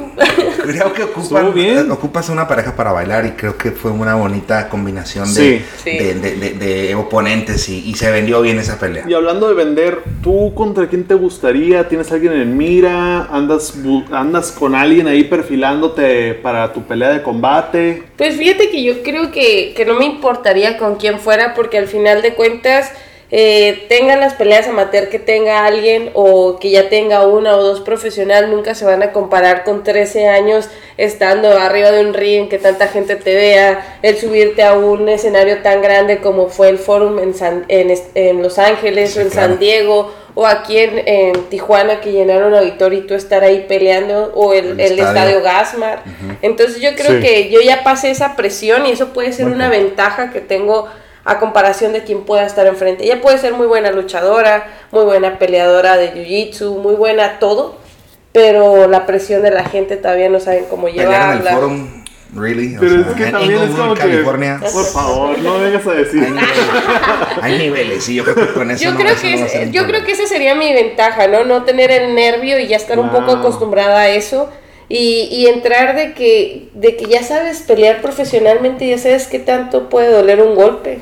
Creo 0.63 0.93
que 0.93 1.05
ocupan, 1.05 1.47
Estuvo 1.47 1.53
bien. 1.53 1.91
ocupas 1.91 2.29
una 2.29 2.47
pareja 2.47 2.75
para 2.77 2.93
bailar 2.93 3.25
y 3.25 3.31
creo 3.31 3.57
que 3.57 3.71
fue 3.71 3.91
una 3.91 4.15
bonita 4.15 4.69
combinación 4.69 5.33
de, 5.35 5.63
Sí. 5.83 5.91
De, 5.97 6.15
de- 6.15 6.37
de- 6.37 6.53
de 6.87 6.95
oponentes 6.95 7.69
y, 7.69 7.89
y 7.89 7.95
se 7.95 8.11
vendió 8.11 8.43
bien 8.43 8.59
esa 8.59 8.79
pelea. 8.79 9.05
Y 9.09 9.15
hablando 9.15 9.49
de 9.49 9.55
vender, 9.55 10.01
¿tú 10.23 10.53
contra 10.55 10.87
quién 10.89 11.05
te 11.05 11.15
gustaría? 11.15 11.89
¿Tienes 11.89 12.11
alguien 12.13 12.33
en 12.35 12.57
mira? 12.57 13.25
¿Andas, 13.31 13.75
andas 14.13 14.53
con 14.53 14.75
alguien 14.75 15.07
ahí 15.09 15.25
perfilándote 15.25 16.35
para 16.35 16.73
tu 16.73 16.83
pelea 16.83 17.11
de 17.11 17.23
combate? 17.23 18.03
Pues 18.17 18.37
fíjate 18.37 18.69
que 18.71 18.83
yo 18.83 19.03
creo 19.03 19.31
que, 19.31 19.73
que 19.77 19.85
no 19.85 19.95
me 19.95 20.05
importaría 20.05 20.77
con 20.79 20.97
quién 20.97 21.19
fuera 21.21 21.55
porque 21.55 21.79
al 21.79 21.87
final 21.89 22.23
de 22.23 22.35
cuentas 22.35 22.93
eh, 23.31 23.87
tengan 23.89 24.21
las 24.21 24.35
peleas 24.35 24.69
amateur 24.69 25.09
que 25.09 25.19
tenga 25.19 25.65
alguien 25.67 26.11
o 26.15 26.59
que 26.61 26.71
ya 26.71 26.89
tenga 26.89 27.27
una 27.27 27.57
o 27.57 27.63
dos 27.63 27.81
profesional, 27.81 28.51
nunca 28.51 28.75
se 28.77 28.85
van 28.85 29.03
a 29.03 29.13
comparar 29.13 29.65
con 29.65 29.83
13 29.83 30.29
años 30.29 30.69
estando 30.97 31.51
arriba 31.59 31.91
de 31.91 32.07
un 32.07 32.15
ring, 32.15 32.49
que 32.49 32.59
tanta 32.59 32.87
gente 32.89 33.17
te 33.17 33.35
vea, 33.35 33.99
el 34.03 34.17
subirte 34.17 34.63
a 34.63 34.75
un 34.75 35.09
escenario 35.09 35.59
tan 35.63 35.83
grande 35.83 36.19
como 36.19 36.49
fue 36.49 36.69
el 36.69 36.79
Forum 36.79 37.19
en, 37.19 37.35
San- 37.35 37.65
en, 37.69 37.93
en 38.15 38.43
Los 38.43 38.59
Ángeles 38.59 39.11
Sí, 39.13 39.19
o 39.19 39.23
en 39.23 39.31
claro. 39.31 39.49
San 39.49 39.59
Diego 39.59 40.15
o 40.39 40.47
aquí 40.47 40.79
en, 40.79 41.03
en 41.07 41.33
Tijuana 41.49 42.01
que 42.01 42.13
llenaron 42.13 42.55
auditorio 42.55 42.99
y 43.01 43.07
tú 43.07 43.15
estar 43.15 43.43
ahí 43.43 43.65
peleando 43.67 44.33
o 44.35 44.53
el, 44.53 44.73
El 44.73 44.81
el 44.81 44.93
estadio. 44.99 45.09
estadio 45.09 45.43
Gasmar. 45.43 46.03
Entonces 46.43 46.81
yo 46.81 46.91
creo 46.95 47.13
Sí. 47.13 47.21
que 47.21 47.49
yo 47.51 47.61
ya 47.63 47.83
pasé 47.83 48.11
esa 48.11 48.37
presión 48.37 48.87
y 48.87 48.91
eso 48.93 49.09
puede 49.15 49.33
ser 49.33 49.47
una 49.47 49.69
ventaja 49.71 50.31
que 50.31 50.41
tengo 50.41 50.89
a 51.27 51.39
comparación 51.39 51.93
de 51.93 52.05
quien 52.05 52.25
pueda 52.25 52.47
estar 52.47 52.67
enfrente. 52.67 53.05
Ella 53.05 53.21
puede 53.21 53.37
ser 53.39 53.53
muy 53.53 53.67
buena 53.67 53.91
luchadora, 53.91 54.67
muy 54.93 55.05
buena 55.05 55.39
peleadora 55.39 55.97
de 55.97 56.13
jiu-jitsu, 56.15 56.79
muy 56.79 56.95
buena 56.95 57.39
todo, 57.41 57.77
pero 58.33 58.87
la 58.87 59.07
presión 59.07 59.43
de 59.43 59.51
la 59.51 59.65
gente 59.65 59.97
todavía 59.97 60.29
no 60.29 60.41
saben 60.41 60.67
cómo 60.71 60.87
Pelear 60.87 61.07
en 61.07 61.13
el 61.33 61.39
llevarla. 61.39 61.51
forum, 61.53 62.05
really. 62.35 62.77
O 62.77 62.81
Pero 62.81 62.93
sea, 63.03 63.11
es 63.11 63.17
que 63.17 63.25
en 63.25 63.33
también 63.33 63.53
es 63.55 63.61
Inglewood, 63.63 63.79
como 63.81 63.95
que... 63.95 64.01
California. 64.01 64.61
Por 64.73 64.85
favor, 64.85 65.39
no 65.39 65.59
vengas 65.59 65.87
a 65.87 65.93
decir. 65.95 66.23
Hay 66.23 66.31
niveles, 66.31 66.59
hay 67.43 67.59
niveles 67.59 68.09
y 68.09 68.15
yo 68.15 68.25
creo 68.25 68.37
que 68.37 68.53
con 68.53 68.71
eso 68.71 68.85
Yo 68.85 68.93
no, 68.93 68.97
creo 68.99 69.13
eso 69.13 69.23
que 69.23 69.37
no 69.37 69.47
es- 69.47 69.73
yo 69.73 69.87
creo 69.87 70.05
que 70.05 70.13
esa 70.13 70.27
sería 70.27 70.55
mi 70.55 70.73
ventaja, 70.73 71.27
¿no? 71.29 71.45
No 71.45 71.65
tener 71.65 71.91
el 71.91 72.15
nervio 72.15 72.59
y 72.59 72.69
ya 72.69 72.77
estar 72.77 72.99
un 72.99 73.11
poco 73.11 73.33
acostumbrada 73.33 74.01
a 74.01 74.09
eso 74.11 74.51
y, 74.89 75.29
y 75.31 75.47
entrar 75.47 75.97
de 75.97 76.15
que 76.15 76.69
de 76.75 76.97
que 76.97 77.07
ya 77.07 77.23
sabes 77.23 77.63
pelear 77.63 78.03
profesionalmente, 78.03 78.89
ya 78.89 78.99
sabes 78.99 79.27
qué 79.27 79.39
tanto 79.39 79.89
puede 79.89 80.11
doler 80.11 80.41
un 80.41 80.55
golpe. 80.55 81.01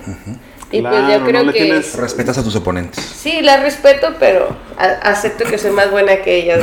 Y 0.76 0.80
pues 0.80 0.92
Claro, 0.92 1.08
yo 1.12 1.18
no 1.20 1.24
creo 1.26 1.42
le 1.44 1.52
que 1.52 1.58
tienes- 1.64 1.94
Respetas 1.96 2.38
a 2.38 2.42
tus 2.42 2.56
oponentes. 2.56 3.04
sí, 3.04 3.42
la 3.42 3.58
respeto, 3.58 4.14
pero 4.18 4.48
acepto 4.76 5.44
que 5.44 5.56
soy 5.56 5.70
más 5.70 5.90
buena 5.90 6.16
que 6.16 6.34
ellas. 6.36 6.60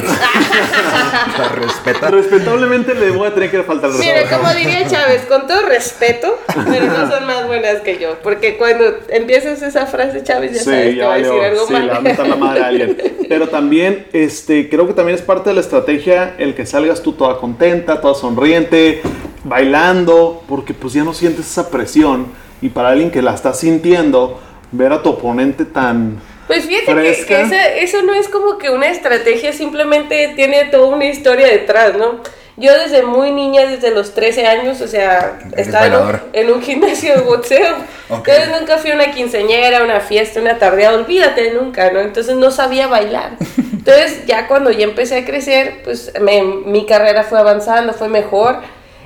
La 1.37 1.47
respeta. 1.55 2.09
Respetablemente 2.11 2.93
le 2.93 3.11
voy 3.11 3.27
a 3.27 3.33
tener 3.33 3.49
que 3.51 3.63
faltar 3.63 3.89
el 3.89 3.97
Mira, 3.97 4.15
respeto. 4.21 4.37
como 4.41 4.53
diría 4.53 4.87
Chávez, 4.87 5.21
con 5.27 5.47
todo 5.47 5.61
respeto, 5.67 6.37
pero 6.69 6.85
no 6.87 7.09
son 7.09 7.25
más 7.25 7.47
buenas 7.47 7.77
que 7.81 7.97
yo. 7.99 8.17
Porque 8.21 8.57
cuando 8.57 8.83
empiezas 9.09 9.61
esa 9.61 9.85
frase, 9.87 10.23
Chávez, 10.23 10.53
ya 10.57 10.63
sabes 10.63 10.83
Sí, 10.83 10.89
que 10.91 10.95
ya 10.97 11.07
va 11.07 11.13
a 11.13 11.17
decir 11.17 11.31
algo 11.41 11.67
Sí, 11.67 11.73
le 11.73 11.79
va 11.79 11.91
a 11.91 11.93
mal. 11.95 12.03
meter 12.03 12.27
la 12.27 12.35
madre 12.35 12.63
a 12.63 12.67
alguien. 12.67 12.97
Pero 13.29 13.47
también, 13.47 14.07
este, 14.11 14.67
creo 14.69 14.87
que 14.87 14.93
también 14.93 15.17
es 15.17 15.21
parte 15.23 15.49
de 15.51 15.55
la 15.55 15.61
estrategia 15.61 16.35
el 16.37 16.53
que 16.53 16.65
salgas 16.65 17.01
tú 17.01 17.13
toda 17.13 17.37
contenta, 17.37 18.01
toda 18.01 18.13
sonriente, 18.13 19.01
bailando, 19.45 20.43
porque 20.49 20.73
pues 20.73 20.93
ya 20.93 21.03
no 21.03 21.13
sientes 21.13 21.45
esa 21.49 21.69
presión. 21.69 22.27
Y 22.61 22.69
para 22.69 22.89
alguien 22.89 23.11
que 23.11 23.21
la 23.21 23.33
está 23.33 23.53
sintiendo, 23.53 24.39
ver 24.71 24.91
a 24.93 25.01
tu 25.01 25.09
oponente 25.09 25.65
tan... 25.65 26.21
Pues 26.47 26.65
fíjate 26.65 26.85
que, 26.87 26.93
fresca. 26.93 27.25
que 27.27 27.41
esa- 27.43 27.67
eso 27.75 28.01
no 28.03 28.13
es 28.13 28.27
como 28.27 28.57
que 28.57 28.69
una 28.69 28.89
estrategia, 28.89 29.53
simplemente 29.53 30.33
tiene 30.35 30.65
toda 30.65 30.87
una 30.87 31.05
historia 31.05 31.47
detrás, 31.47 31.95
¿no? 31.95 32.19
Yo 32.57 32.77
desde 32.77 33.01
muy 33.03 33.31
niña, 33.31 33.65
desde 33.65 33.91
los 33.91 34.13
13 34.13 34.45
años, 34.45 34.81
o 34.81 34.87
sea, 34.87 35.39
Eres 35.53 35.67
estaba 35.67 35.87
en 35.87 35.95
un, 35.95 36.21
en 36.33 36.51
un 36.51 36.61
gimnasio 36.61 37.15
de 37.15 37.21
boxeo. 37.21 37.75
Ok. 38.11 38.27
Entonces 38.27 38.59
nunca 38.59 38.77
fui 38.77 38.91
a 38.91 38.95
una 38.95 39.09
quinceañera, 39.11 39.85
una 39.85 40.01
fiesta, 40.01 40.41
una 40.41 40.57
tardeada, 40.57 40.97
olvídate 40.97 41.53
nunca, 41.53 41.89
¿no? 41.91 42.01
Entonces 42.01 42.35
no 42.35 42.51
sabía 42.51 42.87
bailar. 42.87 43.37
Entonces 43.71 44.25
ya 44.25 44.47
cuando 44.49 44.69
ya 44.69 44.83
empecé 44.83 45.19
a 45.19 45.25
crecer, 45.25 45.79
pues 45.85 46.11
me- 46.19 46.43
mi 46.43 46.85
carrera 46.85 47.23
fue 47.23 47.39
avanzando, 47.39 47.93
fue 47.93 48.09
mejor. 48.09 48.57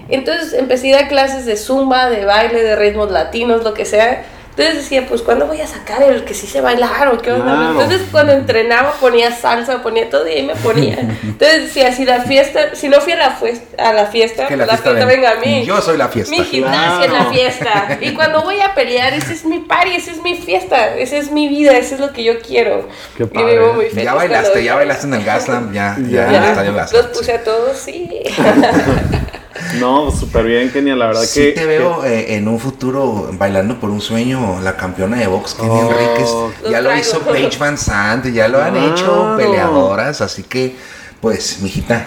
Entonces 0.09 0.53
empecé 0.53 0.87
a 0.87 0.89
ir 0.99 1.05
a 1.05 1.07
clases 1.07 1.45
de 1.45 1.57
zumba, 1.57 2.09
de 2.09 2.25
baile, 2.25 2.61
de 2.63 2.75
ritmos 2.75 3.11
latinos, 3.11 3.63
lo 3.63 3.73
que 3.73 3.85
sea. 3.85 4.25
Entonces 4.57 4.83
decía, 4.83 5.05
pues 5.05 5.21
¿cuándo 5.21 5.47
voy 5.47 5.59
a 5.59 5.67
sacar 5.67 6.01
el 6.01 6.23
que 6.23 6.33
sí 6.33 6.47
se 6.47 6.61
bailar 6.61 7.09
o 7.09 7.17
qué 7.21 7.29
onda? 7.33 7.43
Claro. 7.43 7.71
Entonces 7.81 8.07
cuando 8.09 8.31
entrenaba 8.31 8.93
ponía 9.01 9.29
salsa, 9.35 9.81
ponía 9.83 10.09
todo 10.09 10.25
y 10.29 10.31
ahí 10.31 10.43
me 10.43 10.55
ponía. 10.55 10.97
Entonces 11.23 11.63
decía, 11.63 11.91
si 11.91 12.05
la 12.05 12.21
fiesta, 12.21 12.73
si 12.73 12.87
no 12.87 13.01
fui 13.01 13.11
a 13.11 13.17
la, 13.17 13.37
fues- 13.37 13.63
a 13.77 13.91
la 13.91 14.05
fiesta, 14.05 14.47
Que 14.47 14.55
la 14.55 14.65
la 14.65 14.73
fiesta 14.77 14.91
fiesta 14.91 15.05
ven- 15.07 15.21
venga 15.21 15.31
a 15.33 15.35
mí. 15.41 15.65
Yo 15.65 15.81
soy 15.81 15.97
la 15.97 16.07
fiesta. 16.07 16.31
Mi 16.31 16.41
gimnasia 16.45 17.03
es 17.05 17.11
la 17.11 17.17
Claro. 17.17 17.31
fiesta. 17.33 17.97
Y 17.99 18.13
cuando 18.13 18.43
voy 18.43 18.61
a 18.61 18.73
pelear, 18.73 19.13
ese 19.13 19.33
es 19.33 19.43
mi 19.43 19.59
party, 19.59 19.95
esa 19.95 20.11
es 20.11 20.21
mi 20.21 20.35
fiesta, 20.37 20.95
esa 20.95 21.17
es 21.17 21.31
mi 21.31 21.49
vida, 21.49 21.77
eso 21.77 21.95
es 21.95 21.99
lo 21.99 22.13
que 22.13 22.23
yo 22.23 22.39
quiero. 22.39 22.87
Qué 23.17 23.23
y 23.23 23.25
padre. 23.25 23.51
vivo 23.59 23.73
muy 23.73 23.85
feliz 23.87 24.05
Ya 24.05 24.13
bailaste, 24.13 24.63
ya 24.63 24.75
bailaste 24.75 25.07
en 25.07 25.13
el 25.15 25.25
Gaslamp, 25.25 25.73
ya, 25.73 25.97
ya, 25.99 26.07
Ya. 26.07 26.27
en 26.29 26.33
el 26.35 26.43
estadio 26.45 26.71
Los 26.93 27.07
puse 27.07 27.33
a 27.33 27.43
todos, 27.43 27.77
sí. 27.77 28.09
No, 29.79 30.11
súper 30.11 30.45
bien, 30.45 30.69
Kenia, 30.69 30.95
la 30.95 31.07
verdad 31.07 31.21
Sí 31.23 31.39
que... 31.41 31.51
te 31.53 31.65
veo 31.65 32.03
eh, 32.03 32.35
en 32.35 32.47
un 32.47 32.59
futuro 32.59 33.29
bailando 33.33 33.79
por 33.79 33.89
un 33.89 34.01
sueño 34.01 34.59
la 34.61 34.75
campeona 34.75 35.17
de 35.17 35.27
box, 35.27 35.53
Kenny 35.53 35.69
Oh. 35.69 35.91
Enríquez. 35.91 36.29
Ya 36.71 36.81
lo 36.81 36.89
traigo. 36.89 37.01
hizo 37.01 37.19
Paige 37.21 37.57
Van 37.57 37.77
Sant, 37.77 38.25
ya 38.27 38.47
lo 38.47 38.61
han 38.61 38.73
Claro. 38.73 38.91
hecho 38.93 39.33
peleadoras, 39.37 40.21
así 40.21 40.43
que, 40.43 40.75
pues, 41.21 41.59
mijita. 41.61 42.05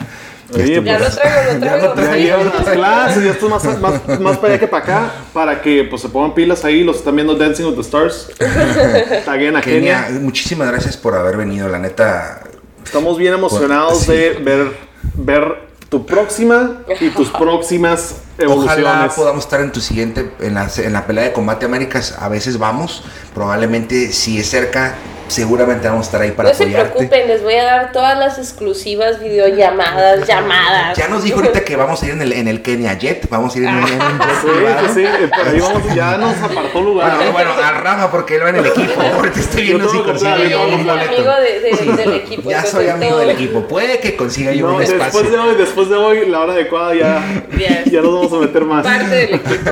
Oye, 0.54 0.62
este, 0.76 0.82
Ya 0.84 0.98
pues, 0.98 1.14
lo 1.14 1.20
traigo, 1.20 1.52
lo 1.58 1.60
ya 1.64 1.94
traigo. 1.94 2.12
Ya 2.12 2.16
llevan 2.16 2.52
las 2.54 2.68
clases, 2.68 3.24
ya 3.24 3.30
estás 3.32 3.50
más, 3.50 3.80
más, 3.80 4.20
más 4.20 4.36
para 4.38 4.52
allá 4.54 4.60
que 4.60 4.66
para 4.68 4.84
acá, 4.84 5.12
para 5.32 5.60
que 5.62 5.84
pues, 5.84 6.02
se 6.02 6.08
pongan 6.08 6.34
pilas 6.34 6.64
ahí, 6.64 6.84
los 6.84 6.96
están 6.96 7.16
viendo 7.16 7.34
Dancing 7.34 7.64
with 7.64 7.74
the 7.76 7.80
Stars. 7.82 8.28
Taguen 9.24 9.56
a 9.56 9.60
Kenia, 9.60 10.06
Kenia. 10.06 10.20
muchísimas 10.20 10.68
gracias 10.68 10.96
por 10.96 11.14
haber 11.14 11.36
venido, 11.36 11.68
la 11.68 11.78
neta. 11.78 12.40
Estamos 12.84 13.18
bien 13.18 13.34
emocionados 13.34 14.00
Sí. 14.00 14.12
de 14.12 14.30
ver, 14.42 14.72
ver 15.14 15.67
tu 15.88 16.04
próxima 16.04 16.82
y 17.00 17.10
tus 17.10 17.28
próximas 17.38 18.16
evoluciones. 18.38 18.84
Ojalá 18.84 19.08
podamos 19.14 19.44
estar 19.44 19.60
en 19.60 19.72
tu 19.72 19.80
siguiente, 19.80 20.32
en 20.40 20.54
la, 20.54 20.70
en 20.76 20.92
la 20.92 21.06
pelea 21.06 21.24
de 21.24 21.32
Combate 21.32 21.66
Américas. 21.66 22.16
A 22.18 22.28
veces 22.28 22.58
vamos, 22.58 23.04
probablemente 23.34 24.12
si 24.12 24.38
es 24.38 24.48
cerca, 24.48 24.94
seguramente 25.28 25.88
vamos 25.88 26.06
a 26.06 26.08
estar 26.08 26.20
ahí 26.22 26.32
para 26.32 26.48
No 26.50 26.54
se 26.54 26.64
apoyarte. 26.64 26.92
preocupen, 26.96 27.28
les 27.28 27.42
voy 27.42 27.54
a 27.54 27.64
dar 27.64 27.92
todas 27.92 28.18
las 28.18 28.38
exclusivas, 28.38 29.20
videollamadas, 29.20 30.26
llamadas. 30.26 30.96
Ya 30.96 31.08
nos 31.08 31.22
dijo 31.24 31.36
ahorita 31.40 31.60
que 31.64 31.76
vamos 31.76 32.02
a 32.02 32.06
ir 32.06 32.12
en 32.12 32.22
el, 32.22 32.32
en 32.32 32.48
el 32.48 32.62
Kenia 32.62 32.94
Jet, 32.98 33.28
vamos 33.28 33.54
a 33.54 33.58
ir 33.58 33.64
en 33.64 33.74
un, 33.76 33.84
en 33.88 34.02
un 34.02 34.18
jet 34.18 34.28
Sí, 34.42 34.46
privado. 34.48 34.86
sí, 34.88 34.94
sí, 34.94 35.00
eh, 35.04 35.30
por 35.36 35.48
ahí 35.48 35.60
vamos, 35.60 35.94
ya 35.94 36.16
nos 36.18 36.36
apartó 36.38 36.80
lugar. 36.82 37.16
Bueno, 37.16 37.32
bueno, 37.32 37.50
a 37.52 37.70
Rafa 37.72 38.10
porque 38.10 38.36
él 38.36 38.44
va 38.44 38.50
en 38.50 38.56
el 38.56 38.66
equipo. 38.66 39.00
Ahorita 39.14 39.40
estoy 39.40 39.62
viendo 39.62 39.88
si 39.88 39.98
hablar, 39.98 40.40
yo 40.48 40.62
un 40.68 40.86
boleto. 40.86 41.10
amigo 41.14 41.32
de, 41.36 41.60
de- 41.60 41.96
del 41.96 42.14
equipo. 42.14 42.50
Ya 42.50 42.64
soy 42.64 42.88
amigo 42.88 43.10
todo- 43.12 43.20
del 43.20 43.30
equipo. 43.30 43.68
Puede 43.68 43.98
que 44.00 44.16
consiga 44.16 44.52
yo 44.52 44.66
No, 44.68 44.74
un 44.74 44.80
después 44.80 45.00
espacio. 45.08 45.30
de 45.30 45.38
hoy, 45.38 45.54
después 45.56 45.88
de 45.88 45.96
hoy, 45.96 46.26
la 46.28 46.40
hora 46.40 46.52
adecuada 46.54 46.94
ya, 46.94 47.42
Bien. 47.52 47.84
ya 47.90 48.00
nos 48.00 48.14
vamos 48.14 48.32
a 48.32 48.36
meter 48.46 48.64
más. 48.64 48.84
Parte 48.84 49.06
del 49.14 49.34
equipo. 49.34 49.70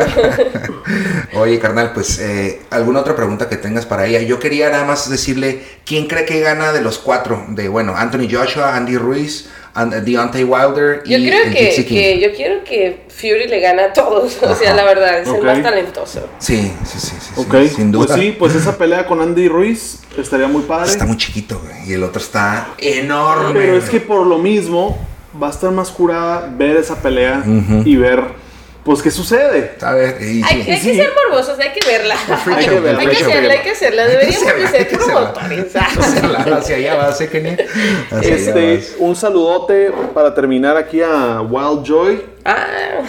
Oye, 1.40 1.58
carnal, 1.58 1.92
pues, 1.92 2.18
eh, 2.18 2.62
¿alguna 2.70 3.00
otra 3.00 3.14
pregunta 3.16 3.48
que 3.48 3.56
tengas 3.56 3.86
para 3.86 4.06
ella? 4.06 4.20
Yo 4.22 4.38
quería 4.38 4.70
nada 4.70 4.84
más 4.84 5.08
decirle, 5.10 5.45
¿quién 5.84 6.06
cree 6.06 6.24
que 6.24 6.40
gana 6.40 6.72
de 6.72 6.80
los 6.80 6.98
cuatro? 6.98 7.44
De, 7.48 7.68
bueno, 7.68 7.94
Anthony 7.96 8.28
Joshua, 8.30 8.74
Andy 8.76 8.96
Ruiz, 8.96 9.48
and- 9.74 9.94
Deontay 10.04 10.44
Wilder 10.44 11.02
y 11.04 11.10
Yo 11.10 11.28
creo 11.30 11.44
el 11.44 11.52
que, 11.52 11.64
Gypsy 11.66 11.84
King. 11.84 11.94
que 11.96 12.20
yo 12.20 12.34
quiero 12.34 12.64
que 12.64 13.04
Fury 13.08 13.46
le 13.48 13.60
gane 13.60 13.82
a 13.82 13.92
todos. 13.92 14.38
O 14.42 14.54
sea, 14.54 14.74
la 14.74 14.84
verdad, 14.84 15.18
es 15.20 15.28
el 15.28 15.42
más 15.42 15.62
talentoso. 15.62 16.28
Sí, 16.38 16.72
sí, 16.84 16.98
sí, 16.98 17.10
sí, 17.10 17.16
sí, 17.20 17.32
Ok, 17.36 17.54
sin 17.74 17.92
duda. 17.92 18.06
pues 18.06 18.20
sí, 18.20 18.36
pues 18.38 18.54
esa 18.54 18.76
pelea 18.78 19.06
con 19.06 19.20
Andy 19.20 19.48
Ruiz 19.48 20.00
estaría 20.18 20.48
muy 20.48 20.62
padre. 20.62 20.90
Está 20.90 21.04
muy 21.06 21.16
chiquito, 21.16 21.60
güey, 21.62 21.90
y 21.90 21.92
el 21.94 22.02
otro 22.04 22.20
está 22.20 22.68
enorme. 22.78 23.52
Pero 23.60 23.76
es 23.76 23.88
que 23.90 24.00
por 24.00 24.26
lo 24.26 24.38
mismo 24.38 24.98
va 25.40 25.48
a 25.48 25.50
estar 25.50 25.70
más 25.70 25.90
curada 25.90 26.48
ver 26.56 26.76
esa 26.78 26.96
pelea 27.02 27.42
y 27.84 27.96
ver, 27.96 28.22
pues, 28.86 29.02
qué 29.02 29.10
sucede. 29.10 29.72
¿Sabes? 29.78 30.14
Y 30.20 30.42
Hay, 30.42 30.62
sí. 30.62 30.70
hay 30.70 30.78
sí. 30.80 30.90
que 30.92 30.96
ser 30.96 31.10
morbosos, 31.12 31.58
hay 31.58 31.70
que 31.78 31.86
verla. 31.86 32.16
Hay 32.56 32.64
que 32.64 32.80
verla, 32.80 33.00
Hay 33.00 33.06
que 33.08 33.16
hacerla, 33.16 33.52
hay 33.52 33.58
que 33.60 33.70
hacerla. 33.70 34.06
Deberíamos 34.06 34.54
de 34.56 34.68
ser 34.68 34.88
promotores. 34.88 35.76
Hacia- 35.76 36.76
allá 36.76 36.94
va, 36.94 37.12
sé 37.12 37.28
que 37.28 37.40
ni. 37.40 37.50
Hacia 37.50 38.18
allá 38.18 38.36
Este, 38.36 38.76
vas. 38.76 38.92
un 38.98 39.16
saludote 39.16 39.92
para 40.14 40.34
terminar 40.34 40.76
aquí 40.76 41.02
a 41.02 41.40
Wild 41.42 41.84
Joy, 41.84 42.22
Ah, 42.48 43.02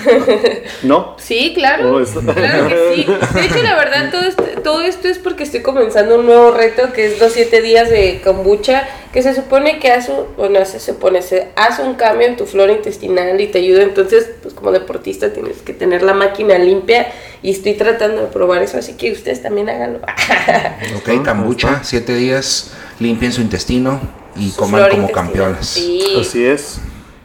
¿no? 0.82 1.15
sí, 1.19 1.54
claro. 1.54 1.95
Oh, 1.97 2.04
Claro 2.34 2.67
que 2.69 2.94
sí. 2.96 3.06
De 3.35 3.46
hecho, 3.46 3.62
la 3.62 3.75
verdad, 3.75 4.10
todo 4.12 4.21
este, 4.23 4.62
todo 4.62 4.81
esto 4.81 5.08
es 5.08 5.19
porque 5.19 5.44
estoy 5.44 5.62
comenzando 5.62 6.15
un 6.17 6.25
nuevo 6.25 6.52
reto 6.52 6.92
que 6.92 7.06
es 7.06 7.19
los 7.19 7.33
7 7.33 7.62
días 7.62 7.90
de 7.92 8.19
kombucha, 8.23 8.88
que 9.13 9.21
se 9.21 9.35
supone 9.35 9.77
que 9.79 9.92
hace, 9.92 10.12
bueno, 10.38 10.63
se 10.65 10.79
supone, 10.79 11.21
se 11.21 11.50
hace 11.56 11.83
un 11.83 11.94
cambio 11.94 12.27
en 12.27 12.35
tu 12.35 12.46
flora 12.48 12.71
intestinal 12.73 13.40
y 13.40 13.48
te 13.48 13.60
ayuda. 13.60 13.83
Entonces, 13.83 14.27
pues 14.42 14.56
como 14.56 14.71
deportista 14.71 15.31
tienes 15.31 15.58
que 15.58 15.73
tener 15.73 16.02
la 16.02 16.13
máquina 16.15 16.58
limpia 16.58 17.08
y 17.44 17.52
estoy 17.52 17.75
tratando 17.75 18.23
de 18.23 18.27
probar 18.27 18.63
eso, 18.63 18.77
así 18.79 18.94
que 18.94 19.12
ustedes 19.12 19.44
también 19.44 19.69
háganlo. 19.69 20.00
Ok, 20.98 21.23
kombucha, 21.23 21.81
7 21.83 22.15
días, 22.15 22.71
limpien 23.00 23.31
su 23.31 23.42
intestino 23.42 24.00
y 24.35 24.50
Su 24.50 24.58
coman 24.58 24.81
como 24.90 25.02
intestinal. 25.04 25.12
campeones. 25.13 25.67
Sí. 25.67 26.17
Así 26.19 26.46
es. 26.46 26.79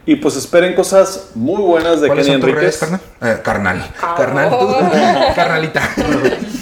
Y 0.05 0.17
pues 0.17 0.35
esperen 0.35 0.73
cosas 0.75 1.29
muy 1.33 1.61
buenas 1.61 2.01
de 2.01 2.07
¿Cuáles 2.07 2.27
Kenny 2.27 2.41
tus 2.41 2.51
redes, 2.51 2.81
Enríquez. 2.81 2.99
carnal? 2.99 3.01
Eh, 3.21 3.41
carnal. 3.41 3.91
Ah. 4.01 4.15
Carnal, 4.17 4.49
tú. 4.49 4.67
Carnalita. 5.35 5.81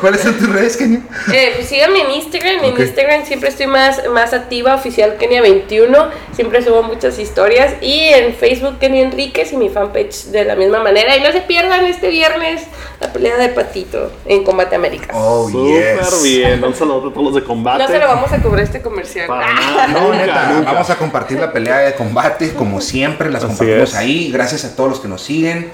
¿Cuáles 0.00 0.20
son 0.22 0.34
tus 0.38 0.48
redes, 0.48 0.76
Kenny? 0.76 0.98
Eh, 1.32 1.52
pues 1.56 1.68
síganme 1.68 2.00
en 2.02 2.10
Instagram, 2.12 2.64
en 2.64 2.78
Instagram 2.80 3.24
siempre 3.24 3.48
estoy 3.48 3.66
más, 3.66 4.00
más 4.12 4.32
activa, 4.32 4.74
oficial 4.74 5.16
Kenia21, 5.18 6.10
siempre 6.34 6.62
subo 6.62 6.82
muchas 6.82 7.18
historias 7.18 7.74
y 7.80 8.00
en 8.08 8.34
Facebook 8.34 8.78
Kenia 8.78 9.02
Enríquez 9.02 9.52
y 9.52 9.56
mi 9.56 9.68
fanpage 9.68 10.26
de 10.26 10.44
la 10.44 10.56
misma 10.56 10.82
manera 10.82 11.16
y 11.16 11.20
no 11.20 11.32
se 11.32 11.40
pierdan 11.42 11.84
este 11.86 12.08
viernes 12.08 12.62
la 13.00 13.12
pelea 13.12 13.36
de 13.36 13.48
Patito 13.50 14.12
en 14.26 14.42
Combate 14.44 14.74
América. 14.76 15.08
Oh, 15.14 15.48
Súper 15.48 16.00
yes. 16.00 16.22
bien. 16.22 16.64
Un 16.64 16.74
saludo 16.74 17.08
a 17.10 17.12
todos 17.12 17.24
los 17.26 17.34
de 17.36 17.44
combate. 17.44 17.82
no 17.84 17.88
se 17.88 17.98
lo 17.98 18.06
vamos 18.08 18.32
a 18.32 18.42
cobrar 18.42 18.64
este 18.64 18.82
comercial. 18.82 19.26
Para 19.28 19.52
nada. 19.54 19.86
No, 19.88 20.00
Nunca, 20.08 20.16
neta, 20.26 20.46
nunca. 20.52 20.72
vamos 20.72 20.90
a 20.90 20.96
compartir 20.96 21.38
la 21.38 21.52
pelea 21.52 21.78
de 21.78 21.94
combate 21.94 22.52
como 22.54 22.80
siempre, 22.80 23.30
las 23.30 23.44
Así 23.44 23.48
compartimos 23.56 23.90
es. 23.90 23.94
ahí. 23.96 24.30
Gracias 24.32 24.64
a 24.64 24.74
todos 24.74 24.90
los 24.90 25.00
que 25.00 25.08
nos 25.08 25.22
siguen. 25.22 25.70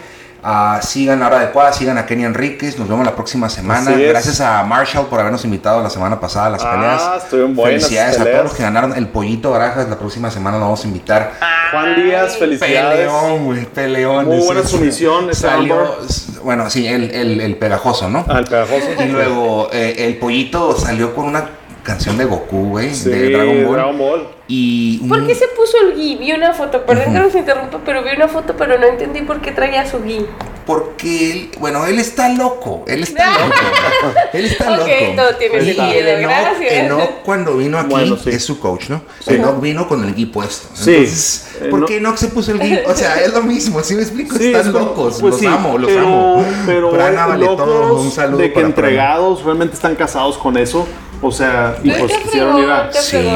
Ah, 0.46 0.78
sigan 0.82 1.22
a 1.22 1.28
hora 1.28 1.38
adecuada, 1.38 1.72
sigan 1.72 1.96
a 1.96 2.04
Kenny 2.04 2.24
Enríquez. 2.24 2.78
Nos 2.78 2.86
vemos 2.86 3.06
la 3.06 3.14
próxima 3.14 3.48
semana. 3.48 3.92
Gracias 3.92 4.42
a 4.42 4.62
Marshall 4.62 5.06
por 5.06 5.18
habernos 5.18 5.42
invitado 5.46 5.82
la 5.82 5.88
semana 5.88 6.20
pasada 6.20 6.46
a 6.46 6.50
las 6.50 6.62
Ah, 6.62 7.18
peleas. 7.30 7.56
Felicidades 7.56 8.20
a 8.20 8.24
todos 8.24 8.44
los 8.44 8.52
que 8.54 8.62
ganaron 8.62 8.94
el 8.94 9.08
pollito 9.08 9.50
barajas. 9.52 9.88
La 9.88 9.96
próxima 9.98 10.30
semana 10.30 10.58
lo 10.58 10.64
vamos 10.64 10.84
a 10.84 10.86
invitar. 10.86 11.32
Juan 11.72 11.96
Díaz, 11.96 12.36
felicidades. 12.36 12.98
Peleón, 12.98 13.44
güey, 13.46 13.64
peleón. 13.64 14.26
Muy 14.26 14.44
buena 14.44 14.62
sumisión, 14.62 15.34
Salió, 15.34 15.96
bueno, 16.42 16.68
sí, 16.68 16.86
el, 16.86 17.10
el, 17.10 17.40
el 17.40 17.56
pegajoso, 17.56 18.10
¿no? 18.10 18.26
Al 18.28 18.44
pegajoso. 18.44 18.86
Y 19.02 19.06
luego 19.08 19.70
eh, 19.72 19.94
el 20.06 20.18
pollito 20.18 20.78
salió 20.78 21.14
con 21.14 21.24
una 21.24 21.48
canción 21.84 22.16
de 22.18 22.24
Goku, 22.24 22.70
güey, 22.70 22.92
Sí, 22.94 23.10
de 23.10 23.30
Dragon 23.30 23.64
Ball. 23.64 23.72
Dragon 23.74 23.98
Ball. 23.98 24.28
Y 24.48 24.98
un- 25.02 25.08
¿Por 25.08 25.26
qué 25.26 25.34
se 25.34 25.46
puso 25.48 25.76
el 25.86 25.94
gui? 25.94 26.16
Vi 26.16 26.32
una 26.32 26.52
foto, 26.52 26.84
perdón 26.84 27.12
que 27.14 27.18
los 27.20 27.34
interrumpa, 27.34 27.80
pero 27.84 28.02
vi 28.02 28.10
una 28.16 28.28
foto, 28.28 28.54
pero 28.58 28.78
no 28.78 28.86
entendí 28.86 29.20
por 29.22 29.40
qué 29.40 29.52
traía 29.52 29.88
su 29.88 30.00
gui. 30.00 30.26
Porque 30.66 31.30
él, 31.32 31.50
bueno, 31.58 31.84
él 31.86 31.98
está 31.98 32.30
loco, 32.30 32.84
él 32.86 33.02
está 33.02 33.26
loco, 33.38 34.18
él 34.32 34.44
está 34.46 34.72
Ok, 34.72 34.78
loco. 34.78 34.90
todo 35.16 35.34
tiene 35.36 35.56
Y 35.62 35.74
sentido, 35.74 35.84
Enoch- 36.08 36.20
gracias. 36.22 36.72
Enoch 36.72 37.10
cuando 37.22 37.56
vino 37.58 37.78
aquí 37.78 37.90
Bueno, 37.90 38.16
sí. 38.16 38.30
es 38.30 38.44
su 38.44 38.58
coach, 38.58 38.88
¿no? 38.88 39.02
Enoch 39.26 39.60
vino 39.60 39.86
con 39.86 40.04
el 40.04 40.14
gui 40.14 40.24
puesto. 40.26 40.68
Sí. 40.74 40.90
Entonces, 40.94 41.48
¿por 41.70 41.84
qué 41.86 41.98
Enoch 41.98 42.16
se 42.16 42.28
puso 42.28 42.52
el 42.52 42.60
gui? 42.60 42.78
O 42.86 42.94
sea, 42.94 43.20
es 43.20 43.32
lo 43.34 43.42
mismo, 43.42 43.80
¿sí 43.82 43.94
me 43.94 44.02
explico? 44.02 44.36
Sí, 44.36 44.52
Están 44.54 44.72
locos, 44.72 45.18
pues 45.20 45.32
los 45.32 45.40
sí, 45.40 45.46
amo, 45.46 45.76
los 45.78 45.90
pero, 45.90 46.02
amo. 46.06 46.44
Pero 46.66 46.90
Prana 46.92 47.26
vale 47.26 47.44
locos 47.44 47.66
todo, 47.66 48.00
un 48.00 48.10
saludo 48.10 48.38
de 48.38 48.48
que 48.48 48.54
para 48.54 48.68
Prana. 48.74 48.88
entregados 48.88 49.44
realmente 49.44 49.74
están 49.74 49.94
casados 49.94 50.38
con 50.38 50.56
eso. 50.56 50.86
O 51.26 51.32
sea, 51.32 51.78
y 51.82 51.90
pues 51.90 52.12
a... 52.12 52.16
está 52.16 53.00
Sí, 53.00 53.26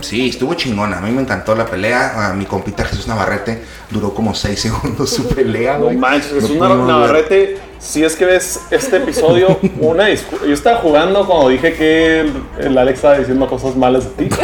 sí, 0.00 0.28
estuvo 0.30 0.54
chingona. 0.54 0.98
A 0.98 1.00
mí 1.00 1.12
me 1.12 1.22
encantó 1.22 1.54
la 1.54 1.66
pelea. 1.66 2.30
A 2.30 2.32
mi 2.32 2.46
compita 2.46 2.84
Jesús 2.84 3.06
Navarrete 3.06 3.62
duró 3.90 4.12
como 4.12 4.34
6 4.34 4.60
segundos 4.60 5.10
su 5.10 5.28
pelea, 5.28 5.78
No 5.78 5.88
manches, 5.92 6.32
ver. 6.32 6.60
Navarrete. 6.60 7.58
Si 7.78 8.04
es 8.04 8.16
que 8.16 8.24
ves 8.24 8.60
este 8.72 8.96
episodio, 8.96 9.56
una 9.80 10.08
Yo 10.10 10.52
estaba 10.52 10.78
jugando 10.78 11.24
cuando 11.24 11.48
dije 11.48 11.74
que 11.74 12.20
el, 12.22 12.32
el 12.58 12.76
Alex 12.76 12.98
estaba 12.98 13.18
diciendo 13.18 13.46
cosas 13.46 13.76
malas 13.76 14.16
de 14.16 14.24
ti. 14.24 14.36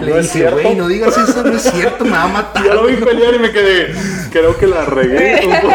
Le 0.00 0.10
No 0.10 0.20
dije, 0.20 0.50
güey, 0.50 0.74
no 0.74 0.88
digas 0.88 1.16
eso, 1.16 1.44
no 1.44 1.56
es 1.56 1.62
cierto, 1.62 2.04
me 2.04 2.10
va 2.10 2.24
a 2.24 2.28
matar. 2.28 2.64
Ya 2.64 2.74
lo 2.74 2.86
vi 2.86 2.96
güey". 2.96 3.04
pelear 3.04 3.34
y 3.34 3.38
me 3.38 3.52
quedé. 3.52 3.94
Creo 4.30 4.56
que 4.56 4.66
la 4.66 4.84
regué 4.84 5.40
un 5.46 5.60
poco. 5.60 5.74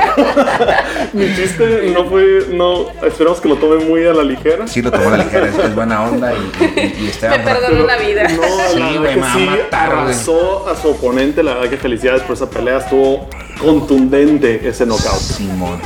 Mi 1.13 1.35
chiste 1.35 1.91
no 1.93 2.05
fue. 2.05 2.45
No, 2.51 2.87
esperamos 3.03 3.41
que 3.41 3.49
lo 3.49 3.55
tome 3.57 3.83
muy 3.85 4.05
a 4.05 4.13
la 4.13 4.23
ligera. 4.23 4.67
Sí, 4.67 4.81
lo 4.81 4.91
tomó 4.91 5.09
a 5.09 5.17
la 5.17 5.23
ligera, 5.23 5.47
es, 5.47 5.57
es 5.57 5.75
buena 5.75 6.03
onda 6.03 6.33
y, 6.33 6.63
y, 6.79 7.03
y 7.03 7.07
Esteban 7.09 7.39
Me 7.43 7.43
perdonó 7.51 7.85
la 7.85 7.97
vida. 7.97 8.23
No, 8.23 8.43
Sí, 8.71 8.79
la 8.79 8.99
verdad 8.99 9.05
a 9.05 9.33
que 9.33 9.39
sí, 9.39 9.45
matar, 9.45 9.89
güey. 9.89 10.01
arrasó 10.05 10.69
a 10.69 10.75
su 10.75 10.89
oponente. 10.91 11.43
La 11.43 11.55
verdad 11.55 11.69
que 11.69 11.77
felicidades 11.77 12.21
por 12.23 12.35
esa 12.35 12.49
pelea. 12.49 12.77
Estuvo 12.77 13.27
contundente 13.61 14.67
ese 14.67 14.85
knockout. 14.85 15.19
Simón. 15.19 15.81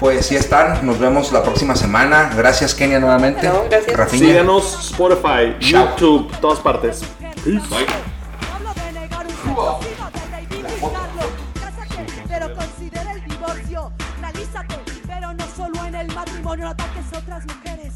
Pues 0.00 0.26
sí 0.26 0.36
están, 0.36 0.84
nos 0.84 0.98
vemos 0.98 1.32
la 1.32 1.42
próxima 1.42 1.76
semana. 1.76 2.30
Gracias, 2.36 2.74
Kenia, 2.74 2.98
nuevamente. 3.00 3.46
No, 3.46 3.64
gracias. 3.70 3.96
Rafinha. 3.96 4.26
Síganos 4.28 4.90
Spotify, 4.90 5.56
Chao. 5.60 5.90
YouTube, 5.90 6.30
todas 6.40 6.58
partes. 6.60 7.02
Bye. 7.44 7.86
Hablo 8.52 9.93
matrimonio, 16.14 16.64
no 16.64 16.70
ataques 16.70 17.12
a 17.12 17.18
otras 17.18 17.44
mujeres. 17.46 17.92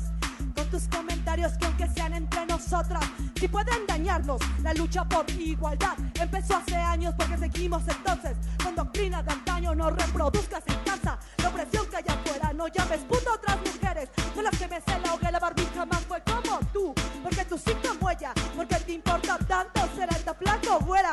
Con 0.55 0.66
tus 0.71 0.89
comentarios 0.89 1.53
que 1.53 1.66
aunque 1.66 1.89
sean 1.89 2.12
entre 2.14 2.45
nosotras, 2.47 3.05
si 3.39 3.47
pueden 3.47 3.87
dañarnos, 3.87 4.41
la 4.62 4.75
lucha 4.75 5.05
por 5.05 5.29
igualdad 5.31 5.97
empezó 6.14 6.57
hace 6.57 6.75
años 6.75 7.14
porque 7.16 7.39
seguimos 7.39 7.83
entonces 7.87 8.37
con 8.62 8.75
doctrina 8.75 9.23
de 9.23 9.33
antaño. 9.33 9.75
No 9.75 9.91
reproduzcas 9.91 10.62
en 10.66 10.77
casa 10.85 11.19
la 11.39 11.49
opresión 11.49 11.87
que 11.87 11.97
hay 11.97 12.05
afuera. 12.09 12.53
No 12.53 12.66
llames 12.69 13.01
puto 13.01 13.31
a 13.31 13.35
otras 13.35 13.59
mujeres, 13.59 14.09
son 14.35 14.45
las 14.45 14.59
que 14.59 14.66
me 14.66 14.81
se 14.81 14.99
la 14.99 15.11
ahogué 15.11 15.31
la 15.31 15.39
barbija 15.39 15.87
más 15.87 16.01
fue 16.01 16.23
como 16.23 16.59
tú. 16.73 16.95
Porque 17.23 17.45
tu 17.45 17.57
signo 17.57 17.93
huella, 18.01 18.33
porque 18.57 18.77
te 18.77 18.93
importa 18.93 19.39
tanto 19.47 19.81
ser 19.95 20.12
alta, 20.12 20.35
flaco 20.35 20.77
o 20.77 20.85
güera. 20.85 21.12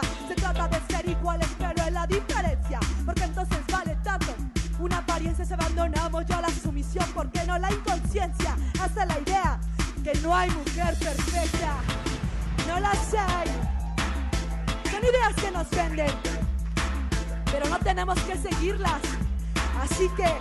La 7.59 7.71
inconsciencia. 7.71 8.55
Hasta 8.81 9.05
la 9.05 9.19
idea 9.19 9.59
que 10.03 10.13
no 10.19 10.35
hay 10.35 10.49
mujer 10.51 10.97
perfecta. 10.99 11.77
No 12.67 12.79
las 12.79 13.13
hay. 13.13 13.47
Son 14.91 15.03
ideas 15.03 15.33
que 15.35 15.51
nos 15.51 15.69
venden, 15.69 16.11
pero 17.51 17.67
no 17.69 17.79
tenemos 17.79 18.19
que 18.21 18.37
seguirlas. 18.37 19.01
Así 19.81 20.09
que 20.15 20.31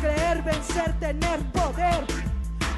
creer, 0.00 0.42
vencer, 0.42 0.98
tener 0.98 1.40
poder. 1.52 2.04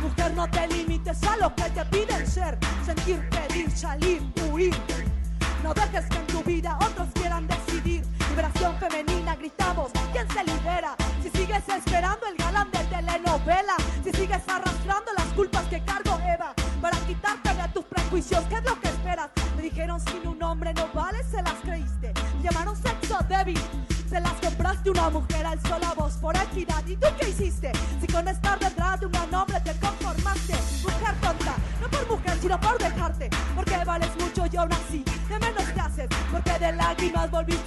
Mujer, 0.03 0.35
no 0.35 0.49
te 0.49 0.67
limites 0.69 1.23
a 1.25 1.37
lo 1.39 1.55
que 1.55 1.71
te 1.71 1.85
piden 1.87 2.27
ser. 2.27 2.59
Sentir, 2.85 3.27
pedir, 3.31 3.71
salir, 3.71 4.23
huir. 4.51 4.75
No 5.63 5.73
dejes 5.73 6.05
que 6.07 6.17
en 6.17 6.27
tu 6.27 6.43
vida 6.43 6.77
otros 6.77 7.09
quieran 7.15 7.47
decidir. 7.47 8.05
Liberación 8.29 8.77
femenina, 8.79 9.35
gritamos. 9.37 9.91
¿Quién 10.13 10.29
se 10.31 10.45
libera? 10.45 10.95
Si 11.45 11.49
sigues 11.49 11.69
esperando 11.77 12.27
el 12.27 12.37
galán 12.39 12.71
de 12.71 12.79
telenovela. 12.85 13.77
Si 14.03 14.11
sigues 14.13 14.41
arrastrando 14.49 15.13
las 15.15 15.27
culpas 15.35 15.65
que 15.67 15.79
cargo 15.85 16.19
Eva. 16.21 16.55
Para 16.81 16.97
quitarte 17.01 17.53
de 17.53 17.69
tus 17.69 17.85
prejuicios, 17.85 18.43
¿qué 18.49 18.55
es 18.55 18.65
lo 18.65 18.81
que 18.81 18.89
esperas? 18.89 19.29
Me 19.55 19.61
dijeron 19.61 20.01
sin 20.01 20.27
un 20.27 20.43
hombre 20.43 20.73
no 20.73 20.89
vale, 20.95 21.23
se 21.25 21.43
las 21.43 21.57
creíste. 21.63 22.15
Llamaron 22.43 22.75
sexo 22.75 23.19
débil. 23.29 23.61
Se 24.09 24.21
las 24.21 24.33
compraste 24.41 24.89
una 24.89 25.11
mujer 25.11 25.45
al 25.45 25.61
sola 25.61 25.93
voz 25.95 26.15
por 26.15 26.35
equidad. 26.35 26.83
¿Y 26.87 26.97
tú 26.97 27.09
qué 27.21 27.29
hiciste? 27.29 27.73
Si 28.01 28.07
con 28.07 28.27
estar 28.27 28.59
detrás 28.59 29.01
de 29.01 29.07
un 29.07 29.13
gran 29.13 29.35
hombre 29.35 29.61
te 29.61 29.73
conformaste. 29.79 30.55
Mujer 30.83 31.15
tonta, 31.21 31.57
no 31.83 31.89
por 31.91 32.09
mujer, 32.09 32.39
sino 32.41 32.59
por 32.59 32.79
dejarte. 32.79 33.29
Porque 33.55 33.85
vales 33.85 34.11
mucho 34.19 34.47
y 34.51 34.57
aún 34.57 34.73
así, 34.73 35.05
de 35.29 35.39
menos 35.39 35.75
te 35.75 35.81
haces. 35.81 36.09
Porque 36.33 36.59
de 36.59 36.73
lágrimas 36.73 37.31
volviste 37.31 37.64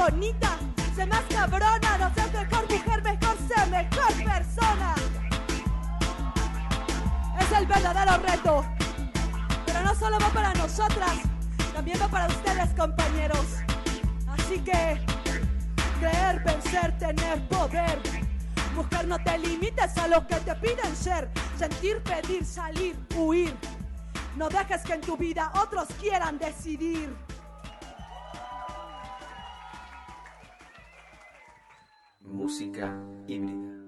bonita, 0.00 0.56
sé 0.96 1.04
más 1.06 1.22
cabrona. 1.28 1.98
No 1.98 2.14
seas 2.14 2.32
mejor 2.32 2.70
mujer, 2.70 3.02
mejor 3.02 3.36
sé 3.48 3.66
mejor 3.66 4.12
persona. 4.32 4.94
Es 7.38 7.52
el 7.58 7.66
verdadero 7.66 8.16
reto. 8.18 8.64
Pero 9.66 9.80
no 9.82 9.94
solo 9.94 10.18
va 10.18 10.28
para 10.30 10.54
nosotras, 10.54 11.16
también 11.74 11.98
va 12.00 12.08
para 12.08 12.26
ustedes, 12.28 12.70
compañeros. 12.76 13.46
Así 14.26 14.58
que 14.60 15.00
creer, 16.00 16.42
vencer, 16.44 16.98
tener 16.98 17.46
poder. 17.48 17.98
Mujer, 18.74 19.06
no 19.06 19.18
te 19.18 19.36
limites 19.38 19.98
a 19.98 20.08
lo 20.08 20.26
que 20.26 20.36
te 20.36 20.54
piden 20.54 20.96
ser. 20.96 21.28
Sentir, 21.58 22.02
pedir, 22.02 22.44
salir, 22.44 22.96
huir. 23.14 23.54
No 24.36 24.48
dejes 24.48 24.82
que 24.82 24.94
en 24.94 25.00
tu 25.02 25.16
vida 25.16 25.52
otros 25.60 25.88
quieran 26.00 26.38
decidir. 26.38 27.14
Música 32.22 32.92
híbrida. 33.26 33.79